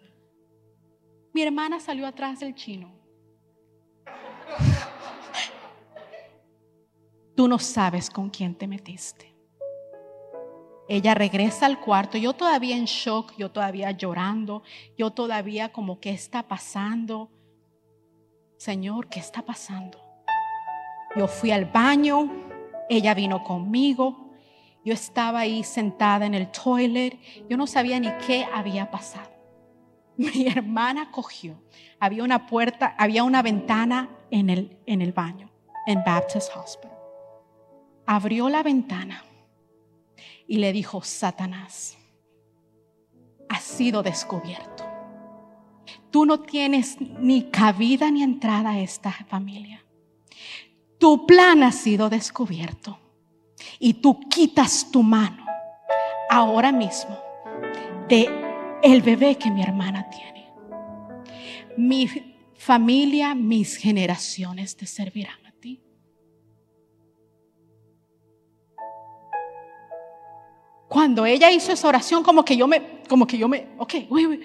Mi 1.34 1.44
hermana 1.44 1.80
salió 1.80 2.08
atrás 2.08 2.40
del 2.40 2.56
chino 2.56 2.99
Tú 7.40 7.48
no 7.48 7.58
sabes 7.58 8.10
con 8.10 8.30
quién 8.30 8.54
te 8.54 8.68
metiste. 8.68 9.34
Ella 10.90 11.14
regresa 11.14 11.68
al 11.68 11.80
cuarto, 11.80 12.18
yo 12.18 12.34
todavía 12.34 12.76
en 12.76 12.84
shock, 12.84 13.32
yo 13.38 13.50
todavía 13.50 13.92
llorando, 13.92 14.62
yo 14.98 15.12
todavía 15.12 15.72
como, 15.72 16.02
¿qué 16.02 16.10
está 16.10 16.50
pasando? 16.50 17.32
Señor, 18.58 19.08
¿qué 19.08 19.22
está 19.22 19.42
pasando? 19.42 19.98
Yo 21.16 21.30
fui 21.30 21.52
al 21.52 21.64
baño, 21.64 22.30
ella 22.90 23.14
vino 23.14 23.42
conmigo, 23.42 24.32
yo 24.84 24.94
estaba 24.94 25.40
ahí 25.40 25.64
sentada 25.64 26.26
en 26.26 26.34
el 26.34 26.52
toilet, 26.52 27.18
yo 27.48 27.56
no 27.56 27.68
sabía 27.68 28.02
ni 28.02 28.12
qué 28.28 28.46
había 28.54 28.92
pasado. 28.92 29.32
Mi 30.18 30.46
hermana 30.48 31.10
cogió, 31.10 31.64
había 32.02 32.22
una 32.22 32.48
puerta, 32.48 32.96
había 32.98 33.24
una 33.24 33.42
ventana 33.42 34.10
en 34.30 34.50
el, 34.50 34.78
en 34.86 35.02
el 35.02 35.14
baño, 35.14 35.50
en 35.88 36.04
Baptist 36.04 36.52
Hospital 36.54 36.99
abrió 38.10 38.50
la 38.50 38.64
ventana 38.64 39.24
y 40.48 40.58
le 40.58 40.74
dijo, 40.74 41.04
Satanás, 41.04 41.96
has 43.48 43.62
sido 43.62 44.02
descubierto. 44.02 44.84
Tú 46.10 46.26
no 46.26 46.40
tienes 46.40 47.00
ni 47.00 47.52
cabida 47.52 48.10
ni 48.10 48.24
entrada 48.24 48.72
a 48.72 48.80
esta 48.80 49.12
familia. 49.12 49.86
Tu 50.98 51.28
plan 51.28 51.62
ha 51.62 51.72
sido 51.72 52.10
descubierto 52.10 52.98
y 53.78 53.94
tú 53.94 54.20
quitas 54.22 54.90
tu 54.90 55.04
mano 55.04 55.46
ahora 56.32 56.72
mismo 56.72 57.16
de 58.08 58.28
el 58.82 59.04
bebé 59.04 59.38
que 59.38 59.52
mi 59.52 59.62
hermana 59.62 60.10
tiene. 60.10 60.52
Mi 61.78 62.10
familia, 62.58 63.36
mis 63.36 63.76
generaciones 63.76 64.76
te 64.76 64.88
servirán. 64.88 65.49
Cuando 70.90 71.24
ella 71.28 71.52
hizo 71.52 71.72
esa 71.72 71.88
oración, 71.88 72.24
como 72.24 72.44
que 72.44 72.58
yo 72.58 72.68
me, 72.68 73.04
como 73.08 73.28
que 73.28 73.38
yo 73.38 73.48
me, 73.48 73.68
ok, 73.78 73.94
wait, 74.10 74.28
wait, 74.28 74.42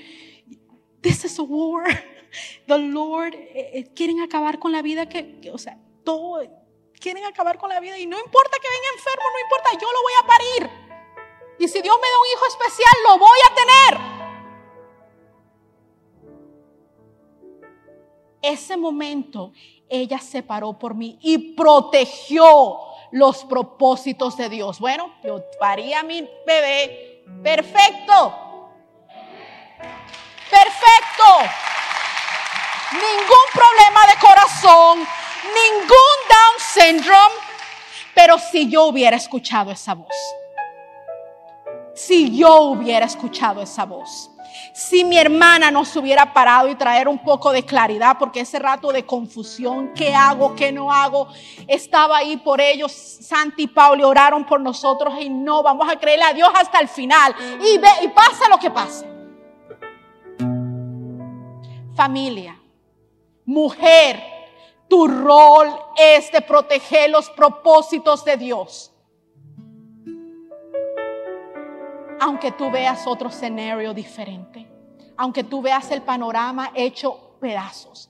this 1.01 1.25
is 1.25 1.39
a 1.39 1.43
war. 1.43 1.87
The 2.67 2.79
Lord, 2.79 3.35
eh, 3.35 3.71
eh, 3.75 3.95
quieren 3.95 4.21
acabar 4.21 4.59
con 4.59 4.71
la 4.71 4.83
vida 4.83 5.09
que, 5.09 5.41
o 5.53 5.57
sea, 5.57 5.79
todo, 6.05 6.43
quieren 7.01 7.25
acabar 7.25 7.57
con 7.57 7.71
la 7.71 7.81
vida 7.81 7.99
y 7.99 8.05
no 8.07 8.19
importa 8.19 8.59
que 8.61 8.69
venga 8.69 8.89
enfermo, 8.95 9.25
no 9.33 9.41
importa, 9.41 9.71
yo 9.81 9.91
lo 9.91 10.03
voy 10.03 10.13
a 10.23 10.27
parir. 10.27 10.71
Y 11.59 11.69
si 11.69 11.81
Dios 11.81 11.97
me 12.03 12.09
da 12.09 12.19
un 12.19 12.27
hijo 12.35 12.47
especial, 12.47 12.93
lo 13.09 13.19
voy 13.19 13.39
a 13.49 13.55
tener. 13.55 14.15
Ese 18.43 18.77
momento, 18.77 19.53
ella 19.89 20.19
se 20.19 20.43
paró 20.43 20.79
por 20.79 20.95
mí 20.95 21.19
y 21.23 21.55
protegió 21.55 22.94
los 23.15 23.45
propósitos 23.45 24.37
de 24.37 24.49
Dios. 24.49 24.81
Bueno, 24.81 25.15
yo 25.23 25.41
paría 25.61 26.01
a 26.01 26.03
mi 26.03 26.29
bebé 26.45 27.23
perfecto. 27.45 28.71
Perfecto. 30.51 31.53
Ningún 32.91 33.47
problema 33.53 34.07
de 34.09 34.19
corazón, 34.21 34.99
ningún 34.99 36.17
Down 36.29 36.59
syndrome. 36.59 37.35
Pero 38.17 38.37
si 38.37 38.69
yo 38.69 38.87
hubiera 38.87 39.17
escuchado 39.17 39.71
esa 39.71 39.95
voz, 39.95 40.17
si 41.95 42.37
yo 42.37 42.63
hubiera 42.63 43.07
escuchado 43.07 43.63
esa 43.63 43.85
voz, 43.85 44.29
si 44.75 45.05
mi 45.05 45.17
hermana 45.17 45.71
no 45.71 45.85
se 45.85 46.01
hubiera 46.01 46.35
parado 46.35 46.67
y 46.67 46.75
traer 46.75 47.07
un 47.07 47.21
poco 47.21 47.53
de 47.53 47.63
claridad, 47.63 48.17
porque 48.19 48.41
ese 48.41 48.59
rato 48.59 48.91
de 48.91 49.07
confusión, 49.07 49.93
¿qué 49.95 50.13
hago, 50.13 50.57
qué 50.57 50.73
no 50.73 50.91
hago? 50.91 51.29
Estaba 51.69 52.17
ahí 52.17 52.37
por 52.39 52.61
ellos. 52.61 52.91
Santi 52.91 53.63
y 53.63 53.67
Pauli 53.69 54.03
oraron 54.03 54.45
por 54.45 54.61
nosotros 54.61 55.15
y 55.21 55.31
no, 55.31 55.63
vamos 55.63 55.89
a 55.89 55.97
creerle 55.97 56.25
a 56.25 56.33
Dios 56.33 56.51
hasta 56.53 56.81
el 56.81 56.89
final. 56.89 57.33
Y, 57.65 57.79
ve, 57.79 57.89
y 58.03 58.09
pasa 58.09 58.49
lo 58.49 58.59
que 58.59 58.73
pase. 58.73 59.09
Familia, 61.95 62.61
mujer, 63.45 64.21
tu 64.89 65.07
rol 65.07 65.69
es 65.97 66.33
de 66.33 66.41
proteger 66.41 67.11
los 67.11 67.31
propósitos 67.31 68.25
de 68.25 68.37
Dios. 68.37 68.94
Aunque 72.25 72.53
tú 72.53 72.71
veas 72.71 73.07
otro 73.07 73.29
escenario 73.29 73.93
diferente, 73.93 74.67
aunque 75.15 75.45
tú 75.45 75.61
veas 75.61 75.91
el 75.91 76.01
panorama 76.01 76.71
hecho 76.75 77.37
pedazos, 77.39 78.09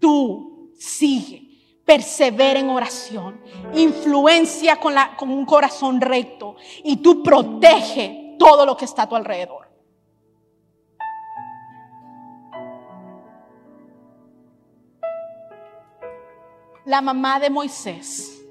tú 0.00 0.72
sigue, 0.76 1.60
persevera 1.84 2.58
en 2.58 2.68
oración, 2.68 3.40
influencia 3.72 4.80
con, 4.80 4.92
la, 4.92 5.14
con 5.14 5.30
un 5.30 5.46
corazón 5.46 6.00
recto 6.00 6.56
y 6.82 6.96
tú 6.96 7.22
protege 7.22 8.34
todo 8.40 8.66
lo 8.66 8.76
que 8.76 8.86
está 8.86 9.02
a 9.02 9.08
tu 9.08 9.14
alrededor. 9.14 9.62
la 16.86 17.00
mamá 17.00 17.40
de 17.40 17.48
Moisés, 17.48 18.44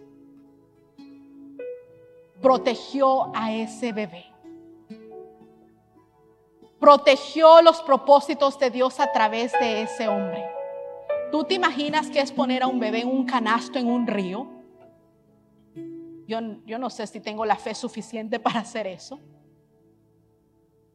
protegió 2.41 3.32
a 3.36 3.54
ese 3.54 3.93
bebé. 3.93 4.32
Protegió 6.84 7.61
los 7.61 7.81
propósitos 7.81 8.59
de 8.59 8.69
Dios 8.69 8.99
a 8.99 9.09
través 9.13 9.53
de 9.53 9.84
ese 9.84 10.09
hombre. 10.09 10.45
¿Tú 11.31 11.45
te 11.45 11.53
imaginas 11.53 12.09
que 12.09 12.19
es 12.19 12.34
poner 12.34 12.61
a 12.61 12.67
un 12.67 12.77
bebé 12.77 13.03
en 13.03 13.07
un 13.07 13.25
canasto 13.25 13.79
en 13.79 13.88
un 13.88 14.05
río? 14.05 14.47
Yo, 16.27 16.39
yo 16.65 16.77
no 16.77 16.89
sé 16.89 17.07
si 17.07 17.21
tengo 17.21 17.45
la 17.45 17.55
fe 17.55 17.73
suficiente 17.73 18.38
para 18.38 18.59
hacer 18.59 18.88
eso 18.88 19.17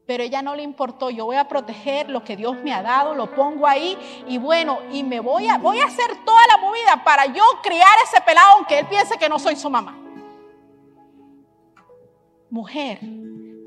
pero 0.09 0.25
ella 0.25 0.41
no 0.41 0.57
le 0.57 0.63
importó, 0.63 1.11
yo 1.11 1.27
voy 1.27 1.37
a 1.37 1.47
proteger 1.47 2.09
lo 2.09 2.25
que 2.25 2.35
Dios 2.35 2.57
me 2.65 2.73
ha 2.73 2.81
dado, 2.81 3.15
lo 3.15 3.31
pongo 3.35 3.67
ahí 3.67 3.95
y 4.27 4.39
bueno, 4.39 4.79
y 4.91 5.03
me 5.03 5.21
voy 5.21 5.49
a, 5.49 5.59
voy 5.59 5.81
a 5.81 5.85
hacer 5.85 6.25
toda 6.25 6.41
la 6.47 6.57
movida 6.57 7.05
para 7.05 7.27
yo 7.27 7.43
criar 7.63 7.95
ese 8.03 8.19
pelado 8.23 8.55
aunque 8.57 8.79
él 8.79 8.87
piense 8.87 9.19
que 9.19 9.29
no 9.29 9.39
soy 9.39 9.55
su 9.55 9.69
mamá. 9.69 9.99
Mujer, 12.49 13.01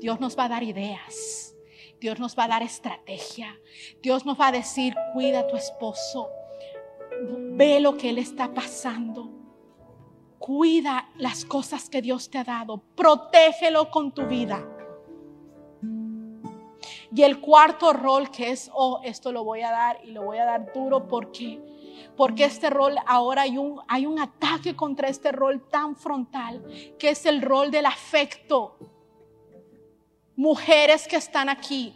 Dios 0.00 0.18
nos 0.18 0.36
va 0.36 0.46
a 0.46 0.48
dar 0.48 0.64
ideas, 0.64 1.51
Dios 2.02 2.18
nos 2.18 2.36
va 2.36 2.44
a 2.44 2.48
dar 2.48 2.62
estrategia, 2.64 3.56
Dios 4.02 4.26
nos 4.26 4.38
va 4.38 4.48
a 4.48 4.52
decir, 4.52 4.92
cuida 5.12 5.38
a 5.38 5.46
tu 5.46 5.54
esposo, 5.54 6.30
ve 7.52 7.78
lo 7.78 7.96
que 7.96 8.10
él 8.10 8.18
está 8.18 8.52
pasando. 8.52 9.30
Cuida 10.40 11.08
las 11.18 11.44
cosas 11.44 11.88
que 11.88 12.02
Dios 12.02 12.28
te 12.28 12.38
ha 12.38 12.42
dado, 12.42 12.82
protégelo 12.96 13.88
con 13.92 14.10
tu 14.10 14.26
vida. 14.26 14.66
Y 17.14 17.22
el 17.22 17.40
cuarto 17.40 17.92
rol 17.92 18.32
que 18.32 18.50
es, 18.50 18.68
oh, 18.74 19.00
esto 19.04 19.30
lo 19.30 19.44
voy 19.44 19.60
a 19.62 19.70
dar 19.70 20.00
y 20.02 20.10
lo 20.10 20.24
voy 20.24 20.38
a 20.38 20.44
dar 20.44 20.72
duro 20.72 21.06
porque 21.06 21.60
porque 22.16 22.44
este 22.44 22.68
rol 22.68 22.96
ahora 23.06 23.42
hay 23.42 23.56
un, 23.58 23.80
hay 23.86 24.06
un 24.06 24.18
ataque 24.18 24.74
contra 24.74 25.08
este 25.08 25.30
rol 25.30 25.68
tan 25.68 25.94
frontal, 25.94 26.64
que 26.98 27.10
es 27.10 27.24
el 27.26 27.42
rol 27.42 27.70
del 27.70 27.86
afecto. 27.86 28.76
Mujeres 30.36 31.06
que 31.06 31.16
están 31.16 31.48
aquí 31.48 31.94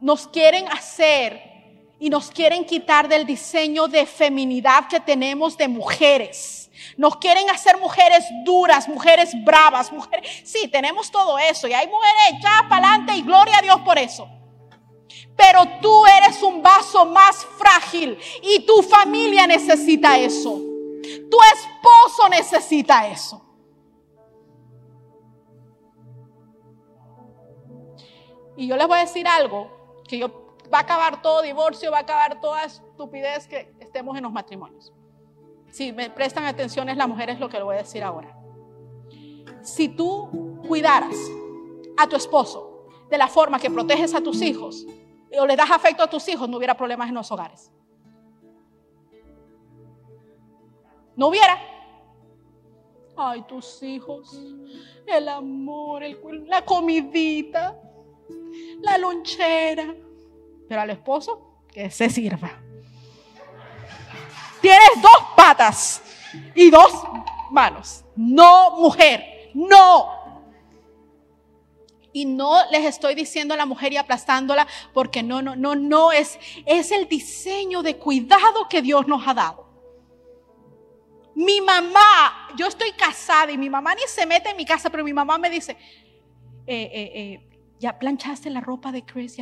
nos 0.00 0.26
quieren 0.26 0.66
hacer 0.68 1.50
y 1.98 2.08
nos 2.08 2.30
quieren 2.30 2.64
quitar 2.64 3.08
del 3.08 3.26
diseño 3.26 3.86
de 3.86 4.06
feminidad 4.06 4.88
que 4.88 5.00
tenemos 5.00 5.56
de 5.56 5.68
mujeres. 5.68 6.70
Nos 6.96 7.16
quieren 7.16 7.50
hacer 7.50 7.78
mujeres 7.78 8.24
duras, 8.44 8.88
mujeres 8.88 9.32
bravas, 9.44 9.92
mujeres... 9.92 10.42
Sí, 10.44 10.68
tenemos 10.68 11.10
todo 11.10 11.38
eso 11.38 11.68
y 11.68 11.74
hay 11.74 11.86
mujeres 11.86 12.38
echadas 12.38 12.62
para 12.70 12.88
adelante 12.88 13.16
y 13.16 13.22
gloria 13.22 13.58
a 13.58 13.62
Dios 13.62 13.80
por 13.80 13.98
eso. 13.98 14.26
Pero 15.36 15.62
tú 15.82 16.06
eres 16.06 16.42
un 16.42 16.62
vaso 16.62 17.04
más 17.04 17.46
frágil 17.58 18.18
y 18.42 18.60
tu 18.60 18.82
familia 18.82 19.46
necesita 19.46 20.18
eso. 20.18 20.58
Tu 21.02 21.38
esposo 21.54 22.28
necesita 22.30 23.06
eso. 23.08 23.44
Y 28.60 28.66
yo 28.66 28.76
les 28.76 28.86
voy 28.86 28.98
a 28.98 29.00
decir 29.00 29.26
algo, 29.26 29.70
que 30.06 30.18
yo 30.18 30.54
va 30.70 30.80
a 30.80 30.80
acabar 30.82 31.22
todo 31.22 31.40
divorcio, 31.40 31.90
va 31.90 31.96
a 31.96 32.00
acabar 32.02 32.42
toda 32.42 32.64
estupidez 32.64 33.48
que 33.48 33.74
estemos 33.80 34.14
en 34.18 34.22
los 34.22 34.32
matrimonios. 34.32 34.92
Si 35.70 35.92
me 35.92 36.10
prestan 36.10 36.44
atención, 36.44 36.86
es 36.90 36.98
la 36.98 37.06
mujer, 37.06 37.30
es 37.30 37.40
lo 37.40 37.48
que 37.48 37.56
le 37.56 37.62
voy 37.62 37.76
a 37.76 37.78
decir 37.78 38.02
ahora. 38.02 38.36
Si 39.62 39.88
tú 39.88 40.60
cuidaras 40.68 41.16
a 41.96 42.06
tu 42.06 42.16
esposo 42.16 42.84
de 43.08 43.16
la 43.16 43.28
forma 43.28 43.58
que 43.58 43.70
proteges 43.70 44.14
a 44.14 44.20
tus 44.20 44.42
hijos 44.42 44.86
o 45.40 45.46
le 45.46 45.56
das 45.56 45.70
afecto 45.70 46.02
a 46.02 46.10
tus 46.10 46.28
hijos, 46.28 46.46
no 46.46 46.58
hubiera 46.58 46.76
problemas 46.76 47.08
en 47.08 47.14
los 47.14 47.32
hogares. 47.32 47.72
No 51.16 51.28
hubiera. 51.28 51.58
Ay, 53.16 53.40
tus 53.48 53.82
hijos, 53.82 54.38
el 55.06 55.28
amor, 55.30 56.02
la 56.46 56.62
comidita, 56.62 57.74
la 58.80 58.98
lonchera. 58.98 59.94
Pero 60.68 60.80
al 60.80 60.90
esposo, 60.90 61.64
que 61.72 61.90
se 61.90 62.08
sirva. 62.08 62.50
Tienes 64.60 65.02
dos 65.02 65.26
patas 65.36 66.02
y 66.54 66.70
dos 66.70 66.92
manos. 67.50 68.04
No 68.14 68.76
mujer, 68.78 69.50
no. 69.54 70.20
Y 72.12 72.24
no 72.24 72.68
les 72.70 72.84
estoy 72.84 73.14
diciendo 73.14 73.54
a 73.54 73.56
la 73.56 73.66
mujer 73.66 73.92
y 73.92 73.96
aplastándola 73.96 74.66
porque 74.92 75.22
no, 75.22 75.42
no, 75.42 75.54
no, 75.54 75.76
no 75.76 76.12
es, 76.12 76.38
es 76.66 76.90
el 76.90 77.08
diseño 77.08 77.82
de 77.82 77.96
cuidado 77.96 78.68
que 78.68 78.82
Dios 78.82 79.06
nos 79.06 79.26
ha 79.26 79.34
dado. 79.34 79.70
Mi 81.34 81.60
mamá, 81.60 82.48
yo 82.56 82.66
estoy 82.66 82.92
casada 82.92 83.52
y 83.52 83.58
mi 83.58 83.70
mamá 83.70 83.94
ni 83.94 84.02
se 84.06 84.26
mete 84.26 84.50
en 84.50 84.56
mi 84.56 84.66
casa, 84.66 84.90
pero 84.90 85.04
mi 85.04 85.12
mamá 85.12 85.38
me 85.38 85.48
dice, 85.48 85.76
eh, 86.66 86.90
eh, 86.92 87.12
eh, 87.14 87.49
ya 87.80 87.98
planchaste 87.98 88.50
la 88.50 88.60
ropa 88.60 88.92
de 88.92 89.04
Chris, 89.04 89.36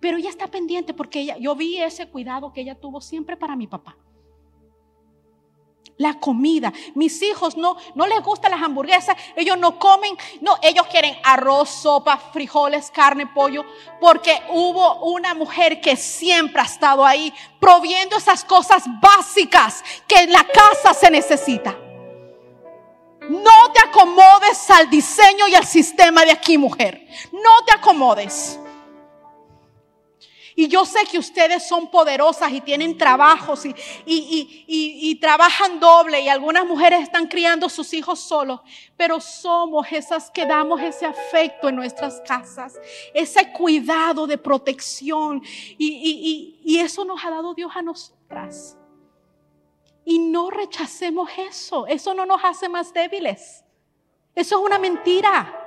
pero 0.00 0.18
ella 0.18 0.28
está 0.28 0.48
pendiente 0.48 0.92
porque 0.92 1.20
ella, 1.20 1.38
yo 1.38 1.54
vi 1.54 1.80
ese 1.80 2.08
cuidado 2.08 2.52
que 2.52 2.60
ella 2.60 2.74
tuvo 2.74 3.00
siempre 3.00 3.36
para 3.36 3.56
mi 3.56 3.66
papá 3.66 3.96
la 5.98 6.20
comida. 6.20 6.72
Mis 6.94 7.22
hijos 7.22 7.56
no, 7.56 7.76
no 7.94 8.06
les 8.06 8.20
gustan 8.22 8.50
las 8.50 8.62
hamburguesas, 8.62 9.16
ellos 9.34 9.58
no 9.58 9.78
comen, 9.78 10.16
no, 10.40 10.58
ellos 10.62 10.86
quieren 10.88 11.16
arroz, 11.24 11.70
sopa, 11.70 12.18
frijoles, 12.18 12.90
carne, 12.90 13.26
pollo, 13.26 13.64
porque 14.00 14.42
hubo 14.50 15.04
una 15.06 15.34
mujer 15.34 15.80
que 15.80 15.96
siempre 15.96 16.60
ha 16.60 16.66
estado 16.66 17.04
ahí 17.04 17.32
proviendo 17.60 18.16
esas 18.16 18.44
cosas 18.44 18.84
básicas 19.00 19.82
que 20.06 20.20
en 20.20 20.32
la 20.32 20.44
casa 20.44 20.94
se 20.94 21.10
necesita. 21.10 21.85
No 23.28 23.72
te 23.72 23.80
acomodes 23.80 24.70
al 24.70 24.88
diseño 24.88 25.48
y 25.48 25.54
al 25.54 25.66
sistema 25.66 26.24
de 26.24 26.32
aquí, 26.32 26.56
mujer. 26.58 27.06
No 27.32 27.64
te 27.66 27.72
acomodes. 27.72 28.58
Y 30.58 30.68
yo 30.68 30.86
sé 30.86 31.00
que 31.10 31.18
ustedes 31.18 31.68
son 31.68 31.90
poderosas 31.90 32.50
y 32.50 32.62
tienen 32.62 32.96
trabajos 32.96 33.66
y, 33.66 33.74
y, 34.06 35.14
trabajan 35.20 35.78
doble 35.78 36.22
y 36.22 36.30
algunas 36.30 36.64
mujeres 36.64 37.02
están 37.02 37.26
criando 37.26 37.68
sus 37.68 37.92
hijos 37.92 38.20
solos, 38.20 38.60
pero 38.96 39.20
somos 39.20 39.86
esas 39.92 40.30
que 40.30 40.46
damos 40.46 40.80
ese 40.80 41.04
afecto 41.04 41.68
en 41.68 41.76
nuestras 41.76 42.22
casas, 42.26 42.72
ese 43.12 43.52
cuidado 43.52 44.26
de 44.26 44.38
protección 44.38 45.42
y, 45.76 46.78
eso 46.78 47.04
nos 47.04 47.22
ha 47.22 47.30
dado 47.30 47.52
Dios 47.52 47.72
a 47.74 47.82
nosotras. 47.82 48.78
Y 50.06 50.18
no 50.18 50.48
rechacemos 50.48 51.28
eso, 51.36 51.86
eso 51.86 52.14
no 52.14 52.24
nos 52.24 52.42
hace 52.42 52.70
más 52.70 52.94
débiles. 52.94 53.62
Eso 54.34 54.58
es 54.58 54.64
una 54.64 54.78
mentira 54.78 55.64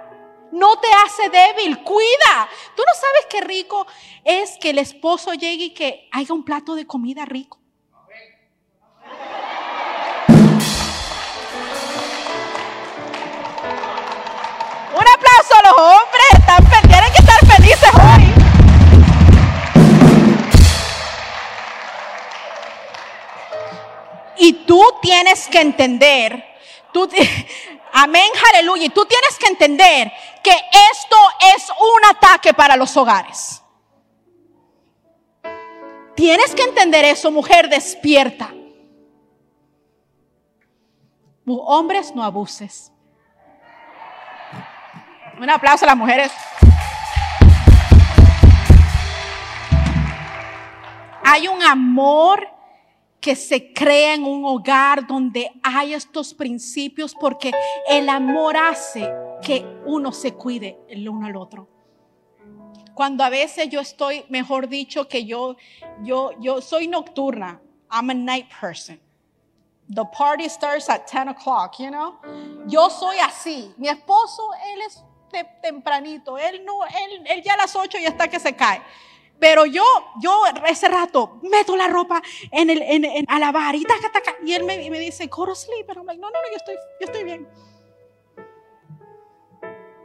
no 0.51 0.77
te 0.79 0.87
hace 1.05 1.29
débil, 1.29 1.83
cuida. 1.83 2.49
Tú 2.75 2.83
no 2.85 2.93
sabes 2.93 3.27
qué 3.29 3.41
rico 3.41 3.85
es 4.23 4.57
que 4.59 4.71
el 4.71 4.79
esposo 4.79 5.33
llegue 5.33 5.65
y 5.65 5.73
que 5.73 6.07
haya 6.11 6.33
un 6.33 6.43
plato 6.43 6.75
de 6.75 6.87
comida 6.87 7.25
rico. 7.25 7.59
Un 14.91 15.07
aplauso 15.07 15.53
a 15.55 15.61
los 15.69 15.77
hombres, 15.77 16.08
Y 24.49 24.53
tú 24.65 24.83
tienes 24.99 25.47
que 25.47 25.61
entender, 25.61 26.43
tú, 26.91 27.07
Amén, 27.93 28.31
aleluya. 28.51 28.85
Y 28.85 28.89
tú 28.89 29.05
tienes 29.05 29.37
que 29.37 29.45
entender 29.45 30.11
que 30.43 30.49
esto 30.91 31.15
es 31.55 31.69
un 31.69 32.15
ataque 32.15 32.51
para 32.55 32.75
los 32.75 32.97
hogares. 32.97 33.61
Tienes 36.15 36.55
que 36.55 36.63
entender 36.63 37.05
eso, 37.05 37.29
mujer 37.29 37.69
despierta. 37.69 38.51
Hombres, 41.45 42.15
no 42.15 42.23
abuses. 42.23 42.91
Un 45.39 45.49
aplauso 45.51 45.85
a 45.85 45.89
las 45.89 45.97
mujeres. 45.97 46.31
Hay 51.23 51.47
un 51.47 51.61
amor 51.61 52.58
que 53.19 53.35
se 53.35 53.73
crea 53.73 54.13
en 54.13 54.23
un 54.23 54.45
hogar 54.45 55.05
donde 55.05 55.51
hay 55.61 55.93
estos 55.93 56.33
principios 56.33 57.13
porque 57.13 57.51
el 57.87 58.07
amor 58.09 58.55
hace 58.55 59.11
que 59.41 59.65
uno 59.85 60.11
se 60.11 60.33
cuide 60.33 60.79
el 60.87 61.07
uno 61.07 61.27
al 61.27 61.35
otro. 61.35 61.67
Cuando 62.93 63.23
a 63.23 63.29
veces 63.29 63.69
yo 63.69 63.79
estoy, 63.79 64.25
mejor 64.29 64.67
dicho, 64.67 65.07
que 65.07 65.25
yo, 65.25 65.55
yo, 66.01 66.31
yo 66.39 66.61
soy 66.61 66.87
nocturna. 66.87 67.61
I'm 67.91 68.09
a 68.09 68.13
night 68.13 68.47
person. 68.59 68.99
The 69.89 70.03
party 70.05 70.47
starts 70.49 70.89
at 70.89 71.07
10 71.07 71.29
o'clock, 71.29 71.79
you 71.79 71.89
know. 71.89 72.19
Yo 72.67 72.89
soy 72.89 73.17
así. 73.19 73.73
Mi 73.77 73.87
esposo, 73.87 74.43
él 74.73 74.81
es 74.81 75.03
tempranito. 75.61 76.37
Él 76.37 76.63
no, 76.63 76.85
él, 76.85 77.25
él 77.25 77.41
ya 77.41 77.53
a 77.53 77.57
las 77.57 77.75
8 77.75 77.97
ya 77.99 78.09
está 78.09 78.27
que 78.27 78.39
se 78.39 78.55
cae. 78.55 78.81
Pero 79.39 79.65
yo, 79.65 79.83
yo 80.21 80.43
ese 80.67 80.89
rato 80.89 81.39
meto 81.43 81.77
la 81.77 81.87
ropa 81.87 82.21
en 82.51 82.69
el, 82.69 82.81
en, 82.81 83.25
a 83.27 83.39
lavar 83.39 83.75
y 83.75 83.83
taca, 83.83 84.11
taca. 84.11 84.35
Y 84.45 84.53
él 84.53 84.65
me, 84.65 84.89
me 84.89 84.99
dice, 84.99 85.27
go 85.27 85.45
to 85.45 85.55
sleep. 85.55 85.85
Pero 85.87 86.01
I'm 86.01 86.07
like, 86.07 86.19
no, 86.19 86.29
no, 86.29 86.41
no, 86.41 86.49
yo 86.49 86.57
estoy, 86.57 86.75
yo 86.99 87.05
estoy 87.05 87.23
bien. 87.23 87.47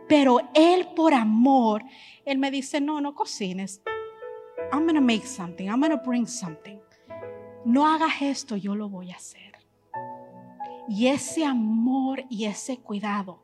Pero 0.08 0.38
él 0.54 0.88
por 0.94 1.14
amor, 1.14 1.82
él 2.24 2.38
me 2.38 2.50
dice, 2.50 2.80
no, 2.80 3.00
no 3.00 3.14
cocines. 3.14 3.82
I'm 4.72 4.86
to 4.86 5.00
make 5.00 5.26
something. 5.26 5.68
I'm 5.68 5.82
to 5.82 5.96
bring 5.96 6.26
something. 6.26 6.78
No 7.64 7.86
hagas 7.86 8.20
esto, 8.20 8.56
yo 8.56 8.74
lo 8.74 8.88
voy 8.88 9.10
a 9.10 9.16
hacer. 9.16 9.58
Y 10.88 11.06
ese 11.06 11.44
amor 11.44 12.24
y 12.28 12.44
ese 12.44 12.78
cuidado 12.78 13.42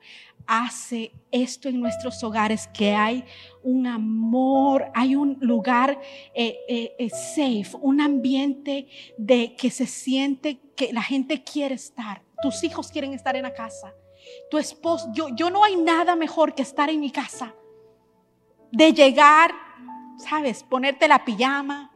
hace 0.50 1.12
esto 1.30 1.68
en 1.68 1.78
nuestros 1.78 2.24
hogares, 2.24 2.66
que 2.74 2.92
hay 2.92 3.24
un 3.62 3.86
amor, 3.86 4.90
hay 4.94 5.14
un 5.14 5.38
lugar 5.40 6.00
eh, 6.34 6.58
eh, 6.68 6.96
eh, 6.98 7.08
safe, 7.08 7.78
un 7.80 8.00
ambiente 8.00 8.88
de 9.16 9.54
que 9.54 9.70
se 9.70 9.86
siente 9.86 10.60
que 10.74 10.92
la 10.92 11.02
gente 11.02 11.44
quiere 11.44 11.76
estar. 11.76 12.22
Tus 12.42 12.64
hijos 12.64 12.90
quieren 12.90 13.12
estar 13.14 13.36
en 13.36 13.44
la 13.44 13.54
casa. 13.54 13.94
Tu 14.50 14.58
esposo, 14.58 15.08
yo, 15.12 15.28
yo 15.36 15.50
no 15.50 15.62
hay 15.62 15.76
nada 15.76 16.16
mejor 16.16 16.52
que 16.52 16.62
estar 16.62 16.90
en 16.90 16.98
mi 16.98 17.12
casa. 17.12 17.54
De 18.72 18.92
llegar, 18.92 19.52
sabes, 20.18 20.64
ponerte 20.64 21.06
la 21.06 21.24
pijama 21.24 21.92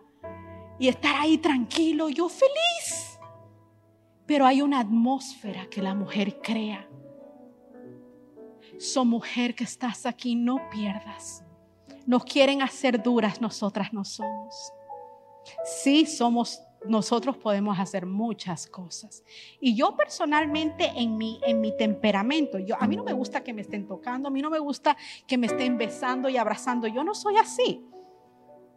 y 0.79 0.87
estar 0.87 1.17
ahí 1.17 1.39
tranquilo, 1.39 2.09
yo 2.09 2.29
feliz. 2.29 3.19
Pero 4.27 4.47
hay 4.47 4.63
una 4.63 4.79
atmósfera 4.79 5.67
que 5.67 5.83
la 5.83 5.97
mujer 5.97 6.41
crea 6.41 6.89
So 8.79 9.05
mujer 9.05 9.55
que 9.55 9.64
estás 9.64 10.07
aquí, 10.07 10.35
no 10.35 10.68
pierdas. 10.70 11.45
Nos 12.07 12.25
quieren 12.25 12.62
hacer 12.62 13.03
duras, 13.03 13.41
nosotras 13.41 13.93
no 13.93 14.05
somos. 14.05 14.72
Sí 15.64 16.07
somos, 16.07 16.61
nosotros 16.87 17.37
podemos 17.37 17.79
hacer 17.79 18.07
muchas 18.07 18.66
cosas. 18.66 19.22
Y 19.61 19.75
yo 19.75 19.97
personalmente 19.97 20.93
en 20.97 21.16
mi, 21.16 21.41
en 21.47 21.61
mi 21.61 21.77
temperamento, 21.77 22.59
yo, 22.59 22.77
a 22.79 22.87
mí 22.87 22.97
no 22.97 23.05
me 23.05 23.12
gusta 23.12 23.43
que 23.43 23.53
me 23.53 23.62
estén 23.62 23.87
tocando, 23.87 24.29
a 24.29 24.31
mí 24.31 24.43
no 24.43 24.51
me 24.51 24.59
gusta 24.59 24.97
que 25.27 25.39
me 25.39 25.47
estén 25.47 25.79
besando 25.79 26.29
y 26.29 26.37
abrazando. 26.37 26.87
Yo 26.87 27.05
no 27.05 27.14
soy 27.14 27.37
así. 27.37 27.83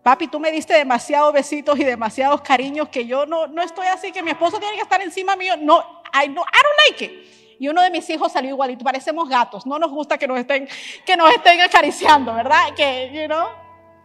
Papi, 0.04 0.28
tú 0.28 0.40
me 0.40 0.52
diste 0.52 0.74
demasiados 0.74 1.34
besitos 1.34 1.78
y 1.78 1.84
demasiados 1.84 2.40
cariños 2.42 2.88
que 2.88 3.06
yo 3.06 3.26
no, 3.26 3.48
no 3.48 3.62
estoy 3.62 3.88
así, 3.88 4.14
que 4.14 4.24
mi 4.24 4.32
esposo 4.32 4.58
tiene 4.58 4.76
que 4.76 4.84
estar 4.84 5.02
encima 5.02 5.36
mío. 5.36 5.56
No, 5.58 5.80
I, 6.14 6.30
no, 6.30 6.42
I 6.42 6.60
don't 6.64 6.78
like 6.90 7.06
it. 7.06 7.47
Y 7.60 7.68
uno 7.68 7.82
de 7.82 7.90
mis 7.90 8.10
hijos 8.10 8.32
salió 8.32 8.52
igualito, 8.52 8.84
parecemos 8.84 9.28
gatos, 9.28 9.66
no 9.66 9.80
nos 9.80 9.92
gusta 9.92 10.18
que 10.18 10.28
nos 10.28 10.40
estén, 10.40 10.68
que 11.06 11.18
nos 11.18 11.32
estén 11.32 11.62
acariciando, 11.62 12.34
¿verdad? 12.34 12.74
Que, 12.76 13.12
you 13.14 13.26
know, 13.28 13.48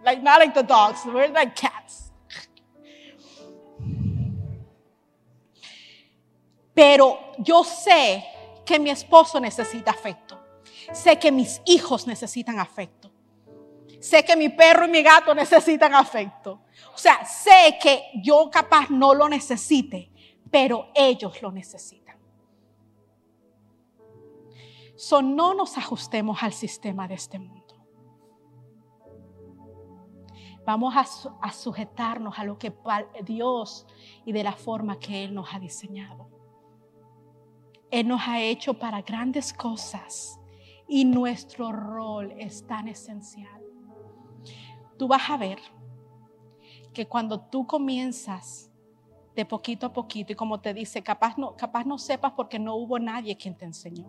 like 0.05 0.23
not 0.23 0.39
like 0.39 0.55
the 0.55 0.63
dogs, 0.63 1.05
we're 1.07 1.29
like 1.29 1.55
cats. 1.55 2.13
Pero 6.75 7.35
yo 7.39 7.65
sé 7.65 8.25
que 8.65 8.79
mi 8.79 8.91
esposo 8.91 9.39
necesita 9.39 9.91
afecto. 9.91 10.41
Sé 10.93 11.19
que 11.19 11.31
mis 11.31 11.61
hijos 11.67 12.07
necesitan 12.07 12.59
afecto. 12.59 13.11
Sé 14.01 14.25
que 14.25 14.37
mi 14.37 14.49
perro 14.49 14.87
y 14.87 14.89
mi 14.89 15.03
gato 15.03 15.35
necesitan 15.35 15.95
afecto. 15.95 16.63
O 16.95 16.99
sea, 16.99 17.25
sé 17.25 17.79
que 17.81 18.11
yo 18.23 18.51
capaz 18.51 18.91
no 18.91 19.15
lo 19.15 19.29
necesite, 19.29 20.11
pero 20.51 20.91
ellos 20.95 21.41
lo 21.41 21.53
necesitan. 21.53 22.02
So, 25.03 25.21
no 25.21 25.53
nos 25.53 25.77
ajustemos 25.79 26.45
al 26.45 26.53
sistema 26.53 27.09
de 27.09 27.15
este 27.15 27.37
mundo. 27.37 27.75
Vamos 30.65 30.95
a, 30.97 31.51
sujetarnos 31.51 32.39
a 32.39 32.45
lo 32.45 32.57
que 32.57 32.73
Dios 33.25 33.85
y 34.25 34.31
de 34.31 34.45
la 34.45 34.53
forma 34.53 35.01
que 35.01 35.25
Él 35.25 35.35
nos 35.35 35.53
ha 35.53 35.59
diseñado. 35.59 36.31
Él 37.91 38.07
nos 38.07 38.21
ha 38.29 38.41
hecho 38.43 38.75
para 38.75 39.03
grandes 39.03 39.53
cosas 39.53 40.39
y 40.87 41.05
nuestro 41.05 41.73
rol 41.73 42.33
es 42.39 42.65
tan 42.65 42.87
esencial. 42.87 43.61
Tú 44.99 45.09
vas 45.09 45.29
a 45.31 45.37
ver 45.37 45.59
que 46.93 47.09
cuando 47.09 47.41
tú 47.41 47.67
comienzas 47.67 48.71
de 49.35 49.45
poquito 49.47 49.87
a 49.87 49.93
poquito 49.93 50.33
y 50.33 50.37
como 50.37 50.61
te 50.61 50.73
dice, 50.73 51.03
capaz 51.03 51.37
no, 51.39 51.57
capaz 51.57 51.85
no 51.85 51.99
sepas 51.99 52.35
porque 52.37 52.61
no 52.61 52.77
hubo 52.77 53.01
nadie 53.01 53.37
quien 53.37 53.57
te 53.57 53.65
enseñó. 53.65 54.09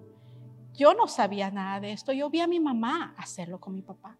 Yo 0.73 0.93
no 0.93 1.07
sabía 1.07 1.51
nada 1.51 1.79
de 1.79 1.91
esto. 1.91 2.11
Yo 2.11 2.29
vi 2.29 2.41
a 2.41 2.47
mi 2.47 2.59
mamá 2.59 3.13
hacerlo 3.17 3.59
con 3.59 3.73
mi 3.75 3.81
papá. 3.81 4.17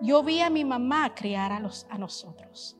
Yo 0.00 0.22
vi 0.22 0.40
a 0.40 0.50
mi 0.50 0.64
mamá 0.64 1.14
criar 1.14 1.52
a, 1.52 1.60
los, 1.60 1.86
a 1.88 1.98
nosotros. 1.98 2.76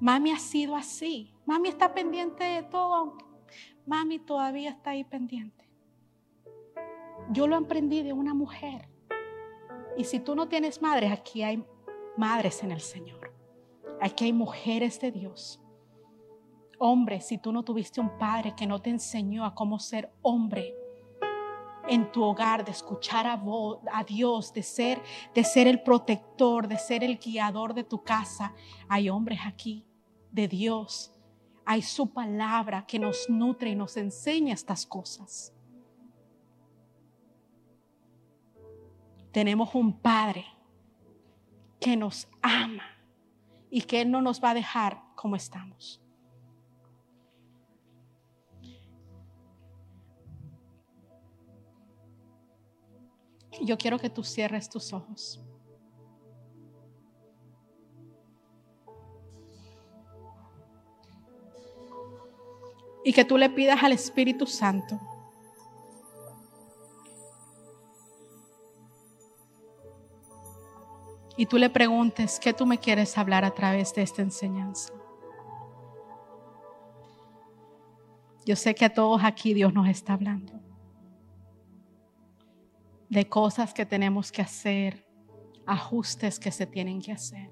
Mami 0.00 0.32
ha 0.32 0.38
sido 0.38 0.74
así. 0.74 1.34
Mami 1.44 1.68
está 1.68 1.92
pendiente 1.92 2.42
de 2.44 2.62
todo. 2.62 3.18
Mami 3.86 4.18
todavía 4.18 4.70
está 4.70 4.90
ahí 4.90 5.04
pendiente. 5.04 5.68
Yo 7.30 7.46
lo 7.46 7.56
aprendí 7.56 8.02
de 8.02 8.12
una 8.12 8.34
mujer. 8.34 8.88
Y 9.96 10.04
si 10.04 10.20
tú 10.20 10.34
no 10.34 10.48
tienes 10.48 10.80
madres, 10.80 11.12
aquí 11.12 11.42
hay 11.42 11.64
madres 12.16 12.62
en 12.62 12.72
el 12.72 12.80
Señor. 12.80 13.34
Aquí 14.00 14.24
hay 14.24 14.32
mujeres 14.32 14.98
de 15.00 15.12
Dios. 15.12 15.60
Hombre, 16.78 17.20
si 17.20 17.38
tú 17.38 17.52
no 17.52 17.62
tuviste 17.62 18.00
un 18.00 18.18
padre 18.18 18.54
que 18.56 18.66
no 18.66 18.80
te 18.80 18.90
enseñó 18.90 19.44
a 19.44 19.54
cómo 19.54 19.78
ser 19.78 20.12
hombre, 20.22 20.74
en 21.88 22.10
tu 22.12 22.22
hogar, 22.22 22.64
de 22.64 22.70
escuchar 22.70 23.26
a, 23.26 24.04
Dios, 24.04 24.52
de 24.52 24.62
ser, 24.62 25.02
de 25.34 25.44
ser 25.44 25.66
el 25.66 25.82
protector, 25.82 26.68
de 26.68 26.78
ser 26.78 27.04
el 27.04 27.18
guiador 27.18 27.74
de 27.74 27.84
tu 27.84 28.02
casa. 28.02 28.54
Hay 28.88 29.08
hombres 29.08 29.40
aquí 29.44 29.84
de 30.30 30.48
Dios. 30.48 31.12
Hay 31.64 31.82
su 31.82 32.12
palabra 32.12 32.86
que 32.86 32.98
nos 32.98 33.28
nutre 33.28 33.70
y 33.70 33.76
nos 33.76 33.96
enseña 33.96 34.54
estas 34.54 34.86
cosas. 34.86 35.52
Tenemos 39.30 39.74
un 39.74 39.98
Padre 39.98 40.44
que 41.80 41.96
nos 41.96 42.28
ama 42.42 42.84
y 43.70 43.82
que 43.82 44.02
Él 44.02 44.10
no 44.10 44.20
nos 44.20 44.42
va 44.42 44.50
a 44.50 44.54
dejar 44.54 45.02
como 45.14 45.36
estamos. 45.36 46.01
Yo 53.60 53.76
quiero 53.76 53.98
que 53.98 54.10
tú 54.10 54.24
cierres 54.24 54.68
tus 54.68 54.92
ojos. 54.92 55.40
Y 63.04 63.12
que 63.12 63.24
tú 63.24 63.36
le 63.36 63.50
pidas 63.50 63.82
al 63.82 63.92
Espíritu 63.92 64.46
Santo 64.46 64.98
y 71.36 71.46
tú 71.46 71.58
le 71.58 71.68
preguntes, 71.68 72.38
¿qué 72.38 72.52
tú 72.52 72.66
me 72.66 72.78
quieres 72.78 73.18
hablar 73.18 73.44
a 73.44 73.50
través 73.50 73.92
de 73.94 74.02
esta 74.02 74.22
enseñanza? 74.22 74.92
Yo 78.44 78.54
sé 78.54 78.74
que 78.74 78.84
a 78.84 78.94
todos 78.94 79.24
aquí 79.24 79.52
Dios 79.52 79.72
nos 79.74 79.88
está 79.88 80.12
hablando 80.12 80.52
de 83.12 83.28
cosas 83.28 83.74
que 83.74 83.84
tenemos 83.84 84.32
que 84.32 84.40
hacer, 84.40 85.06
ajustes 85.66 86.40
que 86.40 86.50
se 86.50 86.66
tienen 86.66 86.98
que 86.98 87.12
hacer. 87.12 87.50